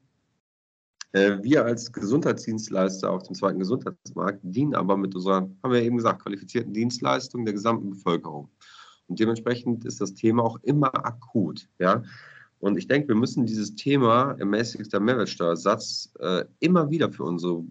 Äh, 1.12 1.42
wir 1.42 1.64
als 1.64 1.92
Gesundheitsdienstleister 1.92 3.10
auf 3.10 3.22
dem 3.24 3.34
zweiten 3.34 3.58
Gesundheitsmarkt 3.58 4.40
dienen 4.42 4.74
aber 4.74 4.96
mit 4.96 5.14
unserer, 5.14 5.48
haben 5.62 5.72
wir 5.72 5.82
eben 5.82 5.96
gesagt, 5.96 6.22
qualifizierten 6.22 6.72
Dienstleistung 6.72 7.44
der 7.44 7.54
gesamten 7.54 7.90
Bevölkerung. 7.90 8.48
Und 9.08 9.18
dementsprechend 9.18 9.84
ist 9.84 10.00
das 10.00 10.14
Thema 10.14 10.44
auch 10.44 10.58
immer 10.62 10.94
akut. 11.06 11.68
Ja? 11.78 12.02
Und 12.58 12.76
ich 12.76 12.86
denke, 12.86 13.08
wir 13.08 13.14
müssen 13.14 13.46
dieses 13.46 13.74
Thema 13.74 14.32
ermäßigter 14.38 15.00
Mehrwertsteuersatz 15.00 16.12
äh, 16.18 16.44
immer 16.60 16.90
wieder 16.90 17.10
für 17.10 17.24
unsere 17.24 17.64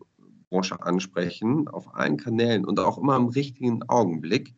Branche 0.49 0.81
ansprechen, 0.81 1.67
auf 1.67 1.95
allen 1.95 2.17
Kanälen 2.17 2.65
und 2.65 2.79
auch 2.79 2.97
immer 2.97 3.15
im 3.15 3.27
richtigen 3.27 3.83
Augenblick. 3.83 4.53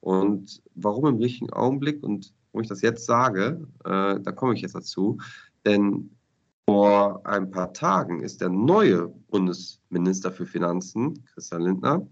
Und 0.00 0.62
warum 0.74 1.06
im 1.06 1.16
richtigen 1.16 1.50
Augenblick 1.52 2.02
und 2.02 2.34
warum 2.52 2.62
ich 2.62 2.68
das 2.68 2.82
jetzt 2.82 3.06
sage, 3.06 3.66
äh, 3.84 4.20
da 4.20 4.32
komme 4.32 4.54
ich 4.54 4.60
jetzt 4.60 4.74
dazu. 4.74 5.18
Denn 5.64 6.10
vor 6.66 7.26
ein 7.26 7.50
paar 7.50 7.72
Tagen 7.72 8.22
ist 8.22 8.40
der 8.40 8.48
neue 8.48 9.08
Bundesminister 9.30 10.32
für 10.32 10.46
Finanzen, 10.46 11.24
Christian 11.26 11.62
Lindner, 11.62 12.06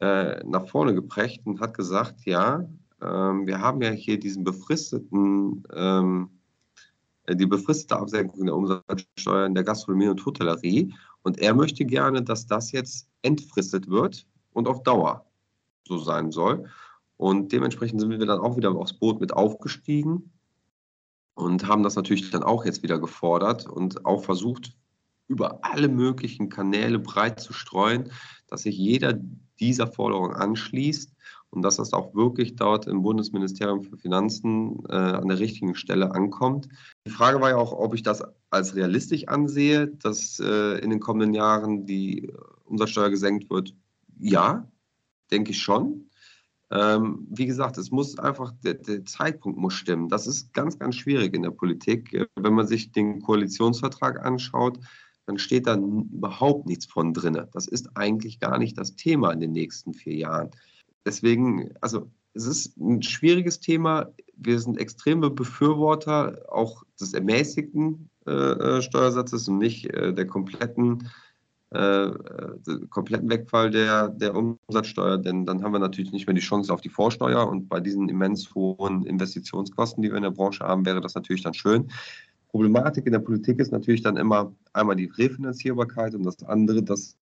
äh, 0.00 0.42
nach 0.44 0.66
vorne 0.66 0.94
geprägt 0.94 1.42
und 1.44 1.60
hat 1.60 1.76
gesagt, 1.76 2.24
ja, 2.24 2.64
äh, 3.00 3.06
wir 3.06 3.60
haben 3.60 3.82
ja 3.82 3.90
hier 3.90 4.18
diesen 4.18 4.44
befristeten, 4.44 5.62
ähm, 5.72 6.30
die 7.28 7.46
befristete 7.46 8.00
Absenkung 8.00 8.46
der 8.46 8.56
Umsatzsteuer 8.56 9.46
in 9.46 9.54
der 9.54 9.64
Gastronomie 9.64 10.08
und 10.08 10.24
Hotellerie. 10.24 10.92
Und 11.22 11.38
er 11.38 11.54
möchte 11.54 11.84
gerne, 11.84 12.22
dass 12.22 12.46
das 12.46 12.72
jetzt 12.72 13.08
entfristet 13.22 13.88
wird 13.88 14.26
und 14.52 14.68
auf 14.68 14.82
Dauer 14.82 15.26
so 15.86 15.98
sein 15.98 16.30
soll. 16.30 16.68
Und 17.16 17.52
dementsprechend 17.52 18.00
sind 18.00 18.10
wir 18.10 18.18
dann 18.18 18.40
auch 18.40 18.56
wieder 18.56 18.70
aufs 18.72 18.94
Boot 18.94 19.20
mit 19.20 19.32
aufgestiegen 19.32 20.32
und 21.34 21.66
haben 21.66 21.82
das 21.82 21.96
natürlich 21.96 22.30
dann 22.30 22.42
auch 22.42 22.64
jetzt 22.64 22.82
wieder 22.82 22.98
gefordert 22.98 23.66
und 23.66 24.06
auch 24.06 24.24
versucht, 24.24 24.72
über 25.26 25.64
alle 25.64 25.88
möglichen 25.88 26.48
Kanäle 26.48 26.98
breit 26.98 27.40
zu 27.40 27.52
streuen, 27.52 28.10
dass 28.48 28.62
sich 28.62 28.76
jeder 28.76 29.14
dieser 29.60 29.86
Forderungen 29.86 30.34
anschließt 30.34 31.14
und 31.50 31.62
dass 31.62 31.76
das 31.76 31.92
auch 31.92 32.14
wirklich 32.14 32.56
dort 32.56 32.86
im 32.86 33.02
Bundesministerium 33.02 33.82
für 33.82 33.96
Finanzen 33.96 34.84
äh, 34.88 34.94
an 34.94 35.28
der 35.28 35.38
richtigen 35.38 35.74
Stelle 35.74 36.14
ankommt. 36.14 36.68
Die 37.06 37.10
Frage 37.10 37.40
war 37.40 37.50
ja 37.50 37.56
auch, 37.56 37.72
ob 37.72 37.94
ich 37.94 38.02
das 38.02 38.22
als 38.50 38.76
realistisch 38.76 39.26
ansehe, 39.28 39.88
dass 39.88 40.38
äh, 40.40 40.78
in 40.78 40.90
den 40.90 41.00
kommenden 41.00 41.34
Jahren 41.34 41.86
die 41.86 42.32
Umsatzsteuer 42.64 43.10
gesenkt 43.10 43.50
wird. 43.50 43.74
Ja, 44.18 44.70
denke 45.30 45.50
ich 45.50 45.60
schon. 45.60 46.10
Ähm, 46.72 47.26
wie 47.30 47.46
gesagt, 47.46 47.78
es 47.78 47.90
muss 47.90 48.16
einfach, 48.18 48.52
der, 48.62 48.74
der, 48.74 49.04
Zeitpunkt 49.04 49.58
muss 49.58 49.74
stimmen. 49.74 50.08
Das 50.08 50.28
ist 50.28 50.52
ganz, 50.54 50.78
ganz 50.78 50.94
schwierig 50.94 51.34
in 51.34 51.42
der 51.42 51.50
Politik. 51.50 52.28
Wenn 52.36 52.54
man 52.54 52.68
sich 52.68 52.92
den 52.92 53.20
Koalitionsvertrag 53.22 54.24
anschaut, 54.24 54.78
dann 55.26 55.38
steht 55.38 55.66
da 55.66 55.76
überhaupt 55.76 56.66
nichts 56.66 56.86
von 56.86 57.12
drin. 57.12 57.40
Das 57.52 57.66
ist 57.66 57.96
eigentlich 57.96 58.38
gar 58.38 58.58
nicht 58.58 58.78
das 58.78 58.94
Thema 58.94 59.32
in 59.32 59.40
den 59.40 59.52
nächsten 59.52 59.94
vier 59.94 60.14
Jahren. 60.14 60.50
Deswegen, 61.04 61.70
also 61.80 62.10
es 62.34 62.46
ist 62.46 62.76
ein 62.76 63.02
schwieriges 63.02 63.60
Thema. 63.60 64.12
Wir 64.36 64.58
sind 64.58 64.78
extreme 64.78 65.30
Befürworter 65.30 66.42
auch 66.48 66.84
des 67.00 67.14
ermäßigten 67.14 68.08
äh, 68.26 68.30
äh 68.30 68.82
Steuersatzes 68.82 69.48
und 69.48 69.58
nicht 69.58 69.86
äh, 69.86 70.12
der 70.12 70.26
kompletten 70.26 71.08
äh, 71.70 72.10
kompletten 72.88 73.30
Wegfall 73.30 73.70
der, 73.70 74.08
der 74.08 74.34
Umsatzsteuer, 74.34 75.18
denn 75.18 75.46
dann 75.46 75.62
haben 75.62 75.72
wir 75.72 75.78
natürlich 75.78 76.10
nicht 76.10 76.26
mehr 76.26 76.34
die 76.34 76.40
Chance 76.40 76.72
auf 76.72 76.80
die 76.80 76.88
Vorsteuer 76.88 77.48
und 77.48 77.68
bei 77.68 77.78
diesen 77.78 78.08
immens 78.08 78.52
hohen 78.54 79.06
Investitionskosten, 79.06 80.02
die 80.02 80.10
wir 80.10 80.16
in 80.16 80.24
der 80.24 80.32
Branche 80.32 80.64
haben, 80.64 80.84
wäre 80.84 81.00
das 81.00 81.14
natürlich 81.14 81.44
dann 81.44 81.54
schön. 81.54 81.88
Problematik 82.48 83.06
in 83.06 83.12
der 83.12 83.20
Politik 83.20 83.60
ist 83.60 83.70
natürlich 83.70 84.02
dann 84.02 84.16
immer 84.16 84.52
einmal 84.72 84.96
die 84.96 85.12
Refinanzierbarkeit 85.16 86.16
und 86.16 86.24
das 86.24 86.42
andere, 86.42 86.82
dass 86.82 87.16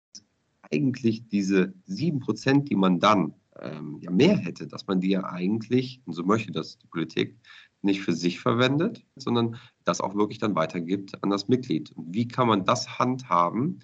eigentlich 0.72 1.28
diese 1.28 1.74
sieben 1.84 2.20
Prozent, 2.20 2.70
die 2.70 2.76
man 2.76 3.00
dann 3.00 3.34
ähm, 3.60 3.98
ja 4.00 4.10
mehr 4.10 4.36
hätte, 4.36 4.66
dass 4.66 4.86
man 4.86 5.00
die 5.00 5.10
ja 5.10 5.24
eigentlich, 5.24 6.00
und 6.04 6.12
so 6.12 6.22
möchte 6.22 6.52
das 6.52 6.78
die 6.78 6.86
Politik, 6.86 7.36
nicht 7.82 8.00
für 8.02 8.12
sich 8.12 8.40
verwendet, 8.40 9.04
sondern 9.16 9.56
das 9.84 10.00
auch 10.00 10.14
wirklich 10.14 10.38
dann 10.38 10.54
weitergibt 10.54 11.22
an 11.22 11.30
das 11.30 11.48
Mitglied. 11.48 11.92
Und 11.92 12.12
wie 12.12 12.26
kann 12.26 12.48
man 12.48 12.64
das 12.64 12.98
handhaben, 12.98 13.80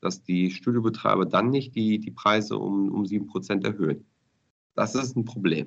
dass 0.00 0.22
die 0.22 0.50
Studiobetreiber 0.50 1.26
dann 1.26 1.50
nicht 1.50 1.74
die, 1.74 1.98
die 1.98 2.10
Preise 2.10 2.56
um, 2.56 2.92
um 2.92 3.04
7% 3.04 3.64
erhöhen. 3.64 4.06
Das 4.74 4.94
ist 4.94 5.16
ein 5.16 5.24
Problem. 5.24 5.66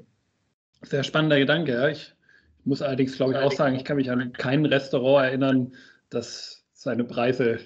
Sehr 0.84 1.04
spannender 1.04 1.38
Gedanke. 1.38 1.74
Ja. 1.74 1.90
Ich 1.90 2.14
muss 2.64 2.82
allerdings, 2.82 3.16
glaube 3.16 3.34
ich, 3.34 3.40
auch 3.40 3.52
sagen, 3.52 3.76
ich 3.76 3.84
kann 3.84 3.98
mich 3.98 4.10
an 4.10 4.32
kein 4.34 4.66
Restaurant 4.66 5.26
erinnern, 5.26 5.74
das 6.10 6.66
seine 6.74 7.04
Preise 7.04 7.60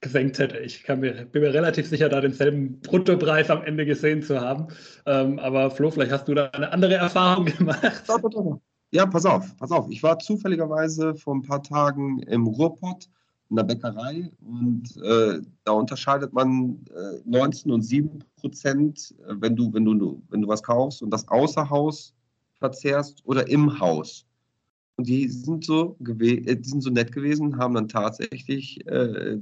gesenkt 0.00 0.38
hätte. 0.38 0.58
Ich 0.58 0.86
mir, 0.88 1.24
bin 1.26 1.42
mir 1.42 1.54
relativ 1.54 1.88
sicher, 1.88 2.08
da 2.08 2.20
denselben 2.20 2.80
Bruttopreis 2.80 3.50
am 3.50 3.62
Ende 3.62 3.86
gesehen 3.86 4.22
zu 4.22 4.40
haben. 4.40 4.68
Ähm, 5.06 5.38
aber 5.38 5.70
Flo, 5.70 5.90
vielleicht 5.90 6.12
hast 6.12 6.28
du 6.28 6.34
da 6.34 6.46
eine 6.46 6.72
andere 6.72 6.94
Erfahrung 6.94 7.44
gemacht. 7.58 8.02
Ja, 8.92 9.06
pass 9.06 9.26
auf, 9.26 9.56
pass 9.56 9.72
auf. 9.72 9.90
Ich 9.90 10.02
war 10.02 10.18
zufälligerweise 10.18 11.14
vor 11.14 11.34
ein 11.34 11.42
paar 11.42 11.62
Tagen 11.62 12.20
im 12.20 12.46
Ruhrpott 12.46 13.08
in 13.50 13.56
der 13.56 13.64
Bäckerei 13.64 14.30
und 14.40 14.96
äh, 15.02 15.40
da 15.64 15.72
unterscheidet 15.72 16.32
man 16.32 16.84
äh, 16.94 17.20
19 17.24 17.70
und 17.70 17.82
7 17.82 18.24
Prozent, 18.36 19.14
äh, 19.26 19.34
wenn 19.38 19.56
du, 19.56 19.72
wenn, 19.72 19.84
du, 19.84 20.22
wenn 20.28 20.42
du 20.42 20.48
was 20.48 20.62
kaufst 20.62 21.02
und 21.02 21.10
das 21.10 21.28
außer 21.28 21.68
Haus 21.70 22.14
verzehrst 22.58 23.22
oder 23.24 23.48
im 23.48 23.78
Haus. 23.78 24.26
Und 24.96 25.08
die 25.08 25.28
sind 25.28 25.64
so, 25.64 25.96
äh, 26.00 26.56
die 26.56 26.68
sind 26.68 26.82
so 26.82 26.90
nett 26.90 27.12
gewesen, 27.12 27.58
haben 27.58 27.74
dann 27.74 27.88
tatsächlich 27.88 28.86
äh, 28.86 29.38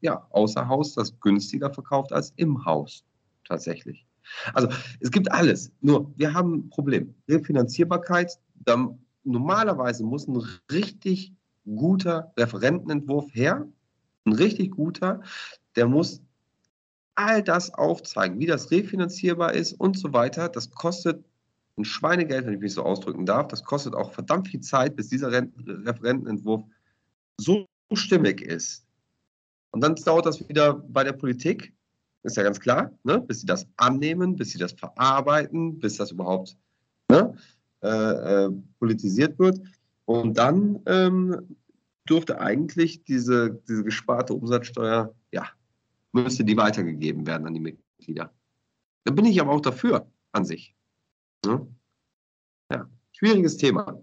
ja, 0.00 0.26
außer 0.30 0.68
Haus 0.68 0.94
das 0.94 1.18
günstiger 1.20 1.72
verkauft 1.72 2.12
als 2.12 2.32
im 2.36 2.64
Haus. 2.64 3.04
Tatsächlich. 3.44 4.06
Also 4.54 4.68
es 5.00 5.10
gibt 5.10 5.30
alles. 5.30 5.70
Nur 5.80 6.12
wir 6.16 6.34
haben 6.34 6.54
ein 6.54 6.70
Problem. 6.70 7.14
Refinanzierbarkeit, 7.28 8.38
dann, 8.64 8.98
normalerweise 9.22 10.04
muss 10.04 10.26
ein 10.26 10.42
richtig 10.70 11.32
guter 11.64 12.32
Referentenentwurf 12.36 13.32
her, 13.32 13.66
ein 14.24 14.32
richtig 14.32 14.72
guter, 14.72 15.22
der 15.76 15.86
muss 15.86 16.22
all 17.14 17.42
das 17.42 17.72
aufzeigen, 17.72 18.38
wie 18.40 18.46
das 18.46 18.70
refinanzierbar 18.70 19.54
ist 19.54 19.72
und 19.72 19.98
so 19.98 20.12
weiter. 20.12 20.48
Das 20.48 20.70
kostet 20.70 21.24
ein 21.78 21.84
Schweinegeld, 21.84 22.46
wenn 22.46 22.54
ich 22.54 22.60
mich 22.60 22.74
so 22.74 22.82
ausdrücken 22.82 23.26
darf. 23.26 23.48
Das 23.48 23.64
kostet 23.64 23.94
auch 23.94 24.12
verdammt 24.12 24.48
viel 24.48 24.60
Zeit, 24.60 24.96
bis 24.96 25.08
dieser 25.08 25.30
Referentenentwurf 25.30 26.64
so 27.38 27.66
stimmig 27.92 28.40
ist. 28.40 28.84
Und 29.70 29.82
dann 29.82 29.94
dauert 29.94 30.26
das 30.26 30.48
wieder 30.48 30.74
bei 30.74 31.04
der 31.04 31.12
Politik, 31.12 31.74
ist 32.22 32.36
ja 32.36 32.42
ganz 32.42 32.58
klar, 32.58 32.90
ne? 33.04 33.20
bis 33.20 33.40
sie 33.40 33.46
das 33.46 33.66
annehmen, 33.76 34.36
bis 34.36 34.50
sie 34.50 34.58
das 34.58 34.72
verarbeiten, 34.72 35.78
bis 35.78 35.96
das 35.96 36.10
überhaupt 36.10 36.56
ne? 37.10 37.36
äh, 37.82 37.88
äh, 37.88 38.50
politisiert 38.78 39.38
wird. 39.38 39.60
Und 40.06 40.38
dann 40.38 40.80
ähm, 40.86 41.56
dürfte 42.08 42.40
eigentlich 42.40 43.04
diese, 43.04 43.60
diese 43.68 43.84
gesparte 43.84 44.34
Umsatzsteuer, 44.34 45.14
ja, 45.32 45.46
müsste 46.12 46.44
die 46.44 46.56
weitergegeben 46.56 47.26
werden 47.26 47.46
an 47.46 47.54
die 47.54 47.60
Mitglieder. 47.60 48.32
Da 49.04 49.12
bin 49.12 49.24
ich 49.24 49.40
aber 49.40 49.52
auch 49.52 49.60
dafür 49.60 50.06
an 50.32 50.44
sich. 50.44 50.75
Ja, 51.46 51.66
ja. 52.72 52.90
schwieriges 53.12 53.56
Thema. 53.56 54.00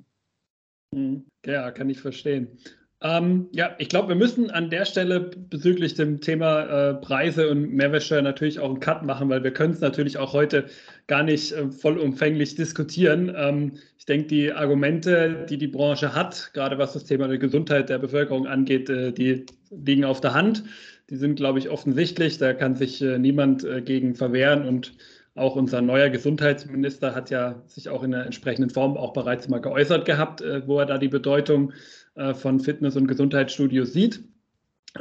Hm, 0.94 1.26
ja, 1.46 1.72
kann 1.72 1.90
ich 1.90 2.00
verstehen. 2.00 2.58
Ähm, 3.06 3.50
ja, 3.52 3.76
ich 3.80 3.90
glaube, 3.90 4.08
wir 4.08 4.16
müssen 4.16 4.50
an 4.50 4.70
der 4.70 4.86
Stelle 4.86 5.20
bezüglich 5.20 5.94
dem 5.94 6.22
Thema 6.22 6.62
äh, 6.62 6.94
Preise 6.94 7.50
und 7.50 7.74
Mehrwertsteuer 7.74 8.22
natürlich 8.22 8.60
auch 8.60 8.70
einen 8.70 8.80
Cut 8.80 9.04
machen, 9.04 9.28
weil 9.28 9.44
wir 9.44 9.52
können 9.52 9.74
es 9.74 9.82
natürlich 9.82 10.18
auch 10.18 10.32
heute 10.32 10.68
gar 11.08 11.22
nicht 11.22 11.52
äh, 11.52 11.70
vollumfänglich 11.70 12.56
diskutieren. 12.56 13.34
Ähm, 13.36 13.74
ich 13.98 14.06
denke, 14.06 14.28
die 14.28 14.54
Argumente, 14.54 15.46
die 15.50 15.58
die 15.58 15.68
Branche 15.68 16.16
hat, 16.16 16.52
gerade 16.54 16.78
was 16.78 16.94
das 16.94 17.04
Thema 17.04 17.28
der 17.28 17.40
Gesundheit 17.40 17.90
der 17.90 18.00
Bevölkerung 18.00 18.48
angeht, 18.48 18.90
äh, 18.90 19.12
die 19.12 19.48
liegen 19.70 20.06
auf 20.06 20.22
der 20.22 20.34
Hand. 20.34 20.64
Die 21.10 21.18
sind, 21.18 21.36
glaube 21.36 21.60
ich, 21.60 21.70
offensichtlich. 21.70 22.38
Da 22.38 22.54
kann 22.54 22.78
sich 22.78 23.02
äh, 23.02 23.20
niemand 23.20 23.66
äh, 23.66 23.82
gegen 23.82 24.16
verwehren 24.16 24.66
und 24.66 24.94
auch 25.36 25.56
unser 25.56 25.82
neuer 25.82 26.10
Gesundheitsminister 26.10 27.16
hat 27.16 27.30
ja 27.30 27.62
sich 27.66 27.90
auch 27.90 28.04
in 28.04 28.12
der 28.12 28.26
entsprechenden 28.26 28.70
Form 28.70 28.98
auch 28.98 29.14
bereits 29.14 29.48
mal 29.50 29.60
geäußert 29.60 30.06
gehabt, 30.06 30.42
äh, 30.42 30.68
wo 30.68 30.80
er 30.80 30.86
da 30.86 30.98
die 30.98 31.08
Bedeutung 31.08 31.74
äh, 32.16 32.34
von 32.34 32.60
Fitness- 32.60 32.96
und 32.96 33.08
Gesundheitsstudios 33.08 33.94
sieht. 33.94 34.24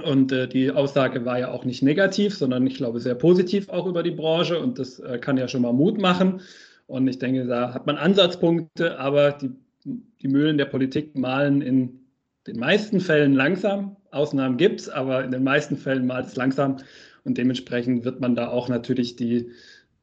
Und 0.03 0.33
äh, 0.33 0.49
die 0.49 0.71
Aussage 0.71 1.27
war 1.27 1.39
ja 1.39 1.51
auch 1.51 1.67
nicht 1.67 1.83
negativ, 1.83 2.35
sondern 2.35 2.67
ich 2.67 2.77
glaube 2.77 3.01
sehr 3.01 3.15
positiv 3.15 3.69
auch 3.69 3.87
über 3.87 4.03
die 4.03 4.11
Branche 4.11 4.59
und 4.59 4.79
das 4.79 4.99
äh, 5.01 5.19
kann 5.19 5.37
ja 5.37 5.49
schon 5.49 5.63
mal 5.63 5.75
Mut 5.75 6.01
machen. 6.01 6.41
Und 6.87 7.07
ich 7.09 7.19
denke, 7.19 7.47
da 7.47 7.75
hat 7.75 7.87
man 7.87 7.97
Ansatzpunkte, 7.97 8.99
aber 8.99 9.33
die, 9.33 9.51
die 9.85 10.29
Mühlen 10.29 10.57
der 10.57 10.65
Politik 10.65 11.17
malen 11.17 11.61
in 11.61 12.01
den 12.47 12.59
meisten 12.59 13.01
Fällen 13.01 13.35
langsam. 13.35 13.97
Ausnahmen 14.11 14.57
gibt 14.57 14.81
es, 14.81 14.89
aber 14.89 15.25
in 15.25 15.31
den 15.31 15.45
meisten 15.45 15.77
Fällen 15.77 16.07
malt 16.07 16.27
es 16.27 16.37
langsam. 16.37 16.79
Und 17.25 17.39
dementsprechend 17.39 18.05
wird 18.05 18.21
man 18.21 18.35
da 18.35 18.49
auch 18.49 18.69
natürlich 18.69 19.17
die 19.17 19.51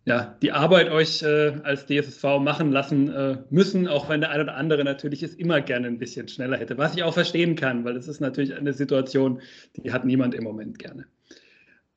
ja, 0.05 0.35
die 0.41 0.51
Arbeit 0.51 0.89
euch 0.89 1.21
äh, 1.21 1.53
als 1.63 1.85
DSSV 1.85 2.39
machen 2.39 2.71
lassen 2.71 3.09
äh, 3.09 3.37
müssen, 3.49 3.87
auch 3.87 4.09
wenn 4.09 4.21
der 4.21 4.31
eine 4.31 4.43
oder 4.43 4.55
andere 4.55 4.83
natürlich 4.83 5.23
es 5.23 5.35
immer 5.35 5.61
gerne 5.61 5.87
ein 5.87 5.99
bisschen 5.99 6.27
schneller 6.27 6.57
hätte, 6.57 6.77
was 6.77 6.95
ich 6.95 7.03
auch 7.03 7.13
verstehen 7.13 7.55
kann, 7.55 7.85
weil 7.85 7.95
es 7.95 8.07
ist 8.07 8.19
natürlich 8.19 8.55
eine 8.55 8.73
Situation, 8.73 9.41
die 9.75 9.91
hat 9.91 10.05
niemand 10.05 10.33
im 10.33 10.43
Moment 10.43 10.79
gerne. 10.79 11.05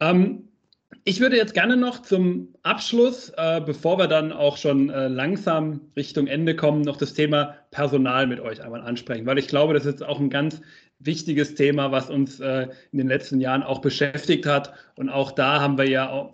Ähm, 0.01 0.49
ich 1.05 1.21
würde 1.21 1.37
jetzt 1.37 1.55
gerne 1.55 1.77
noch 1.77 2.03
zum 2.03 2.55
Abschluss, 2.63 3.33
äh, 3.37 3.61
bevor 3.65 3.99
wir 3.99 4.09
dann 4.09 4.31
auch 4.31 4.57
schon 4.57 4.91
äh, 4.91 5.09
langsam 5.09 5.81
Richtung 5.97 6.27
Ende 6.27 6.55
kommen, 6.55 6.83
noch 6.83 6.97
das 6.97 7.15
Thema 7.15 7.57
Personal 7.71 8.27
mit 8.27 8.41
euch 8.41 8.63
einmal 8.63 8.83
ansprechen, 8.83 9.27
weil 9.27 9.39
ich 9.39 9.49
glaube, 9.49 9.75
das 9.75 9.87
ist 9.87 10.03
auch 10.03 10.21
ein 10.21 10.31
ganz 10.31 10.61
wichtiges 10.99 11.55
Thema, 11.55 11.91
was 11.91 12.11
uns 12.11 12.41
äh, 12.41 12.69
in 12.93 12.99
den 12.99 13.09
letzten 13.09 13.41
Jahren 13.41 13.63
auch 13.63 13.81
beschäftigt 13.81 14.47
hat. 14.47 14.75
Und 14.95 15.09
auch 15.09 15.33
da 15.33 15.61
haben 15.61 15.79
wir 15.79 15.89
ja 15.89 16.31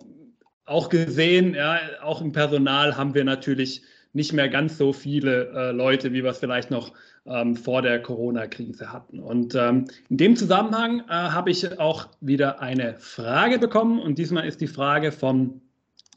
auch 0.69 0.89
gesehen, 0.89 1.55
ja, 1.55 1.79
auch 2.01 2.21
im 2.21 2.31
Personal 2.31 2.95
haben 2.95 3.13
wir 3.13 3.23
natürlich 3.23 3.81
nicht 4.13 4.33
mehr 4.33 4.49
ganz 4.49 4.77
so 4.77 4.93
viele 4.93 5.49
äh, 5.49 5.71
Leute, 5.71 6.13
wie 6.13 6.23
wir 6.23 6.31
es 6.31 6.39
vielleicht 6.39 6.71
noch 6.71 6.93
ähm, 7.25 7.55
vor 7.55 7.81
der 7.81 8.01
Corona-Krise 8.01 8.91
hatten. 8.91 9.19
Und 9.19 9.55
ähm, 9.55 9.85
in 10.09 10.17
dem 10.17 10.35
Zusammenhang 10.35 11.01
äh, 11.01 11.11
habe 11.11 11.51
ich 11.51 11.79
auch 11.79 12.07
wieder 12.21 12.61
eine 12.61 12.95
Frage 12.95 13.59
bekommen 13.59 13.99
und 13.99 14.17
diesmal 14.17 14.47
ist 14.47 14.61
die 14.61 14.67
Frage 14.67 15.11
von 15.11 15.61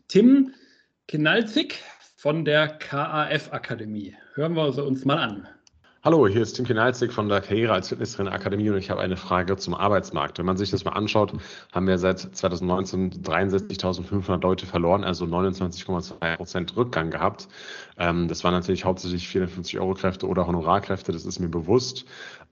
Tim 0.08 0.52
Kinalzig 1.08 1.82
von 2.16 2.44
der 2.44 2.68
KAF-Akademie. 2.68 4.14
Hören 4.34 4.54
wir 4.54 4.72
sie 4.72 4.82
uns 4.82 5.04
mal 5.04 5.18
an. 5.18 5.48
Hallo, 6.04 6.26
hier 6.26 6.42
ist 6.42 6.54
Tim 6.54 6.64
Kinalzig 6.64 7.12
von 7.12 7.28
der 7.28 7.40
Karriere 7.40 7.74
als 7.74 7.90
Fitnesstrainer 7.90 8.32
Akademie 8.32 8.68
und 8.68 8.76
ich 8.76 8.90
habe 8.90 9.00
eine 9.00 9.16
Frage 9.16 9.56
zum 9.56 9.72
Arbeitsmarkt. 9.72 10.36
Wenn 10.36 10.46
man 10.46 10.56
sich 10.56 10.72
das 10.72 10.84
mal 10.84 10.94
anschaut, 10.94 11.32
haben 11.70 11.86
wir 11.86 11.96
seit 11.96 12.18
2019 12.18 13.22
63.500 13.22 14.42
Leute 14.42 14.66
verloren, 14.66 15.04
also 15.04 15.26
29,2 15.26 16.36
Prozent 16.38 16.76
Rückgang 16.76 17.10
gehabt. 17.10 17.46
Ähm, 17.98 18.26
das 18.26 18.42
waren 18.42 18.52
natürlich 18.52 18.84
hauptsächlich 18.84 19.28
450 19.28 19.78
Euro 19.78 19.94
Kräfte 19.94 20.26
oder 20.26 20.44
Honorarkräfte, 20.44 21.12
das 21.12 21.24
ist 21.24 21.38
mir 21.38 21.48
bewusst. 21.48 22.04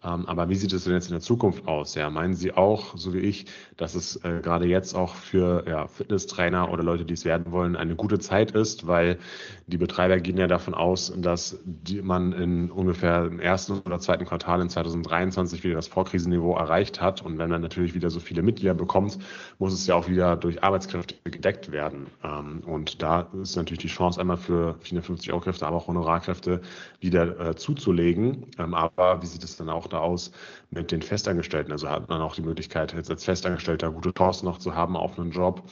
Ähm, 0.03 0.27
aber 0.27 0.49
wie 0.49 0.55
sieht 0.55 0.73
es 0.73 0.85
denn 0.85 0.95
jetzt 0.95 1.09
in 1.09 1.13
der 1.13 1.21
Zukunft 1.21 1.69
aus? 1.69 1.95
Ja, 1.95 2.09
meinen 2.09 2.35
Sie 2.35 2.53
auch, 2.53 2.97
so 2.97 3.13
wie 3.13 3.19
ich, 3.19 3.47
dass 3.77 3.95
es 3.95 4.17
äh, 4.25 4.41
gerade 4.43 4.67
jetzt 4.67 4.95
auch 4.95 5.15
für 5.15 5.65
ja, 5.69 5.89
Fitnesstrainer 5.89 6.73
oder 6.73 6.83
Leute, 6.83 7.05
die 7.05 7.15
es 7.15 7.27
werden 7.27 7.53
wollen, 7.53 7.77
eine 7.77 7.97
gute 7.97 8.19
Zeit 8.19 8.53
ist, 8.53 8.87
weil 8.87 9.19
die 9.67 9.77
Betreiber 9.77 10.19
gehen 10.19 10.39
ja 10.39 10.47
davon 10.47 10.75
aus, 10.75 11.13
dass 11.17 11.59
die, 11.65 12.01
man 12.01 12.33
in 12.33 12.71
ungefähr 12.71 13.27
im 13.27 13.41
ersten 13.41 13.81
oder 13.81 13.99
zweiten 14.01 14.25
Quartal 14.25 14.63
in 14.63 14.71
2023 14.71 15.65
wieder 15.65 15.75
das 15.75 15.89
Vorkrisenniveau 15.89 16.57
erreicht 16.57 17.01
hat. 17.01 17.21
Und 17.23 17.37
wenn 17.37 17.51
man 17.51 17.61
natürlich 17.61 17.95
wieder 17.95 18.09
so 18.09 18.21
viele 18.21 18.43
Mitglieder 18.43 18.75
bekommt, 18.75 19.19
muss 19.59 19.75
es 19.75 19.87
ja 19.87 19.97
auch 19.97 20.09
wieder 20.09 20.37
durch 20.37 20.65
Arbeitskräfte 20.65 21.15
gedeckt 21.25 21.73
werden. 21.73 22.07
Ähm, 22.25 22.63
und 22.65 23.03
da 23.03 23.29
ist 23.43 23.57
natürlich 23.57 23.81
die 23.81 23.89
Chance 23.89 24.19
einmal 24.19 24.39
für 24.39 24.77
450 24.81 25.31
Euro 25.33 25.43
Kräfte, 25.43 25.67
aber 25.67 25.77
auch 25.77 25.89
Honorarkräfte 25.89 26.63
wieder 27.01 27.39
äh, 27.39 27.55
zuzulegen. 27.55 28.47
Ähm, 28.59 28.73
aber 28.73 29.21
wie 29.21 29.27
sieht 29.27 29.45
es 29.45 29.57
dann 29.57 29.69
auch 29.69 29.90
da 29.93 29.99
aus 29.99 30.33
mit 30.71 30.93
den 30.93 31.03
Festangestellten? 31.03 31.73
Also 31.73 31.89
hat 31.89 32.09
man 32.09 32.21
auch 32.21 32.35
die 32.35 32.43
Möglichkeit, 32.43 32.93
jetzt 32.95 33.11
als 33.11 33.25
Festangestellter 33.25 33.91
gute 33.91 34.13
Chancen 34.13 34.47
noch 34.47 34.59
zu 34.59 34.75
haben 34.75 34.97
auf 34.97 35.19
einen 35.19 35.31
Job. 35.31 35.63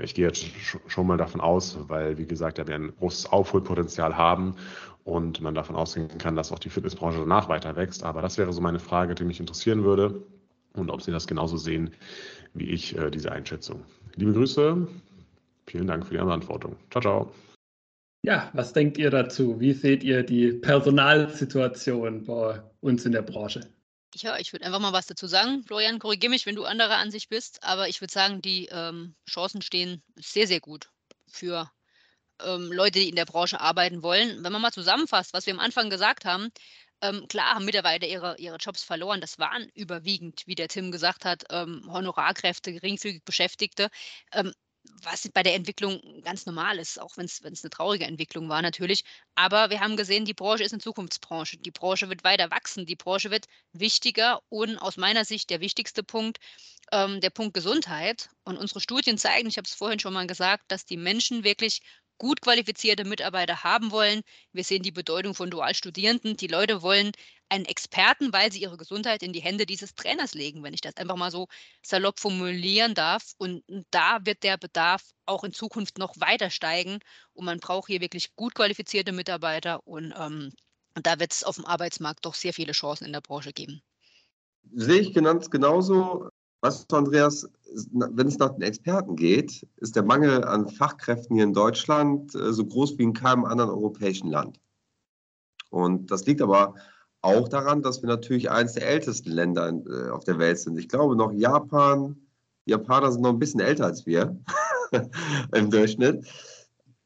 Ich 0.00 0.14
gehe 0.14 0.26
jetzt 0.26 0.46
schon 0.86 1.06
mal 1.06 1.18
davon 1.18 1.40
aus, 1.40 1.78
weil, 1.88 2.18
wie 2.18 2.26
gesagt, 2.26 2.58
ja, 2.58 2.66
wir 2.66 2.74
ein 2.74 2.94
großes 2.98 3.32
Aufholpotenzial 3.32 4.16
haben 4.16 4.54
und 5.04 5.40
man 5.40 5.54
davon 5.54 5.76
ausgehen 5.76 6.08
kann, 6.18 6.36
dass 6.36 6.52
auch 6.52 6.58
die 6.58 6.70
Fitnessbranche 6.70 7.18
danach 7.18 7.48
weiter 7.48 7.74
wächst. 7.76 8.04
Aber 8.04 8.22
das 8.22 8.38
wäre 8.38 8.52
so 8.52 8.60
meine 8.60 8.78
Frage, 8.78 9.14
die 9.14 9.24
mich 9.24 9.40
interessieren 9.40 9.84
würde 9.84 10.22
und 10.74 10.90
ob 10.90 11.02
Sie 11.02 11.10
das 11.10 11.26
genauso 11.26 11.56
sehen 11.56 11.90
wie 12.54 12.70
ich, 12.70 12.96
äh, 12.96 13.10
diese 13.10 13.32
Einschätzung. 13.32 13.82
Liebe 14.16 14.32
Grüße, 14.32 14.86
vielen 15.66 15.86
Dank 15.86 16.06
für 16.06 16.14
die 16.14 16.24
Beantwortung. 16.24 16.76
Ciao, 16.90 17.00
ciao. 17.00 17.32
Ja, 18.24 18.50
was 18.52 18.72
denkt 18.72 18.98
ihr 18.98 19.10
dazu? 19.10 19.58
Wie 19.58 19.72
seht 19.72 20.04
ihr 20.04 20.22
die 20.22 20.52
Personalsituation 20.52 22.24
bei 22.24 22.62
uns 22.80 23.04
in 23.04 23.12
der 23.12 23.22
Branche? 23.22 23.68
Ja, 24.14 24.38
ich 24.38 24.52
würde 24.52 24.64
einfach 24.64 24.78
mal 24.78 24.92
was 24.92 25.06
dazu 25.06 25.26
sagen. 25.26 25.64
Florian, 25.64 25.98
korrigiere 25.98 26.30
mich, 26.30 26.46
wenn 26.46 26.54
du 26.54 26.64
anderer 26.64 26.98
Ansicht 26.98 27.30
bist, 27.30 27.62
aber 27.64 27.88
ich 27.88 28.00
würde 28.00 28.12
sagen, 28.12 28.40
die 28.40 28.68
ähm, 28.70 29.16
Chancen 29.28 29.60
stehen 29.60 30.02
sehr, 30.16 30.46
sehr 30.46 30.60
gut 30.60 30.90
für 31.26 31.70
ähm, 32.44 32.70
Leute, 32.70 33.00
die 33.00 33.08
in 33.08 33.16
der 33.16 33.24
Branche 33.24 33.60
arbeiten 33.60 34.04
wollen. 34.04 34.44
Wenn 34.44 34.52
man 34.52 34.62
mal 34.62 34.72
zusammenfasst, 34.72 35.32
was 35.32 35.46
wir 35.46 35.54
am 35.54 35.60
Anfang 35.60 35.90
gesagt 35.90 36.24
haben, 36.24 36.50
ähm, 37.00 37.26
klar 37.26 37.54
haben 37.56 37.64
Mitarbeiter 37.64 38.06
ihre, 38.06 38.36
ihre 38.38 38.56
Jobs 38.58 38.84
verloren. 38.84 39.20
Das 39.20 39.40
waren 39.40 39.68
überwiegend, 39.74 40.42
wie 40.46 40.54
der 40.54 40.68
Tim 40.68 40.92
gesagt 40.92 41.24
hat, 41.24 41.44
ähm, 41.50 41.82
Honorarkräfte, 41.92 42.72
geringfügig 42.72 43.24
Beschäftigte. 43.24 43.88
Ähm, 44.32 44.52
was 45.02 45.28
bei 45.32 45.42
der 45.42 45.54
Entwicklung 45.54 46.00
ganz 46.22 46.46
normal 46.46 46.78
ist, 46.78 47.00
auch 47.00 47.16
wenn 47.16 47.26
es 47.26 47.42
eine 47.44 47.70
traurige 47.70 48.04
Entwicklung 48.04 48.48
war 48.48 48.62
natürlich. 48.62 49.04
Aber 49.34 49.70
wir 49.70 49.80
haben 49.80 49.96
gesehen, 49.96 50.24
die 50.24 50.34
Branche 50.34 50.64
ist 50.64 50.72
eine 50.72 50.82
Zukunftsbranche. 50.82 51.58
Die 51.58 51.70
Branche 51.70 52.08
wird 52.08 52.24
weiter 52.24 52.50
wachsen, 52.50 52.86
die 52.86 52.96
Branche 52.96 53.30
wird 53.30 53.46
wichtiger 53.72 54.40
und 54.48 54.78
aus 54.78 54.96
meiner 54.96 55.24
Sicht 55.24 55.50
der 55.50 55.60
wichtigste 55.60 56.02
Punkt, 56.02 56.38
ähm, 56.92 57.20
der 57.20 57.30
Punkt 57.30 57.54
Gesundheit. 57.54 58.30
Und 58.44 58.58
unsere 58.58 58.80
Studien 58.80 59.18
zeigen, 59.18 59.48
ich 59.48 59.56
habe 59.56 59.66
es 59.66 59.74
vorhin 59.74 59.98
schon 60.00 60.14
mal 60.14 60.26
gesagt, 60.26 60.64
dass 60.68 60.84
die 60.84 60.96
Menschen 60.96 61.44
wirklich 61.44 61.80
gut 62.18 62.40
qualifizierte 62.40 63.04
Mitarbeiter 63.04 63.64
haben 63.64 63.90
wollen. 63.90 64.22
Wir 64.52 64.64
sehen 64.64 64.82
die 64.82 64.92
Bedeutung 64.92 65.34
von 65.34 65.50
Dualstudierenden. 65.50 66.36
Die 66.36 66.46
Leute 66.46 66.82
wollen 66.82 67.12
einen 67.52 67.66
Experten, 67.66 68.32
weil 68.32 68.50
sie 68.50 68.62
ihre 68.62 68.78
Gesundheit 68.78 69.22
in 69.22 69.34
die 69.34 69.42
Hände 69.42 69.66
dieses 69.66 69.94
Trainers 69.94 70.32
legen, 70.32 70.62
wenn 70.62 70.72
ich 70.72 70.80
das 70.80 70.96
einfach 70.96 71.16
mal 71.16 71.30
so 71.30 71.48
salopp 71.82 72.18
formulieren 72.18 72.94
darf. 72.94 73.34
Und 73.36 73.62
da 73.90 74.20
wird 74.24 74.42
der 74.42 74.56
Bedarf 74.56 75.02
auch 75.26 75.44
in 75.44 75.52
Zukunft 75.52 75.98
noch 75.98 76.18
weiter 76.18 76.48
steigen. 76.48 77.00
Und 77.34 77.44
man 77.44 77.60
braucht 77.60 77.88
hier 77.88 78.00
wirklich 78.00 78.34
gut 78.36 78.54
qualifizierte 78.54 79.12
Mitarbeiter. 79.12 79.86
Und 79.86 80.14
ähm, 80.18 80.52
da 80.94 81.20
wird 81.20 81.32
es 81.32 81.44
auf 81.44 81.56
dem 81.56 81.66
Arbeitsmarkt 81.66 82.24
doch 82.24 82.34
sehr 82.34 82.54
viele 82.54 82.72
Chancen 82.72 83.04
in 83.04 83.12
der 83.12 83.20
Branche 83.20 83.52
geben. 83.52 83.82
Sehe 84.72 85.00
ich 85.00 85.12
ganz 85.12 85.50
genauso. 85.50 86.30
Du, 86.62 86.96
Andreas, 86.96 87.46
wenn 87.90 88.28
es 88.28 88.38
nach 88.38 88.54
den 88.54 88.62
Experten 88.62 89.14
geht, 89.16 89.66
ist 89.76 89.94
der 89.94 90.04
Mangel 90.04 90.42
an 90.44 90.68
Fachkräften 90.68 91.36
hier 91.36 91.44
in 91.44 91.52
Deutschland 91.52 92.34
äh, 92.34 92.52
so 92.52 92.64
groß 92.64 92.96
wie 92.96 93.02
in 93.02 93.12
keinem 93.12 93.44
anderen 93.44 93.70
europäischen 93.70 94.30
Land. 94.30 94.58
Und 95.68 96.10
das 96.10 96.24
liegt 96.24 96.40
aber 96.40 96.76
auch 97.22 97.48
daran, 97.48 97.82
dass 97.82 98.02
wir 98.02 98.08
natürlich 98.08 98.50
eines 98.50 98.74
der 98.74 98.88
ältesten 98.88 99.30
Länder 99.30 99.68
äh, 99.68 100.10
auf 100.10 100.24
der 100.24 100.38
Welt 100.38 100.58
sind. 100.58 100.78
Ich 100.78 100.88
glaube 100.88 101.16
noch 101.16 101.32
Japan, 101.32 102.16
die 102.66 102.72
Japaner 102.72 103.10
sind 103.10 103.22
noch 103.22 103.30
ein 103.30 103.38
bisschen 103.38 103.60
älter 103.60 103.86
als 103.86 104.06
wir 104.06 104.36
im 105.54 105.70
Durchschnitt. 105.70 106.26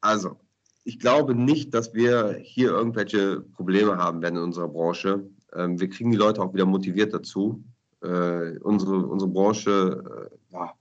Also, 0.01 0.39
ich 0.83 0.99
glaube 0.99 1.35
nicht, 1.35 1.73
dass 1.73 1.93
wir 1.93 2.37
hier 2.41 2.69
irgendwelche 2.69 3.41
Probleme 3.41 3.97
haben 3.97 4.21
werden 4.21 4.37
in 4.37 4.43
unserer 4.43 4.67
Branche. 4.67 5.27
Ähm, 5.53 5.79
wir 5.79 5.89
kriegen 5.89 6.11
die 6.11 6.17
Leute 6.17 6.41
auch 6.41 6.53
wieder 6.53 6.65
motiviert 6.65 7.13
dazu 7.13 7.63
äh, 8.01 8.57
unsere, 8.59 9.05
unsere 9.05 9.31
Branche 9.31 10.29
äh, 10.31 10.53
ja, 10.53 10.73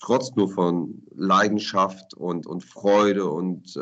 trotzt 0.00 0.36
nur 0.36 0.50
von 0.50 1.02
Leidenschaft 1.14 2.14
und, 2.14 2.46
und 2.46 2.64
Freude 2.64 3.26
und 3.26 3.76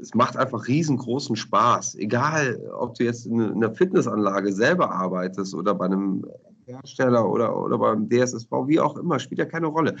es 0.00 0.14
macht 0.14 0.36
einfach 0.36 0.66
riesengroßen 0.66 1.36
Spaß. 1.36 1.96
Egal, 1.96 2.58
ob 2.74 2.94
du 2.94 3.04
jetzt 3.04 3.26
in, 3.26 3.40
in 3.40 3.52
einer 3.62 3.74
Fitnessanlage 3.74 4.52
selber 4.52 4.90
arbeitest 4.90 5.54
oder 5.54 5.74
bei 5.74 5.86
einem 5.86 6.24
Hersteller 6.64 7.28
oder, 7.28 7.56
oder 7.56 7.78
beim 7.78 8.08
DSSV, 8.08 8.50
wie 8.66 8.80
auch 8.80 8.96
immer, 8.96 9.18
spielt 9.18 9.40
ja 9.40 9.44
keine 9.44 9.66
Rolle. 9.66 9.96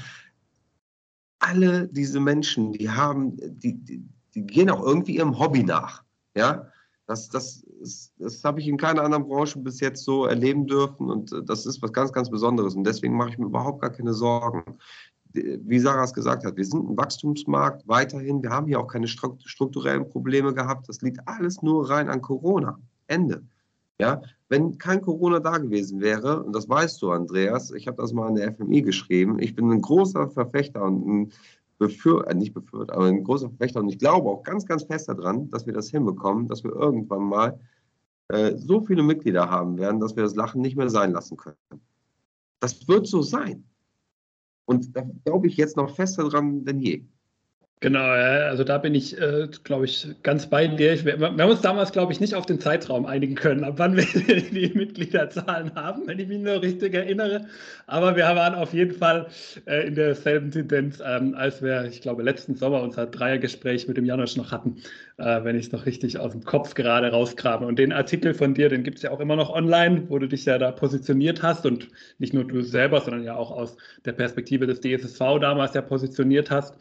Alle 1.38 1.88
diese 1.88 2.20
Menschen, 2.20 2.72
die 2.72 2.88
haben, 2.88 3.36
die, 3.36 3.74
die, 3.74 4.02
die 4.34 4.46
gehen 4.46 4.70
auch 4.70 4.82
irgendwie 4.82 5.16
ihrem 5.16 5.38
Hobby 5.38 5.64
nach. 5.64 6.02
Ja, 6.34 6.68
das, 7.06 7.28
das, 7.28 7.64
das 8.16 8.42
habe 8.44 8.60
ich 8.60 8.68
in 8.68 8.78
keiner 8.78 9.02
anderen 9.02 9.26
Branche 9.26 9.58
bis 9.58 9.80
jetzt 9.80 10.04
so 10.04 10.24
erleben 10.26 10.66
dürfen 10.66 11.10
und 11.10 11.32
äh, 11.32 11.42
das 11.42 11.66
ist 11.66 11.82
was 11.82 11.92
ganz, 11.92 12.12
ganz 12.12 12.30
Besonderes 12.30 12.74
und 12.74 12.84
deswegen 12.84 13.16
mache 13.16 13.30
ich 13.30 13.38
mir 13.38 13.46
überhaupt 13.46 13.82
gar 13.82 13.90
keine 13.90 14.14
Sorgen. 14.14 14.78
Wie 15.34 15.78
Sarah 15.78 16.04
es 16.04 16.12
gesagt 16.12 16.44
hat, 16.44 16.56
wir 16.56 16.64
sind 16.64 16.90
ein 16.90 16.96
Wachstumsmarkt 16.96 17.86
weiterhin. 17.88 18.42
Wir 18.42 18.50
haben 18.50 18.66
hier 18.66 18.80
auch 18.80 18.88
keine 18.88 19.08
strukturellen 19.08 20.08
Probleme 20.08 20.52
gehabt. 20.54 20.88
Das 20.88 21.00
liegt 21.02 21.26
alles 21.26 21.62
nur 21.62 21.88
rein 21.88 22.08
an 22.08 22.20
Corona. 22.20 22.78
Ende. 23.06 23.42
Ja, 24.00 24.22
wenn 24.48 24.78
kein 24.78 25.00
Corona 25.00 25.38
da 25.38 25.58
gewesen 25.58 26.00
wäre, 26.00 26.42
und 26.42 26.54
das 26.54 26.68
weißt 26.68 27.00
du, 27.02 27.10
Andreas, 27.10 27.70
ich 27.70 27.86
habe 27.86 28.02
das 28.02 28.12
mal 28.12 28.26
an 28.26 28.34
der 28.34 28.52
FMI 28.52 28.82
geschrieben, 28.82 29.38
ich 29.38 29.54
bin 29.54 29.70
ein 29.70 29.80
großer 29.80 30.28
Verfechter 30.28 30.82
und 30.82 31.06
ein 31.06 31.32
befür, 31.78 32.26
äh, 32.28 32.34
nicht 32.34 32.54
befürwortet, 32.54 32.94
aber 32.94 33.06
ein 33.06 33.24
großer 33.24 33.48
Verfechter 33.48 33.80
und 33.80 33.88
ich 33.88 33.98
glaube 33.98 34.28
auch 34.28 34.42
ganz, 34.42 34.66
ganz 34.66 34.84
fest 34.84 35.08
daran, 35.08 35.50
dass 35.50 35.66
wir 35.66 35.72
das 35.72 35.90
hinbekommen, 35.90 36.48
dass 36.48 36.64
wir 36.64 36.72
irgendwann 36.72 37.22
mal 37.22 37.60
äh, 38.28 38.56
so 38.56 38.80
viele 38.80 39.02
Mitglieder 39.02 39.50
haben 39.50 39.78
werden, 39.78 40.00
dass 40.00 40.16
wir 40.16 40.22
das 40.22 40.34
Lachen 40.34 40.62
nicht 40.62 40.76
mehr 40.76 40.90
sein 40.90 41.12
lassen 41.12 41.36
können. 41.36 41.56
Das 42.60 42.86
wird 42.88 43.06
so 43.06 43.22
sein. 43.22 43.64
Und 44.64 44.96
da 44.96 45.02
glaube 45.24 45.48
ich 45.48 45.56
jetzt 45.56 45.76
noch 45.76 45.94
fester 45.94 46.28
dran 46.28 46.64
denn 46.64 46.80
je. 46.80 47.04
Genau, 47.82 48.04
also 48.04 48.62
da 48.62 48.78
bin 48.78 48.94
ich, 48.94 49.20
äh, 49.20 49.48
glaube 49.64 49.86
ich, 49.86 50.06
ganz 50.22 50.46
bei 50.46 50.68
dir. 50.68 51.04
Wir, 51.04 51.18
haben 51.18 51.40
uns 51.40 51.62
damals, 51.62 51.90
glaube 51.90 52.12
ich, 52.12 52.20
nicht 52.20 52.36
auf 52.36 52.46
den 52.46 52.60
Zeitraum 52.60 53.06
einigen 53.06 53.34
können, 53.34 53.64
ab 53.64 53.74
wann 53.78 53.96
wir 53.96 54.04
die 54.04 54.70
Mitgliederzahlen 54.72 55.74
haben, 55.74 56.06
wenn 56.06 56.20
ich 56.20 56.28
mich 56.28 56.38
nur 56.38 56.62
richtig 56.62 56.94
erinnere. 56.94 57.46
Aber 57.88 58.14
wir 58.14 58.22
waren 58.22 58.54
auf 58.54 58.72
jeden 58.72 58.94
Fall 58.94 59.26
äh, 59.66 59.88
in 59.88 59.96
derselben 59.96 60.52
Tendenz, 60.52 61.02
ähm, 61.04 61.34
als 61.34 61.60
wir, 61.60 61.86
ich 61.86 62.00
glaube, 62.00 62.22
letzten 62.22 62.54
Sommer 62.54 62.82
unser 62.82 63.06
Dreiergespräch 63.06 63.88
mit 63.88 63.96
dem 63.96 64.04
Janosch 64.04 64.36
noch 64.36 64.52
hatten, 64.52 64.76
äh, 65.18 65.42
wenn 65.42 65.56
ich 65.56 65.66
es 65.66 65.72
noch 65.72 65.84
richtig 65.84 66.20
aus 66.20 66.30
dem 66.30 66.44
Kopf 66.44 66.74
gerade 66.74 67.08
rausgrabe. 67.10 67.66
Und 67.66 67.80
den 67.80 67.92
Artikel 67.92 68.32
von 68.32 68.54
dir, 68.54 68.68
den 68.68 68.84
gibt 68.84 68.98
es 68.98 69.02
ja 69.02 69.10
auch 69.10 69.18
immer 69.18 69.34
noch 69.34 69.50
online, 69.50 70.04
wo 70.08 70.20
du 70.20 70.28
dich 70.28 70.44
ja 70.44 70.56
da 70.56 70.70
positioniert 70.70 71.42
hast 71.42 71.66
und 71.66 71.88
nicht 72.18 72.32
nur 72.32 72.44
du 72.44 72.62
selber, 72.62 73.00
sondern 73.00 73.24
ja 73.24 73.34
auch 73.34 73.50
aus 73.50 73.76
der 74.04 74.12
Perspektive 74.12 74.68
des 74.68 74.80
DSSV 74.80 75.40
damals 75.40 75.74
ja 75.74 75.82
positioniert 75.82 76.48
hast 76.52 76.76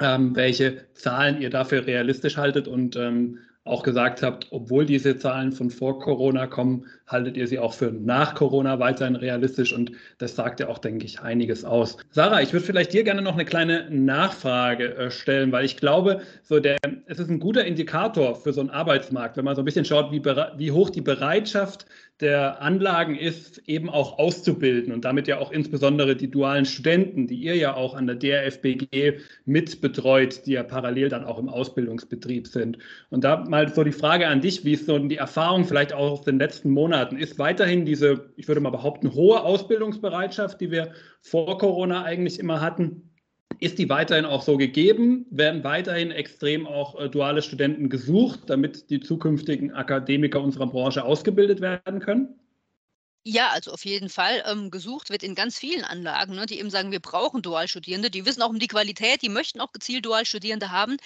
ähm, 0.00 0.36
welche 0.36 0.92
Zahlen 0.94 1.40
ihr 1.40 1.50
dafür 1.50 1.86
realistisch 1.86 2.36
haltet 2.36 2.68
und 2.68 2.96
ähm, 2.96 3.38
auch 3.66 3.82
gesagt 3.82 4.22
habt, 4.22 4.46
obwohl 4.50 4.86
diese 4.86 5.18
Zahlen 5.18 5.50
von 5.50 5.70
vor 5.70 5.98
Corona 5.98 6.46
kommen, 6.46 6.86
haltet 7.08 7.36
ihr 7.36 7.48
sie 7.48 7.58
auch 7.58 7.72
für 7.72 7.90
nach 7.90 8.34
Corona 8.34 8.78
weiterhin 8.78 9.16
realistisch 9.16 9.72
und 9.72 9.90
das 10.18 10.36
sagt 10.36 10.60
ja 10.60 10.68
auch, 10.68 10.78
denke 10.78 11.04
ich, 11.04 11.20
einiges 11.20 11.64
aus. 11.64 11.96
Sarah, 12.10 12.40
ich 12.40 12.52
würde 12.52 12.64
vielleicht 12.64 12.92
dir 12.92 13.02
gerne 13.02 13.22
noch 13.22 13.34
eine 13.34 13.44
kleine 13.44 13.90
Nachfrage 13.90 14.96
äh, 14.96 15.10
stellen, 15.10 15.50
weil 15.50 15.64
ich 15.64 15.76
glaube, 15.76 16.20
so 16.42 16.60
der, 16.60 16.76
es 17.06 17.18
ist 17.18 17.28
ein 17.28 17.40
guter 17.40 17.64
Indikator 17.64 18.36
für 18.36 18.52
so 18.52 18.60
einen 18.60 18.70
Arbeitsmarkt, 18.70 19.36
wenn 19.36 19.44
man 19.44 19.56
so 19.56 19.62
ein 19.62 19.64
bisschen 19.64 19.84
schaut, 19.84 20.12
wie, 20.12 20.24
wie 20.24 20.70
hoch 20.70 20.90
die 20.90 21.00
Bereitschaft 21.00 21.86
der 22.20 22.62
Anlagen 22.62 23.14
ist, 23.14 23.62
eben 23.66 23.90
auch 23.90 24.18
auszubilden 24.18 24.92
und 24.92 25.04
damit 25.04 25.28
ja 25.28 25.38
auch 25.38 25.52
insbesondere 25.52 26.16
die 26.16 26.30
dualen 26.30 26.64
Studenten, 26.64 27.26
die 27.26 27.36
ihr 27.36 27.56
ja 27.56 27.74
auch 27.74 27.94
an 27.94 28.06
der 28.06 28.16
DRFBG 28.16 29.18
mitbetreut, 29.44 30.46
die 30.46 30.52
ja 30.52 30.62
parallel 30.62 31.10
dann 31.10 31.24
auch 31.24 31.38
im 31.38 31.50
Ausbildungsbetrieb 31.50 32.46
sind. 32.46 32.78
Und 33.10 33.24
da 33.24 33.44
mal 33.44 33.72
so 33.72 33.84
die 33.84 33.92
Frage 33.92 34.28
an 34.28 34.40
dich, 34.40 34.64
wie 34.64 34.72
ist 34.72 34.86
so 34.86 34.98
die 34.98 35.16
Erfahrung 35.16 35.66
vielleicht 35.66 35.92
auch 35.92 36.12
aus 36.12 36.22
den 36.22 36.38
letzten 36.38 36.70
Monaten? 36.70 37.18
Ist 37.18 37.38
weiterhin 37.38 37.84
diese, 37.84 38.32
ich 38.36 38.48
würde 38.48 38.62
mal 38.62 38.70
behaupten, 38.70 39.12
hohe 39.12 39.42
Ausbildungsbereitschaft, 39.42 40.58
die 40.60 40.70
wir 40.70 40.92
vor 41.20 41.58
Corona 41.58 42.04
eigentlich 42.04 42.38
immer 42.38 42.62
hatten, 42.62 43.05
ist 43.60 43.78
die 43.78 43.88
weiterhin 43.88 44.24
auch 44.24 44.42
so 44.42 44.56
gegeben? 44.56 45.26
Werden 45.30 45.64
weiterhin 45.64 46.10
extrem 46.10 46.66
auch 46.66 46.98
äh, 46.98 47.08
duale 47.08 47.42
Studenten 47.42 47.88
gesucht, 47.88 48.40
damit 48.46 48.90
die 48.90 49.00
zukünftigen 49.00 49.72
Akademiker 49.72 50.40
unserer 50.40 50.66
Branche 50.66 51.04
ausgebildet 51.04 51.60
werden 51.60 52.00
können? 52.00 52.38
Ja, 53.28 53.48
also 53.48 53.72
auf 53.72 53.84
jeden 53.84 54.08
Fall. 54.08 54.44
Ähm, 54.46 54.70
gesucht 54.70 55.10
wird 55.10 55.24
in 55.24 55.34
ganz 55.34 55.58
vielen 55.58 55.82
Anlagen, 55.82 56.36
ne, 56.36 56.46
die 56.46 56.60
eben 56.60 56.70
sagen, 56.70 56.92
wir 56.92 57.00
brauchen 57.00 57.42
Dualstudierende. 57.42 58.08
Die 58.08 58.24
wissen 58.24 58.40
auch 58.40 58.50
um 58.50 58.60
die 58.60 58.68
Qualität, 58.68 59.20
die 59.22 59.28
möchten 59.28 59.60
auch 59.60 59.72
gezielt 59.72 60.06
Dualstudierende 60.06 60.70
haben. 60.70 60.96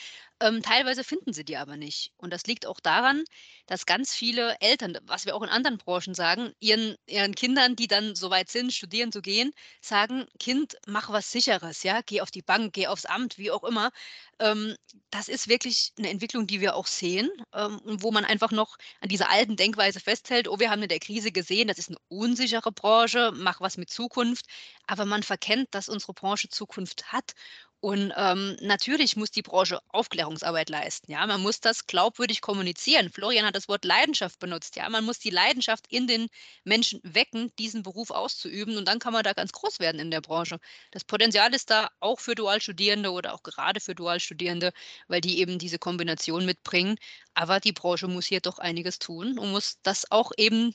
Ähm, 0.43 0.63
teilweise 0.63 1.05
finden 1.05 1.35
sie 1.35 1.45
die 1.45 1.59
aber 1.59 1.77
nicht. 1.77 2.13
Und 2.17 2.33
das 2.33 2.45
liegt 2.47 2.65
auch 2.67 2.81
daran, 2.81 3.25
dass 3.67 3.85
ganz 3.85 4.15
viele 4.15 4.57
Eltern, 4.61 4.97
was 5.03 5.27
wir 5.27 5.37
auch 5.37 5.43
in 5.43 5.51
anderen 5.51 5.77
Branchen 5.77 6.15
sagen, 6.15 6.53
ihren, 6.61 6.97
ihren 7.07 7.35
Kindern, 7.35 7.77
die 7.77 7.87
dann 7.89 8.15
so 8.15 8.31
weit 8.31 8.49
sind, 8.49 8.73
studieren 8.73 9.13
zu 9.13 9.21
gehen, 9.21 9.53
sagen, 9.83 10.27
Kind, 10.39 10.77
mach 10.87 11.11
was 11.11 11.31
Sicheres, 11.31 11.83
ja, 11.83 12.01
geh 12.07 12.23
auf 12.23 12.31
die 12.31 12.41
Bank, 12.43 12.73
geh 12.73 12.87
aufs 12.87 13.05
Amt, 13.05 13.37
wie 13.37 13.51
auch 13.51 13.65
immer. 13.65 13.91
Ähm, 14.39 14.77
das 15.11 15.29
ist 15.29 15.49
wirklich 15.49 15.93
eine 15.99 16.09
Entwicklung, 16.09 16.47
die 16.47 16.61
wir 16.63 16.75
auch 16.75 16.87
sehen, 16.87 17.31
ähm, 17.53 17.79
wo 17.85 18.11
man 18.11 18.25
einfach 18.25 18.51
noch 18.51 18.77
an 19.01 19.11
dieser 19.11 19.31
alten 19.31 19.57
Denkweise 19.57 20.01
festhält, 20.01 20.49
oh, 20.49 20.59
wir 20.59 20.71
haben 20.71 20.83
in 20.83 20.89
der 20.89 21.01
Krise 21.01 21.33
gesehen, 21.33 21.69
das 21.69 21.79
ist 21.79 21.91
eine 21.91 21.99
unsichere 22.09 22.73
Branche, 22.73 23.31
mach 23.35 23.61
was 23.61 23.77
mit 23.77 23.91
Zukunft. 23.91 24.47
Aber 24.87 25.05
man 25.05 25.23
verkennt, 25.23 25.69
dass 25.75 25.89
unsere 25.91 26.15
Branche 26.15 26.49
Zukunft 26.49 27.13
hat 27.13 27.33
und 27.81 28.13
ähm, 28.15 28.57
natürlich 28.61 29.17
muss 29.17 29.31
die 29.31 29.41
Branche 29.41 29.81
Aufklärungsarbeit 29.89 30.69
leisten. 30.69 31.11
Ja, 31.11 31.27
man 31.27 31.41
muss 31.41 31.61
das 31.61 31.87
glaubwürdig 31.87 32.43
kommunizieren. 32.43 33.11
Florian 33.11 33.47
hat 33.47 33.57
das 33.57 33.69
Wort 33.69 33.87
Leidenschaft 33.87 34.39
benutzt. 34.39 34.77
Ja, 34.77 34.91
man 34.91 35.05
muss 35.05 35.19
die 35.19 35.31
Leidenschaft 35.31 35.87
in 35.89 36.07
den 36.07 36.29
Menschen 36.65 37.01
wecken, 37.05 37.51
diesen 37.59 37.83
Beruf 37.83 38.11
auszuüben. 38.11 38.77
Und 38.77 38.87
dann 38.87 38.99
kann 38.99 39.15
man 39.15 39.23
da 39.23 39.33
ganz 39.33 39.53
groß 39.53 39.81
werden 39.81 39.99
in 39.99 40.11
der 40.11 40.21
Branche. 40.21 40.59
Das 40.91 41.05
Potenzial 41.05 41.55
ist 41.55 41.71
da 41.71 41.91
auch 42.01 42.21
für 42.21 42.35
Dualstudierende 42.35 43.11
oder 43.13 43.33
auch 43.33 43.43
gerade 43.43 43.81
für 43.81 43.95
Dualstudierende, 43.95 44.73
weil 45.09 45.23
die 45.23 45.39
eben 45.39 45.59
diese 45.59 45.79
Kombination 45.79 46.45
mitbringen. 46.45 46.97
Aber 47.33 47.61
die 47.61 47.73
Branche 47.73 48.09
muss 48.09 48.27
hier 48.27 48.41
doch 48.41 48.59
einiges 48.59 48.99
tun 48.99 49.39
und 49.39 49.53
muss 49.53 49.79
das 49.83 50.11
auch 50.11 50.33
eben 50.37 50.75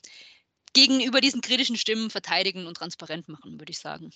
gegenüber 0.72 1.20
diesen 1.20 1.40
kritischen 1.40 1.76
Stimmen 1.76 2.10
verteidigen 2.10 2.66
und 2.66 2.76
transparent 2.76 3.28
machen, 3.28 3.60
würde 3.60 3.70
ich 3.70 3.78
sagen. 3.78 4.10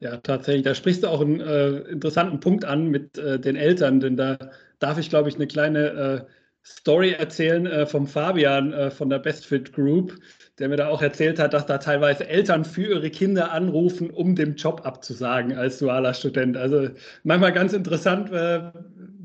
Ja, 0.00 0.16
tatsächlich. 0.18 0.64
Da 0.64 0.74
sprichst 0.74 1.02
du 1.02 1.08
auch 1.08 1.20
einen 1.20 1.40
äh, 1.40 1.78
interessanten 1.90 2.38
Punkt 2.40 2.64
an 2.64 2.86
mit 2.88 3.18
äh, 3.18 3.40
den 3.40 3.56
Eltern, 3.56 3.98
denn 3.98 4.16
da 4.16 4.38
darf 4.78 4.98
ich, 4.98 5.10
glaube 5.10 5.28
ich, 5.28 5.34
eine 5.34 5.48
kleine 5.48 5.88
äh, 5.88 6.32
Story 6.64 7.12
erzählen 7.12 7.66
äh, 7.66 7.84
vom 7.86 8.06
Fabian 8.06 8.72
äh, 8.72 8.90
von 8.92 9.10
der 9.10 9.18
Bestfit 9.18 9.72
Group, 9.72 10.14
der 10.58 10.68
mir 10.68 10.76
da 10.76 10.88
auch 10.88 11.02
erzählt 11.02 11.40
hat, 11.40 11.52
dass 11.52 11.66
da 11.66 11.78
teilweise 11.78 12.28
Eltern 12.28 12.64
für 12.64 12.90
ihre 12.94 13.10
Kinder 13.10 13.50
anrufen, 13.50 14.10
um 14.10 14.36
den 14.36 14.54
Job 14.54 14.82
abzusagen 14.84 15.56
als 15.56 15.78
dualer 15.78 16.14
Student. 16.14 16.56
Also 16.56 16.90
manchmal 17.24 17.52
ganz 17.52 17.72
interessant, 17.72 18.30
äh, 18.30 18.70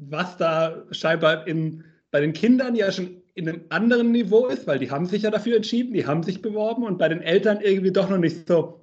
was 0.09 0.37
da 0.37 0.85
scheinbar 0.91 1.47
in, 1.47 1.83
bei 2.09 2.19
den 2.19 2.33
Kindern 2.33 2.75
ja 2.75 2.91
schon 2.91 3.21
in 3.35 3.47
einem 3.49 3.61
anderen 3.69 4.11
Niveau 4.11 4.47
ist, 4.47 4.65
weil 4.67 4.79
die 4.79 4.89
haben 4.91 5.05
sich 5.05 5.23
ja 5.23 5.31
dafür 5.31 5.55
entschieden, 5.57 5.93
die 5.93 6.05
haben 6.07 6.23
sich 6.23 6.41
beworben 6.41 6.83
und 6.83 6.97
bei 6.97 7.09
den 7.09 7.21
Eltern 7.21 7.59
irgendwie 7.61 7.91
doch 7.91 8.09
noch 8.09 8.17
nicht 8.19 8.47
so 8.47 8.82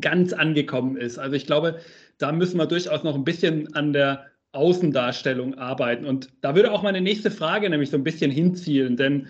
ganz 0.00 0.32
angekommen 0.32 0.96
ist. 0.96 1.18
Also 1.18 1.36
ich 1.36 1.46
glaube, 1.46 1.80
da 2.18 2.32
müssen 2.32 2.58
wir 2.58 2.66
durchaus 2.66 3.04
noch 3.04 3.14
ein 3.14 3.24
bisschen 3.24 3.74
an 3.74 3.92
der 3.92 4.26
Außendarstellung 4.52 5.54
arbeiten. 5.54 6.04
Und 6.04 6.30
da 6.40 6.54
würde 6.54 6.72
auch 6.72 6.82
meine 6.82 7.00
nächste 7.00 7.30
Frage 7.30 7.68
nämlich 7.68 7.90
so 7.90 7.96
ein 7.96 8.04
bisschen 8.04 8.30
hinzielen, 8.30 8.96
denn 8.96 9.28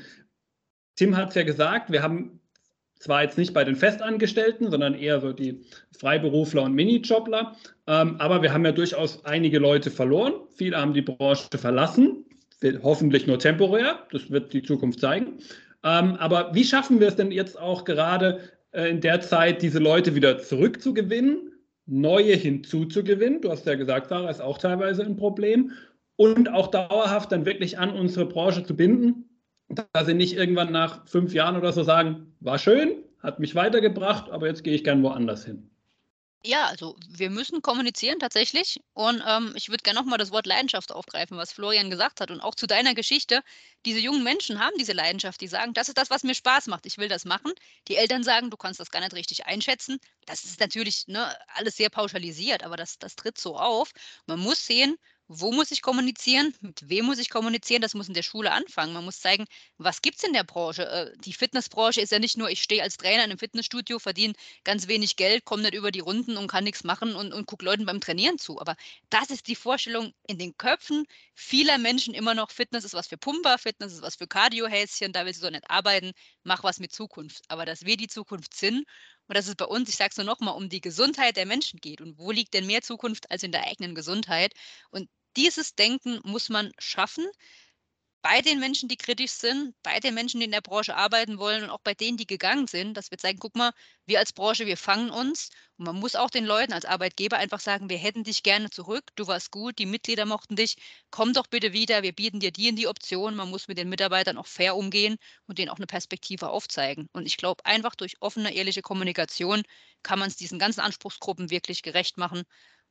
Tim 0.96 1.16
hat 1.16 1.30
es 1.30 1.34
ja 1.36 1.42
gesagt, 1.44 1.92
wir 1.92 2.02
haben 2.02 2.40
zwar 2.98 3.22
jetzt 3.22 3.38
nicht 3.38 3.54
bei 3.54 3.62
den 3.62 3.76
Festangestellten, 3.76 4.70
sondern 4.70 4.94
eher 4.94 5.20
so 5.20 5.32
die 5.32 5.64
Freiberufler 5.96 6.64
und 6.64 6.74
Minijobler, 6.74 7.56
ähm, 7.86 8.16
aber 8.18 8.42
wir 8.42 8.52
haben 8.52 8.64
ja 8.64 8.72
durchaus 8.72 9.24
einige 9.24 9.60
Leute 9.60 9.90
verloren. 9.90 10.32
Viele 10.56 10.76
haben 10.76 10.94
die 10.94 11.02
Branche 11.02 11.56
verlassen, 11.56 12.24
hoffentlich 12.82 13.28
nur 13.28 13.38
temporär, 13.38 14.06
das 14.10 14.30
wird 14.30 14.52
die 14.52 14.62
Zukunft 14.62 14.98
zeigen. 15.00 15.38
Ähm, 15.84 16.16
aber 16.16 16.52
wie 16.54 16.64
schaffen 16.64 16.98
wir 16.98 17.08
es 17.08 17.16
denn 17.16 17.30
jetzt 17.30 17.58
auch 17.58 17.84
gerade 17.84 18.40
in 18.72 19.00
der 19.00 19.20
Zeit 19.20 19.62
diese 19.62 19.78
Leute 19.78 20.14
wieder 20.14 20.38
zurückzugewinnen, 20.38 21.52
neue 21.86 22.34
hinzuzugewinnen. 22.34 23.40
Du 23.40 23.50
hast 23.50 23.66
ja 23.66 23.74
gesagt, 23.74 24.08
Sarah, 24.08 24.30
ist 24.30 24.42
auch 24.42 24.58
teilweise 24.58 25.04
ein 25.04 25.16
Problem. 25.16 25.72
Und 26.16 26.52
auch 26.52 26.66
dauerhaft 26.66 27.32
dann 27.32 27.46
wirklich 27.46 27.78
an 27.78 27.90
unsere 27.90 28.26
Branche 28.26 28.64
zu 28.64 28.76
binden, 28.76 29.24
dass 29.92 30.06
sie 30.06 30.14
nicht 30.14 30.36
irgendwann 30.36 30.72
nach 30.72 31.06
fünf 31.06 31.32
Jahren 31.32 31.56
oder 31.56 31.72
so 31.72 31.82
sagen, 31.82 32.34
war 32.40 32.58
schön, 32.58 33.04
hat 33.20 33.38
mich 33.38 33.54
weitergebracht, 33.54 34.30
aber 34.30 34.48
jetzt 34.48 34.64
gehe 34.64 34.74
ich 34.74 34.84
gern 34.84 35.02
woanders 35.02 35.44
hin. 35.44 35.70
Ja, 36.44 36.66
also 36.66 36.96
wir 37.08 37.30
müssen 37.30 37.62
kommunizieren 37.62 38.18
tatsächlich. 38.20 38.80
Und 38.94 39.22
ähm, 39.26 39.52
ich 39.56 39.68
würde 39.68 39.82
gerne 39.82 39.98
nochmal 40.00 40.18
das 40.18 40.30
Wort 40.30 40.46
Leidenschaft 40.46 40.92
aufgreifen, 40.92 41.36
was 41.36 41.52
Florian 41.52 41.90
gesagt 41.90 42.20
hat. 42.20 42.30
Und 42.30 42.40
auch 42.40 42.54
zu 42.54 42.66
deiner 42.66 42.94
Geschichte. 42.94 43.42
Diese 43.84 43.98
jungen 43.98 44.22
Menschen 44.22 44.60
haben 44.60 44.76
diese 44.78 44.92
Leidenschaft, 44.92 45.40
die 45.40 45.48
sagen, 45.48 45.74
das 45.74 45.88
ist 45.88 45.98
das, 45.98 46.10
was 46.10 46.22
mir 46.22 46.34
Spaß 46.34 46.66
macht. 46.68 46.86
Ich 46.86 46.96
will 46.98 47.08
das 47.08 47.24
machen. 47.24 47.52
Die 47.88 47.96
Eltern 47.96 48.22
sagen, 48.22 48.50
du 48.50 48.56
kannst 48.56 48.78
das 48.80 48.90
gar 48.90 49.00
nicht 49.00 49.14
richtig 49.14 49.46
einschätzen. 49.46 49.98
Das 50.26 50.44
ist 50.44 50.60
natürlich 50.60 51.06
ne, 51.08 51.36
alles 51.54 51.76
sehr 51.76 51.90
pauschalisiert, 51.90 52.62
aber 52.62 52.76
das, 52.76 52.98
das 52.98 53.16
tritt 53.16 53.38
so 53.38 53.56
auf. 53.56 53.90
Man 54.26 54.38
muss 54.38 54.64
sehen, 54.64 54.96
wo 55.28 55.52
muss 55.52 55.70
ich 55.70 55.82
kommunizieren, 55.82 56.54
mit 56.60 56.88
wem 56.88 57.04
muss 57.04 57.18
ich 57.18 57.28
kommunizieren, 57.28 57.82
das 57.82 57.94
muss 57.94 58.08
in 58.08 58.14
der 58.14 58.22
Schule 58.22 58.50
anfangen. 58.50 58.94
Man 58.94 59.04
muss 59.04 59.20
zeigen, 59.20 59.44
was 59.76 60.00
gibt 60.02 60.16
es 60.18 60.24
in 60.24 60.32
der 60.32 60.44
Branche. 60.44 60.86
Äh, 60.88 61.12
die 61.18 61.34
Fitnessbranche 61.34 62.00
ist 62.00 62.12
ja 62.12 62.18
nicht 62.18 62.38
nur, 62.38 62.50
ich 62.50 62.62
stehe 62.62 62.82
als 62.82 62.96
Trainer 62.96 63.24
in 63.24 63.30
einem 63.30 63.38
Fitnessstudio, 63.38 63.98
verdiene 63.98 64.34
ganz 64.64 64.88
wenig 64.88 65.16
Geld, 65.16 65.44
komme 65.44 65.62
nicht 65.62 65.74
über 65.74 65.90
die 65.92 66.00
Runden 66.00 66.38
und 66.38 66.48
kann 66.48 66.64
nichts 66.64 66.82
machen 66.82 67.14
und, 67.14 67.32
und 67.34 67.46
gucke 67.46 67.64
Leuten 67.64 67.84
beim 67.84 68.00
Trainieren 68.00 68.38
zu. 68.38 68.58
Aber 68.60 68.74
das 69.10 69.30
ist 69.30 69.46
die 69.48 69.54
Vorstellung 69.54 70.14
in 70.26 70.38
den 70.38 70.56
Köpfen 70.56 71.04
vieler 71.34 71.78
Menschen 71.78 72.14
immer 72.14 72.34
noch, 72.34 72.50
Fitness 72.50 72.84
ist 72.84 72.94
was 72.94 73.06
für 73.06 73.18
Pumper, 73.18 73.58
Fitness 73.58 73.92
ist 73.92 74.02
was 74.02 74.16
für 74.16 74.26
Kardiohäschen, 74.26 75.12
da 75.12 75.26
willst 75.26 75.42
du 75.42 75.46
so 75.46 75.50
nicht 75.50 75.70
arbeiten, 75.70 76.12
mach 76.42 76.64
was 76.64 76.80
mit 76.80 76.92
Zukunft. 76.92 77.44
Aber 77.48 77.66
dass 77.66 77.84
wir 77.84 77.96
die 77.96 78.08
Zukunft 78.08 78.54
sind 78.54 78.86
und 79.28 79.36
dass 79.36 79.46
es 79.48 79.54
bei 79.54 79.66
uns, 79.66 79.88
ich 79.88 79.96
sage 79.96 80.10
es 80.10 80.16
nur 80.16 80.26
nochmal, 80.26 80.56
um 80.56 80.68
die 80.68 80.80
Gesundheit 80.80 81.36
der 81.36 81.46
Menschen 81.46 81.80
geht. 81.80 82.00
Und 82.00 82.18
wo 82.18 82.30
liegt 82.30 82.54
denn 82.54 82.66
mehr 82.66 82.82
Zukunft 82.82 83.30
als 83.30 83.42
in 83.42 83.52
der 83.52 83.66
eigenen 83.66 83.94
Gesundheit? 83.94 84.54
Und 84.90 85.08
dieses 85.36 85.74
Denken 85.74 86.20
muss 86.24 86.48
man 86.48 86.72
schaffen 86.78 87.26
bei 88.22 88.40
den 88.42 88.58
Menschen, 88.60 88.88
die 88.88 88.96
kritisch 88.96 89.32
sind, 89.32 89.74
bei 89.82 90.00
den 90.00 90.14
Menschen, 90.14 90.40
die 90.40 90.46
in 90.46 90.52
der 90.52 90.60
Branche 90.60 90.94
arbeiten 90.96 91.38
wollen 91.38 91.64
und 91.64 91.70
auch 91.70 91.80
bei 91.80 91.94
denen, 91.94 92.16
die 92.16 92.26
gegangen 92.26 92.66
sind, 92.66 92.94
dass 92.96 93.10
wir 93.10 93.18
zeigen, 93.18 93.38
guck 93.38 93.56
mal, 93.56 93.72
wir 94.06 94.18
als 94.18 94.32
Branche, 94.32 94.66
wir 94.66 94.76
fangen 94.76 95.10
uns. 95.10 95.50
Und 95.76 95.86
man 95.86 95.96
muss 95.96 96.14
auch 96.16 96.30
den 96.30 96.44
Leuten 96.44 96.72
als 96.72 96.84
Arbeitgeber 96.84 97.36
einfach 97.38 97.60
sagen, 97.60 97.88
wir 97.88 97.98
hätten 97.98 98.24
dich 98.24 98.42
gerne 98.42 98.70
zurück, 98.70 99.04
du 99.16 99.26
warst 99.26 99.50
gut, 99.52 99.78
die 99.78 99.86
Mitglieder 99.86 100.26
mochten 100.26 100.56
dich, 100.56 100.76
komm 101.10 101.32
doch 101.32 101.46
bitte 101.46 101.72
wieder, 101.72 102.02
wir 102.02 102.12
bieten 102.12 102.40
dir 102.40 102.50
die 102.52 102.68
in 102.68 102.76
die 102.76 102.88
Option. 102.88 103.34
Man 103.36 103.50
muss 103.50 103.68
mit 103.68 103.78
den 103.78 103.88
Mitarbeitern 103.88 104.38
auch 104.38 104.46
fair 104.46 104.76
umgehen 104.76 105.16
und 105.46 105.58
denen 105.58 105.70
auch 105.70 105.76
eine 105.78 105.86
Perspektive 105.86 106.50
aufzeigen. 106.50 107.08
Und 107.12 107.26
ich 107.26 107.36
glaube, 107.36 107.64
einfach 107.64 107.94
durch 107.94 108.16
offene, 108.20 108.52
ehrliche 108.54 108.82
Kommunikation 108.82 109.62
kann 110.02 110.18
man 110.18 110.28
es 110.28 110.36
diesen 110.36 110.58
ganzen 110.58 110.80
Anspruchsgruppen 110.80 111.50
wirklich 111.50 111.82
gerecht 111.82 112.16
machen 112.18 112.42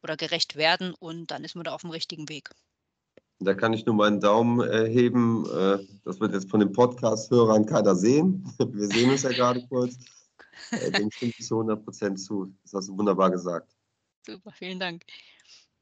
oder 0.02 0.18
gerecht 0.18 0.56
werden 0.56 0.94
und 0.94 1.28
dann 1.32 1.44
ist 1.44 1.56
man 1.56 1.64
da 1.66 1.74
auf 1.74 1.82
dem 1.82 1.92
richtigen 1.92 2.30
Weg. 2.30 2.50
Da 3.40 3.54
kann 3.54 3.74
ich 3.74 3.86
nur 3.86 3.96
meinen 3.96 4.20
Daumen 4.20 4.68
äh, 4.68 4.90
heben. 4.90 5.46
Äh, 5.46 5.78
das 6.04 6.20
wird 6.20 6.34
jetzt 6.34 6.50
von 6.50 6.60
den 6.60 6.72
Podcast-Hörern 6.72 7.66
keiner 7.66 7.96
sehen. 7.96 8.44
Wir 8.58 8.88
sehen 8.88 9.12
uns 9.12 9.24
ja 9.24 9.30
gerade 9.30 9.66
kurz. 9.68 9.98
Äh, 10.72 10.92
dem 10.92 11.12
stimme 11.12 11.34
ich 11.38 11.46
zu 11.46 11.56
100 11.56 11.84
Prozent 11.84 12.20
zu. 12.20 12.52
Das 12.64 12.74
hast 12.74 12.90
du 12.90 12.98
wunderbar 12.98 13.30
gesagt. 13.30 13.76
Super, 14.26 14.52
vielen 14.52 14.80
Dank. 14.80 15.04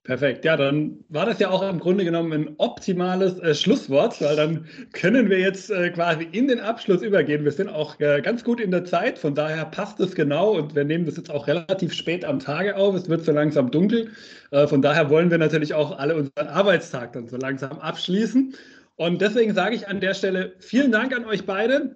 Perfekt, 0.06 0.46
ja, 0.46 0.56
dann 0.56 1.04
war 1.10 1.26
das 1.26 1.40
ja 1.40 1.50
auch 1.50 1.68
im 1.68 1.80
Grunde 1.80 2.06
genommen 2.06 2.32
ein 2.32 2.56
optimales 2.60 3.40
äh, 3.40 3.56
Schlusswort, 3.56 4.22
weil 4.22 4.36
dann 4.36 4.68
können 4.94 5.32
wir 5.32 5.40
jetzt 5.40 5.72
äh, 5.72 5.90
quasi 5.90 6.28
in 6.32 6.48
den 6.48 6.60
Abschluss 6.60 7.02
übergehen. 7.02 7.44
Wir 7.44 7.52
sind 7.52 7.70
auch 7.70 8.00
äh, 8.00 8.22
ganz 8.22 8.44
gut 8.44 8.60
in 8.60 8.70
der 8.70 8.86
Zeit, 8.86 9.18
von 9.18 9.34
daher 9.34 9.66
passt 9.66 10.00
es 10.00 10.14
genau 10.14 10.52
und 10.58 10.76
wir 10.76 10.84
nehmen 10.84 11.08
das 11.08 11.18
jetzt 11.18 11.32
auch 11.32 11.48
relativ 11.48 11.92
spät 11.92 12.24
am 12.24 12.38
Tage 12.38 12.76
auf. 12.76 12.94
Es 12.94 13.10
wird 13.10 13.26
so 13.26 13.32
langsam 13.32 13.72
dunkel. 13.72 14.12
Äh, 14.52 14.68
von 14.68 14.84
daher 14.84 15.10
wollen 15.10 15.32
wir 15.32 15.40
natürlich 15.40 15.74
auch 15.74 15.98
alle 15.98 16.16
unseren 16.16 16.50
Arbeitstag 16.50 17.14
dann 17.14 17.28
so 17.28 17.38
langsam 17.38 17.80
abschließen. 17.80 18.54
Und 18.98 19.22
deswegen 19.22 19.56
sage 19.56 19.74
ich 19.74 19.88
an 19.88 20.02
der 20.02 20.14
Stelle 20.14 20.54
vielen 20.60 20.92
Dank 20.92 21.16
an 21.16 21.26
euch 21.26 21.48
beide. 21.48 21.96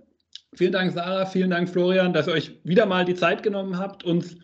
Vielen 0.55 0.71
Dank, 0.71 0.93
Sarah, 0.93 1.27
vielen 1.27 1.51
Dank, 1.51 1.69
Florian, 1.69 2.11
dass 2.13 2.25
ihr 2.25 2.33
euch 2.33 2.59
wieder 2.63 2.87
mal 2.87 3.05
die 3.05 3.13
Zeit 3.13 3.43
genommen 3.43 3.77
habt, 3.77 4.03
uns 4.03 4.35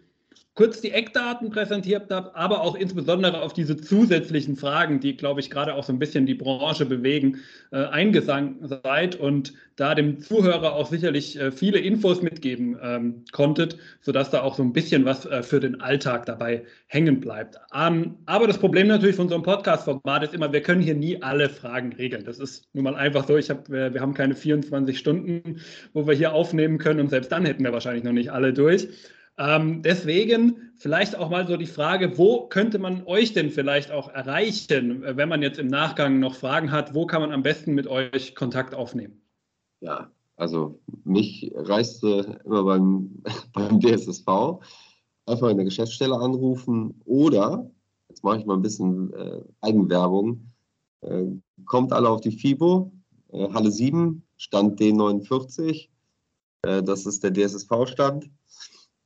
kurz 0.56 0.80
die 0.80 0.92
Eckdaten 0.92 1.50
präsentiert 1.50 2.10
habe, 2.10 2.34
aber 2.36 2.62
auch 2.62 2.76
insbesondere 2.76 3.42
auf 3.42 3.52
diese 3.52 3.76
zusätzlichen 3.76 4.56
Fragen, 4.56 5.02
die, 5.02 5.18
glaube 5.18 5.42
ich, 5.42 5.50
gerade 5.50 5.76
auch 5.76 5.84
so 5.84 5.92
ein 5.92 6.00
bisschen 6.00 6.26
die 6.26 6.34
Branche 6.34 6.86
bewegen, 6.86 7.42
äh, 7.72 7.86
eingesangen 7.86 8.60
seid 8.62 9.18
und 9.18 9.54
da 9.76 9.94
dem 9.94 10.22
Zuhörer 10.22 10.74
auch 10.74 10.90
sicherlich 10.90 11.38
äh, 11.38 11.52
viele 11.52 11.80
Infos 11.80 12.22
mitgeben 12.22 12.78
ähm, 12.82 13.26
konntet, 13.34 13.78
sodass 14.00 14.30
da 14.30 14.42
auch 14.42 14.56
so 14.56 14.64
ein 14.64 14.72
bisschen 14.72 15.04
was 15.04 15.26
äh, 15.26 15.44
für 15.44 15.60
den 15.60 15.82
Alltag 15.82 16.26
dabei 16.26 16.64
hängen 16.88 17.20
bleibt. 17.20 17.58
Ähm, 17.74 18.16
aber 18.26 18.48
das 18.48 18.58
Problem 18.58 18.88
natürlich 18.88 19.18
von 19.18 19.28
so 19.28 19.36
einem 19.36 19.44
Podcast-Format 19.44 20.24
ist 20.24 20.34
immer, 20.34 20.54
wir 20.54 20.62
können 20.62 20.82
hier 20.82 20.96
nie 20.96 21.22
alle 21.22 21.50
Fragen 21.50 21.92
regeln. 21.92 22.24
Das 22.24 22.40
ist 22.40 22.64
nun 22.74 22.86
mal 22.86 22.96
einfach 22.96 23.28
so. 23.28 23.36
Ich 23.36 23.50
hab, 23.50 23.70
wir, 23.70 23.94
wir 23.94 24.00
haben 24.00 24.14
keine 24.14 24.36
24 24.36 24.98
Stunden, 24.98 25.60
wo 25.92 26.08
wir 26.08 26.14
hier 26.14 26.34
aufnehmen 26.34 26.78
können 26.78 27.02
und 27.02 27.10
selbst 27.10 27.34
dann 27.34 27.46
hätten 27.46 27.66
wir 27.66 27.74
wahrscheinlich 27.74 28.06
noch 28.06 28.14
nicht 28.14 28.32
alle 28.32 28.54
durch. 28.54 28.88
Ähm, 29.38 29.82
deswegen 29.82 30.72
vielleicht 30.78 31.16
auch 31.16 31.30
mal 31.30 31.46
so 31.48 31.58
die 31.58 31.66
Frage, 31.66 32.18
wo 32.18 32.48
könnte 32.48 32.80
man 32.80 33.06
euch 33.06 33.34
denn 33.34 33.50
vielleicht 33.50 33.92
auch 33.92 34.10
erreichen, 34.10 35.04
wenn 35.06 35.28
man 35.28 35.42
jetzt 35.42 35.60
im 35.60 35.68
Nachgang 35.68 36.20
noch 36.20 36.36
Fragen 36.36 36.72
hat, 36.72 36.94
wo 36.94 37.06
kann 37.06 37.22
man 37.22 37.32
am 37.32 37.44
besten 37.44 37.74
mit 37.74 37.88
euch 37.88 38.36
Kontakt 38.36 38.74
aufnehmen? 38.74 39.22
Ja, 39.82 40.10
Also 40.38 40.80
mich 41.04 41.52
reiste 41.54 42.40
immer 42.46 42.64
beim, 42.64 43.22
beim 43.54 43.80
DSSV 43.80 44.28
einfach 45.26 45.50
in 45.50 45.58
der 45.58 45.66
Geschäftsstelle 45.66 46.16
anrufen 46.16 47.02
oder, 47.06 47.70
jetzt 48.10 48.24
mache 48.24 48.40
ich 48.40 48.46
mal 48.46 48.56
ein 48.56 48.62
bisschen 48.62 49.14
äh, 49.14 49.42
Eigenwerbung, 49.62 50.52
äh, 51.02 51.26
kommt 51.66 51.92
alle 51.92 52.10
auf 52.10 52.22
die 52.22 52.32
FIBO, 52.32 52.92
äh, 53.32 53.50
Halle 53.52 53.72
7, 53.72 54.24
Stand 54.38 54.80
D49, 54.80 55.90
äh, 56.66 56.84
das 56.84 57.06
ist 57.06 57.24
der 57.24 57.34
DSSV-Stand. 57.34 58.30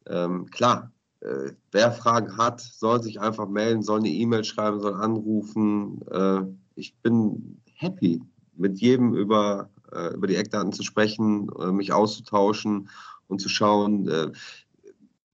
Ähm, 0.07 0.45
klar, 0.47 0.91
äh, 1.21 1.51
wer 1.71 1.91
Fragen 1.91 2.37
hat, 2.37 2.61
soll 2.61 3.03
sich 3.03 3.19
einfach 3.19 3.47
melden, 3.47 3.83
soll 3.83 3.99
eine 3.99 4.09
E-Mail 4.09 4.43
schreiben, 4.43 4.79
soll 4.79 4.93
anrufen. 4.93 6.01
Äh, 6.09 6.41
ich 6.75 6.95
bin 6.97 7.61
happy, 7.73 8.21
mit 8.55 8.79
jedem 8.79 9.13
über, 9.13 9.69
über 10.13 10.27
die 10.27 10.35
Eckdaten 10.35 10.73
zu 10.73 10.83
sprechen, 10.83 11.49
mich 11.71 11.93
auszutauschen 11.93 12.89
und 13.27 13.39
zu 13.39 13.47
schauen, 13.47 14.33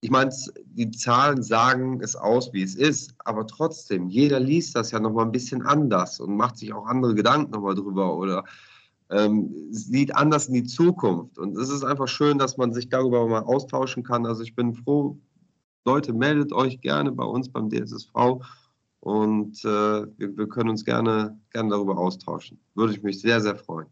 ich 0.06 0.12
meine, 0.12 0.32
die 0.66 0.92
Zahlen 0.92 1.42
sagen 1.42 2.00
es 2.04 2.16
aus, 2.16 2.54
wie 2.54 2.62
es 2.62 2.76
ist, 2.76 3.16
aber 3.26 3.48
trotzdem, 3.48 4.08
jeder 4.08 4.40
liest 4.40 4.76
das 4.76 4.92
ja 4.92 5.00
nochmal 5.00 5.26
ein 5.26 5.32
bisschen 5.32 5.64
anders 5.64 6.20
und 6.20 6.38
macht 6.38 6.58
sich 6.58 6.74
auch 6.74 6.86
andere 6.86 7.16
Gedanken 7.16 7.52
nochmal 7.52 7.74
drüber 7.74 8.16
oder 8.16 8.44
ähm, 9.10 9.54
sieht 9.72 10.16
anders 10.16 10.48
in 10.48 10.56
die 10.56 10.64
Zukunft. 10.64 11.38
Und 11.38 11.58
es 11.58 11.70
ist 11.70 11.84
einfach 11.84 12.08
schön, 12.08 12.38
dass 12.38 12.58
man 12.58 12.74
sich 12.74 12.90
darüber 12.90 13.28
mal 13.28 13.44
austauschen 13.44 14.04
kann. 14.04 14.26
Also 14.26 14.44
ich 14.44 14.56
bin 14.56 14.74
froh, 14.74 15.18
Leute, 15.86 16.14
meldet 16.14 16.52
euch 16.52 16.82
gerne 16.82 17.12
bei 17.12 17.24
uns 17.24 17.50
beim 17.50 17.70
DSSV 17.70 18.42
und 19.00 19.64
äh, 19.64 19.68
wir, 19.68 20.38
wir 20.38 20.50
können 20.50 20.70
uns 20.70 20.84
gerne, 20.84 21.40
gerne 21.52 21.70
darüber 21.70 21.98
austauschen. 21.98 22.60
Würde 22.74 22.94
ich 22.94 23.04
mich 23.04 23.22
sehr, 23.22 23.40
sehr 23.40 23.56
freuen. 23.56 23.88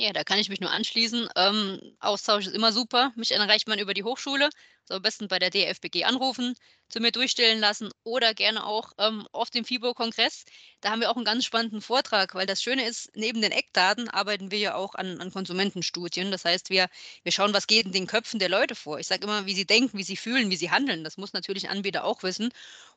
Ja, 0.00 0.12
da 0.12 0.22
kann 0.22 0.38
ich 0.38 0.48
mich 0.48 0.60
nur 0.60 0.70
anschließen. 0.70 1.28
Ähm, 1.34 1.80
Austausch 1.98 2.46
ist 2.46 2.54
immer 2.54 2.72
super. 2.72 3.12
Mich 3.16 3.32
erreicht 3.32 3.66
man 3.66 3.80
über 3.80 3.94
die 3.94 4.04
Hochschule. 4.04 4.48
Also 4.82 4.94
am 4.94 5.02
besten 5.02 5.26
bei 5.26 5.40
der 5.40 5.50
DFBG 5.50 6.04
anrufen, 6.04 6.54
zu 6.88 7.00
mir 7.00 7.10
durchstellen 7.10 7.58
lassen 7.58 7.90
oder 8.04 8.32
gerne 8.32 8.64
auch 8.64 8.92
ähm, 8.98 9.26
auf 9.32 9.50
dem 9.50 9.64
FIBO-Kongress. 9.64 10.44
Da 10.80 10.90
haben 10.90 11.00
wir 11.00 11.10
auch 11.10 11.16
einen 11.16 11.24
ganz 11.24 11.44
spannenden 11.44 11.80
Vortrag, 11.80 12.36
weil 12.36 12.46
das 12.46 12.62
Schöne 12.62 12.86
ist, 12.86 13.10
neben 13.16 13.42
den 13.42 13.50
Eckdaten 13.50 14.08
arbeiten 14.08 14.52
wir 14.52 14.58
ja 14.60 14.76
auch 14.76 14.94
an, 14.94 15.20
an 15.20 15.32
Konsumentenstudien. 15.32 16.30
Das 16.30 16.44
heißt, 16.44 16.70
wir, 16.70 16.86
wir 17.24 17.32
schauen, 17.32 17.52
was 17.52 17.66
geht 17.66 17.86
in 17.86 17.92
den 17.92 18.06
Köpfen 18.06 18.38
der 18.38 18.48
Leute 18.48 18.76
vor. 18.76 19.00
Ich 19.00 19.08
sage 19.08 19.24
immer, 19.24 19.46
wie 19.46 19.54
sie 19.54 19.66
denken, 19.66 19.98
wie 19.98 20.04
sie 20.04 20.16
fühlen, 20.16 20.48
wie 20.48 20.56
sie 20.56 20.70
handeln. 20.70 21.02
Das 21.02 21.16
muss 21.16 21.32
natürlich 21.32 21.68
ein 21.68 21.76
Anbieter 21.76 22.04
auch 22.04 22.22
wissen. 22.22 22.50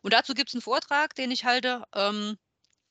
Und 0.03 0.13
dazu 0.13 0.35
gibt 0.35 0.49
es 0.49 0.55
einen 0.55 0.61
Vortrag, 0.61 1.15
den 1.15 1.31
ich 1.31 1.45
halte. 1.45 1.83
Ähm, 1.95 2.37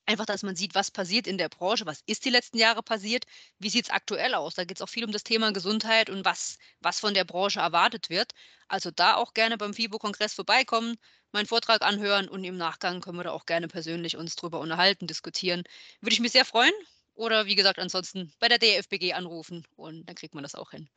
Einfach, 0.05 0.25
dass 0.25 0.43
man 0.43 0.55
sieht, 0.55 0.75
was 0.75 0.91
passiert 0.91 1.27
in 1.27 1.37
der 1.37 1.49
Branche, 1.49 1.85
was 1.85 2.01
ist 2.05 2.25
die 2.25 2.31
letzten 2.31 2.57
Jahre 2.57 2.81
passiert, 2.83 3.25
wie 3.59 3.69
sieht 3.69 3.85
es 3.85 3.91
aktuell 3.91 4.33
aus. 4.33 4.55
Da 4.55 4.63
geht 4.63 4.77
es 4.77 4.81
auch 4.81 4.89
viel 4.89 5.05
um 5.05 5.11
das 5.11 5.23
Thema 5.23 5.53
Gesundheit 5.53 6.09
und 6.09 6.25
was, 6.25 6.57
was 6.81 6.99
von 6.99 7.13
der 7.13 7.23
Branche 7.23 7.59
erwartet 7.59 8.09
wird. 8.09 8.31
Also 8.67 8.89
da 8.91 9.15
auch 9.15 9.33
gerne 9.33 9.57
beim 9.57 9.73
FIBO-Kongress 9.73 10.33
vorbeikommen, 10.33 10.97
meinen 11.31 11.45
Vortrag 11.45 11.81
anhören 11.81 12.27
und 12.27 12.43
im 12.43 12.57
Nachgang 12.57 12.99
können 12.99 13.17
wir 13.17 13.23
da 13.23 13.31
auch 13.31 13.45
gerne 13.45 13.67
persönlich 13.67 14.17
uns 14.17 14.35
drüber 14.35 14.59
unterhalten, 14.59 15.07
diskutieren. 15.07 15.63
Würde 16.01 16.13
ich 16.13 16.19
mich 16.19 16.31
sehr 16.31 16.45
freuen. 16.45 16.73
Oder 17.13 17.45
wie 17.45 17.55
gesagt, 17.55 17.79
ansonsten 17.79 18.33
bei 18.39 18.47
der 18.47 18.57
DFBG 18.57 19.13
anrufen 19.13 19.65
und 19.75 20.07
dann 20.07 20.15
kriegt 20.15 20.33
man 20.33 20.43
das 20.43 20.55
auch 20.55 20.71
hin. 20.71 20.89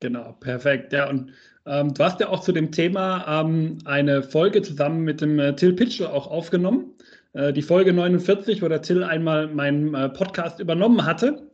Genau, 0.00 0.32
perfekt. 0.32 0.92
Ja, 0.92 1.08
und 1.08 1.32
ähm, 1.64 1.94
du 1.94 2.02
hast 2.02 2.18
ja 2.18 2.28
auch 2.28 2.40
zu 2.40 2.50
dem 2.50 2.72
Thema 2.72 3.40
ähm, 3.40 3.78
eine 3.84 4.24
Folge 4.24 4.60
zusammen 4.60 5.02
mit 5.02 5.20
dem 5.20 5.38
äh, 5.38 5.54
Till 5.54 5.74
Pitchell 5.74 6.08
auch 6.08 6.26
aufgenommen. 6.26 6.92
Äh, 7.32 7.52
die 7.52 7.62
Folge 7.62 7.92
49, 7.92 8.62
wo 8.62 8.68
der 8.68 8.82
Till 8.82 9.02
einmal 9.02 9.48
meinen 9.48 9.94
äh, 9.94 10.08
Podcast 10.08 10.60
übernommen 10.60 11.04
hatte. 11.04 11.50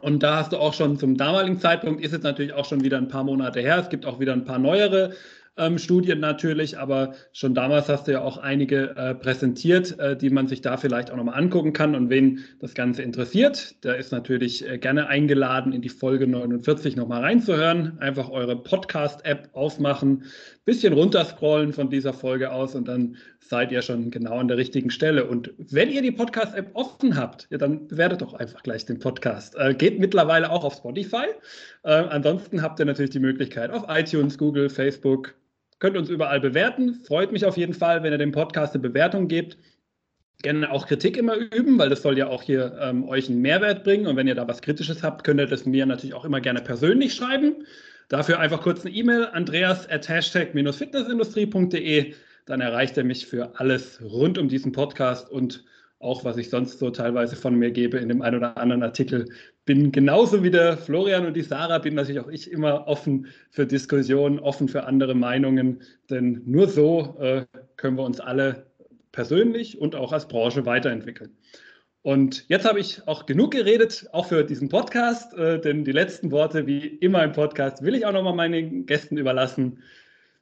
Und 0.00 0.22
da 0.22 0.36
hast 0.36 0.52
du 0.52 0.58
auch 0.58 0.74
schon 0.74 0.96
zum 0.96 1.16
damaligen 1.16 1.58
Zeitpunkt, 1.58 2.04
ist 2.04 2.12
jetzt 2.12 2.22
natürlich 2.22 2.52
auch 2.52 2.64
schon 2.64 2.84
wieder 2.84 2.98
ein 2.98 3.08
paar 3.08 3.24
Monate 3.24 3.60
her, 3.60 3.78
es 3.78 3.88
gibt 3.88 4.06
auch 4.06 4.20
wieder 4.20 4.32
ein 4.32 4.44
paar 4.44 4.60
neuere 4.60 5.12
ähm, 5.58 5.76
Studien 5.76 6.20
natürlich, 6.20 6.78
aber 6.78 7.14
schon 7.32 7.54
damals 7.54 7.88
hast 7.88 8.06
du 8.06 8.12
ja 8.12 8.22
auch 8.22 8.38
einige 8.38 8.96
äh, 8.96 9.14
präsentiert, 9.14 9.98
äh, 9.98 10.16
die 10.16 10.30
man 10.30 10.46
sich 10.46 10.60
da 10.60 10.76
vielleicht 10.76 11.10
auch 11.10 11.16
nochmal 11.16 11.36
angucken 11.36 11.72
kann. 11.72 11.94
Und 11.94 12.08
wen 12.10 12.44
das 12.60 12.74
Ganze 12.74 13.02
interessiert, 13.02 13.84
der 13.84 13.96
ist 13.96 14.12
natürlich 14.12 14.66
äh, 14.66 14.78
gerne 14.78 15.08
eingeladen, 15.08 15.72
in 15.72 15.82
die 15.82 15.88
Folge 15.88 16.26
49 16.26 16.96
nochmal 16.96 17.22
reinzuhören. 17.22 17.98
Einfach 17.98 18.30
eure 18.30 18.56
Podcast-App 18.56 19.50
aufmachen, 19.52 20.24
bisschen 20.68 20.92
runterscrollen 20.92 21.72
von 21.72 21.90
dieser 21.90 22.12
Folge 22.12 22.52
aus 22.52 22.74
und 22.74 22.86
dann 22.86 23.16
seid 23.40 23.72
ihr 23.72 23.82
schon 23.82 24.10
genau 24.10 24.38
an 24.38 24.48
der 24.48 24.56
richtigen 24.56 24.90
Stelle. 24.90 25.24
Und 25.24 25.52
wenn 25.56 25.90
ihr 25.90 26.02
die 26.02 26.12
Podcast-App 26.12 26.70
offen 26.74 27.16
habt, 27.16 27.48
ja, 27.50 27.58
dann 27.58 27.88
bewertet 27.88 28.22
doch 28.22 28.34
einfach 28.34 28.62
gleich 28.62 28.86
den 28.86 28.98
Podcast. 28.98 29.56
Äh, 29.56 29.74
geht 29.74 29.98
mittlerweile 29.98 30.50
auch 30.50 30.64
auf 30.64 30.74
Spotify. 30.74 31.26
Äh, 31.82 31.92
ansonsten 31.92 32.62
habt 32.62 32.78
ihr 32.78 32.84
natürlich 32.84 33.10
die 33.10 33.18
Möglichkeit 33.18 33.70
auf 33.70 33.84
iTunes, 33.88 34.38
Google, 34.38 34.68
Facebook, 34.68 35.34
Könnt 35.78 35.96
uns 35.96 36.08
überall 36.08 36.40
bewerten. 36.40 36.94
Freut 36.94 37.30
mich 37.30 37.44
auf 37.44 37.56
jeden 37.56 37.74
Fall, 37.74 38.02
wenn 38.02 38.12
ihr 38.12 38.18
dem 38.18 38.32
Podcast 38.32 38.74
eine 38.74 38.82
Bewertung 38.82 39.28
gebt. 39.28 39.56
Gerne 40.42 40.70
auch 40.70 40.86
Kritik 40.86 41.16
immer 41.16 41.36
üben, 41.36 41.78
weil 41.78 41.88
das 41.88 42.02
soll 42.02 42.18
ja 42.18 42.28
auch 42.28 42.42
hier 42.42 42.76
ähm, 42.80 43.08
euch 43.08 43.28
einen 43.28 43.40
Mehrwert 43.40 43.84
bringen. 43.84 44.06
Und 44.06 44.16
wenn 44.16 44.26
ihr 44.26 44.34
da 44.34 44.46
was 44.48 44.60
Kritisches 44.60 45.02
habt, 45.02 45.24
könnt 45.24 45.40
ihr 45.40 45.46
das 45.46 45.66
mir 45.66 45.86
natürlich 45.86 46.14
auch 46.14 46.24
immer 46.24 46.40
gerne 46.40 46.60
persönlich 46.60 47.14
schreiben. 47.14 47.64
Dafür 48.08 48.40
einfach 48.40 48.62
kurz 48.62 48.84
eine 48.84 48.94
E-Mail, 48.94 49.26
andreas 49.26 49.88
at 49.88 50.08
hashtag-fitnessindustrie.de. 50.08 52.14
Dann 52.46 52.60
erreicht 52.60 52.96
er 52.96 53.04
mich 53.04 53.26
für 53.26 53.60
alles 53.60 54.00
rund 54.02 54.38
um 54.38 54.48
diesen 54.48 54.72
Podcast 54.72 55.30
und 55.30 55.64
auch 56.00 56.24
was 56.24 56.36
ich 56.36 56.48
sonst 56.48 56.78
so 56.78 56.90
teilweise 56.90 57.36
von 57.36 57.56
mir 57.56 57.70
gebe 57.70 57.98
in 57.98 58.08
dem 58.08 58.22
einen 58.22 58.36
oder 58.36 58.56
anderen 58.56 58.82
Artikel, 58.82 59.26
bin 59.64 59.92
genauso 59.92 60.42
wie 60.42 60.50
der 60.50 60.78
Florian 60.78 61.26
und 61.26 61.34
die 61.34 61.42
Sarah, 61.42 61.78
bin 61.78 61.94
natürlich 61.94 62.22
auch 62.22 62.28
ich 62.28 62.50
immer 62.50 62.86
offen 62.86 63.26
für 63.50 63.66
Diskussionen, 63.66 64.38
offen 64.38 64.68
für 64.68 64.84
andere 64.84 65.14
Meinungen, 65.14 65.82
denn 66.08 66.42
nur 66.46 66.68
so 66.68 67.16
äh, 67.20 67.44
können 67.76 67.98
wir 67.98 68.04
uns 68.04 68.20
alle 68.20 68.66
persönlich 69.12 69.78
und 69.78 69.96
auch 69.96 70.12
als 70.12 70.28
Branche 70.28 70.64
weiterentwickeln. 70.64 71.36
Und 72.08 72.48
jetzt 72.48 72.66
habe 72.66 72.80
ich 72.80 73.06
auch 73.06 73.26
genug 73.26 73.50
geredet, 73.50 74.08
auch 74.14 74.28
für 74.28 74.42
diesen 74.42 74.70
Podcast, 74.70 75.34
äh, 75.34 75.60
denn 75.60 75.84
die 75.84 75.92
letzten 75.92 76.30
Worte, 76.30 76.66
wie 76.66 76.86
immer 76.86 77.22
im 77.22 77.32
Podcast, 77.32 77.82
will 77.82 77.94
ich 77.94 78.06
auch 78.06 78.14
nochmal 78.14 78.34
meinen 78.34 78.86
Gästen 78.86 79.18
überlassen. 79.18 79.80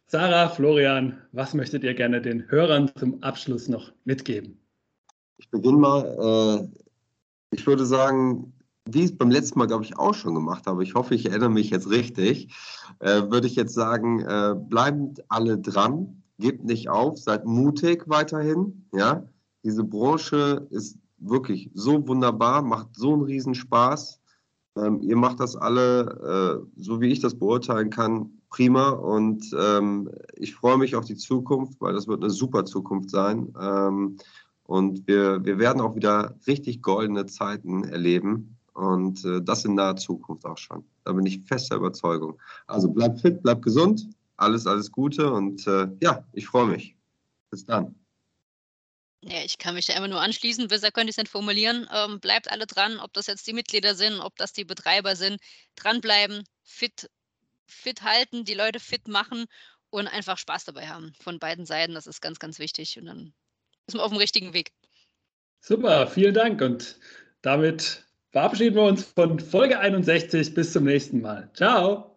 Sarah, 0.07 0.49
Florian, 0.49 1.19
was 1.33 1.55
möchtet 1.55 1.83
ihr 1.83 1.95
gerne 1.95 2.23
den 2.23 2.49
Hörern 2.53 2.93
zum 2.95 3.21
Abschluss 3.25 3.67
noch 3.67 3.91
mitgeben? 4.05 4.61
Ich 5.39 5.51
beginne 5.51 5.79
mal. 5.79 6.69
Äh, 6.71 7.57
ich 7.57 7.67
würde 7.67 7.85
sagen, 7.85 8.53
wie 8.85 9.01
ich 9.01 9.07
es 9.07 9.19
beim 9.19 9.33
letzten 9.33 9.59
Mal, 9.59 9.67
glaube 9.67 9.83
ich, 9.83 9.99
auch 9.99 10.15
schon 10.15 10.37
gemacht 10.37 10.69
habe, 10.69 10.85
ich 10.85 10.95
hoffe, 10.95 11.17
ich 11.17 11.27
erinnere 11.27 11.51
mich 11.51 11.71
jetzt 11.71 11.91
richtig, 11.91 12.55
äh, 13.01 13.23
würde 13.23 13.49
ich 13.49 13.57
jetzt 13.57 13.75
sagen, 13.75 14.21
äh, 14.21 14.55
bleibt 14.57 15.25
alle 15.31 15.59
dran, 15.59 16.23
gebt 16.39 16.63
nicht 16.63 16.89
auf, 16.89 17.19
seid 17.19 17.45
mutig 17.45 18.05
weiterhin. 18.07 18.87
Ja? 18.93 19.29
Diese 19.65 19.83
Branche 19.83 20.69
ist 20.71 20.99
wirklich 21.29 21.71
so 21.75 22.07
wunderbar, 22.07 22.63
macht 22.63 22.95
so 22.97 23.13
einen 23.13 23.23
Riesenspaß. 23.23 24.21
Ähm, 24.77 25.01
ihr 25.01 25.17
macht 25.17 25.41
das 25.41 25.57
alle, 25.57 26.63
äh, 26.77 26.81
so 26.81 27.01
wie 27.01 27.09
ich 27.09 27.21
das 27.21 27.39
beurteilen 27.39 27.91
kann, 27.91 28.31
prima. 28.51 28.91
Und 28.91 29.55
ähm, 29.59 30.11
ich 30.35 30.55
freue 30.55 30.79
mich 30.79 30.97
auf 30.97 31.05
die 31.05 31.17
Zukunft, 31.17 31.81
weil 31.81 31.95
das 31.95 32.07
wird 32.09 32.23
eine 32.23 32.31
super 32.31 32.65
Zukunft 32.65 33.11
sein. 33.11 33.53
Ähm, 33.61 34.17
und 34.65 35.07
wir, 35.07 35.45
wir 35.45 35.59
werden 35.59 35.81
auch 35.81 35.95
wieder 35.95 36.35
richtig 36.47 36.83
goldene 36.83 37.27
Zeiten 37.27 37.85
erleben. 37.85 38.57
Und 38.75 39.25
äh, 39.25 39.41
das 39.43 39.65
in 39.65 39.75
naher 39.75 39.97
Zukunft 39.97 40.45
auch 40.45 40.59
schon. 40.59 40.85
Da 41.05 41.13
bin 41.13 41.25
ich 41.25 41.41
fester 41.45 41.77
Überzeugung. 41.77 42.39
Also 42.67 42.91
bleib 42.91 43.19
fit, 43.21 43.43
bleib 43.43 43.63
gesund. 43.63 44.09
Alles, 44.37 44.67
alles 44.67 44.93
Gute. 44.93 45.33
Und 45.33 45.67
äh, 45.67 45.89
ja, 46.03 46.25
ich 46.33 46.47
freue 46.47 46.67
mich. 46.67 46.95
Bis 47.51 47.65
dann. 47.65 47.95
Ja, 49.29 49.43
ich 49.45 49.59
kann 49.59 49.75
mich 49.75 49.87
da 49.87 49.95
immer 49.95 50.07
nur 50.07 50.21
anschließen. 50.21 50.69
Besser 50.69 50.93
könnte 50.93 51.11
ich 51.11 51.15
es 51.15 51.19
nicht 51.19 51.31
formulieren. 51.31 51.89
Ähm, 51.93 52.21
bleibt 52.21 52.51
alle 52.51 52.67
dran, 52.67 53.01
ob 53.01 53.13
das 53.13 53.27
jetzt 53.27 53.47
die 53.47 53.53
Mitglieder 53.53 53.97
sind, 53.97 54.21
ob 54.21 54.37
das 54.37 54.53
die 54.53 54.65
Betreiber 54.65 55.17
sind. 55.17 55.41
Dranbleiben, 55.75 56.45
fit, 56.63 57.11
fit 57.67 58.03
halten, 58.03 58.45
die 58.45 58.55
Leute 58.55 58.79
fit 58.79 59.09
machen 59.09 59.47
und 59.91 60.07
einfach 60.07 60.39
Spaß 60.39 60.65
dabei 60.65 60.87
haben. 60.87 61.13
Von 61.21 61.41
beiden 61.41 61.67
Seiten. 61.67 61.95
Das 61.95 62.07
ist 62.07 62.21
ganz, 62.21 62.39
ganz 62.39 62.61
wichtig. 62.61 62.99
Und 62.99 63.07
dann 63.07 63.35
ist 63.89 63.95
man 63.95 64.05
auf 64.05 64.13
dem 64.13 64.19
richtigen 64.19 64.53
Weg. 64.53 64.71
Super, 65.61 66.07
vielen 66.07 66.35
Dank. 66.35 66.61
Und 66.61 66.97
damit 67.43 68.07
verabschieden 68.31 68.77
wir 68.77 68.85
uns 68.85 69.05
von 69.05 69.41
Folge 69.41 69.81
61. 69.81 70.55
Bis 70.55 70.73
zum 70.73 70.85
nächsten 70.85 71.21
Mal. 71.21 71.51
Ciao. 71.53 72.16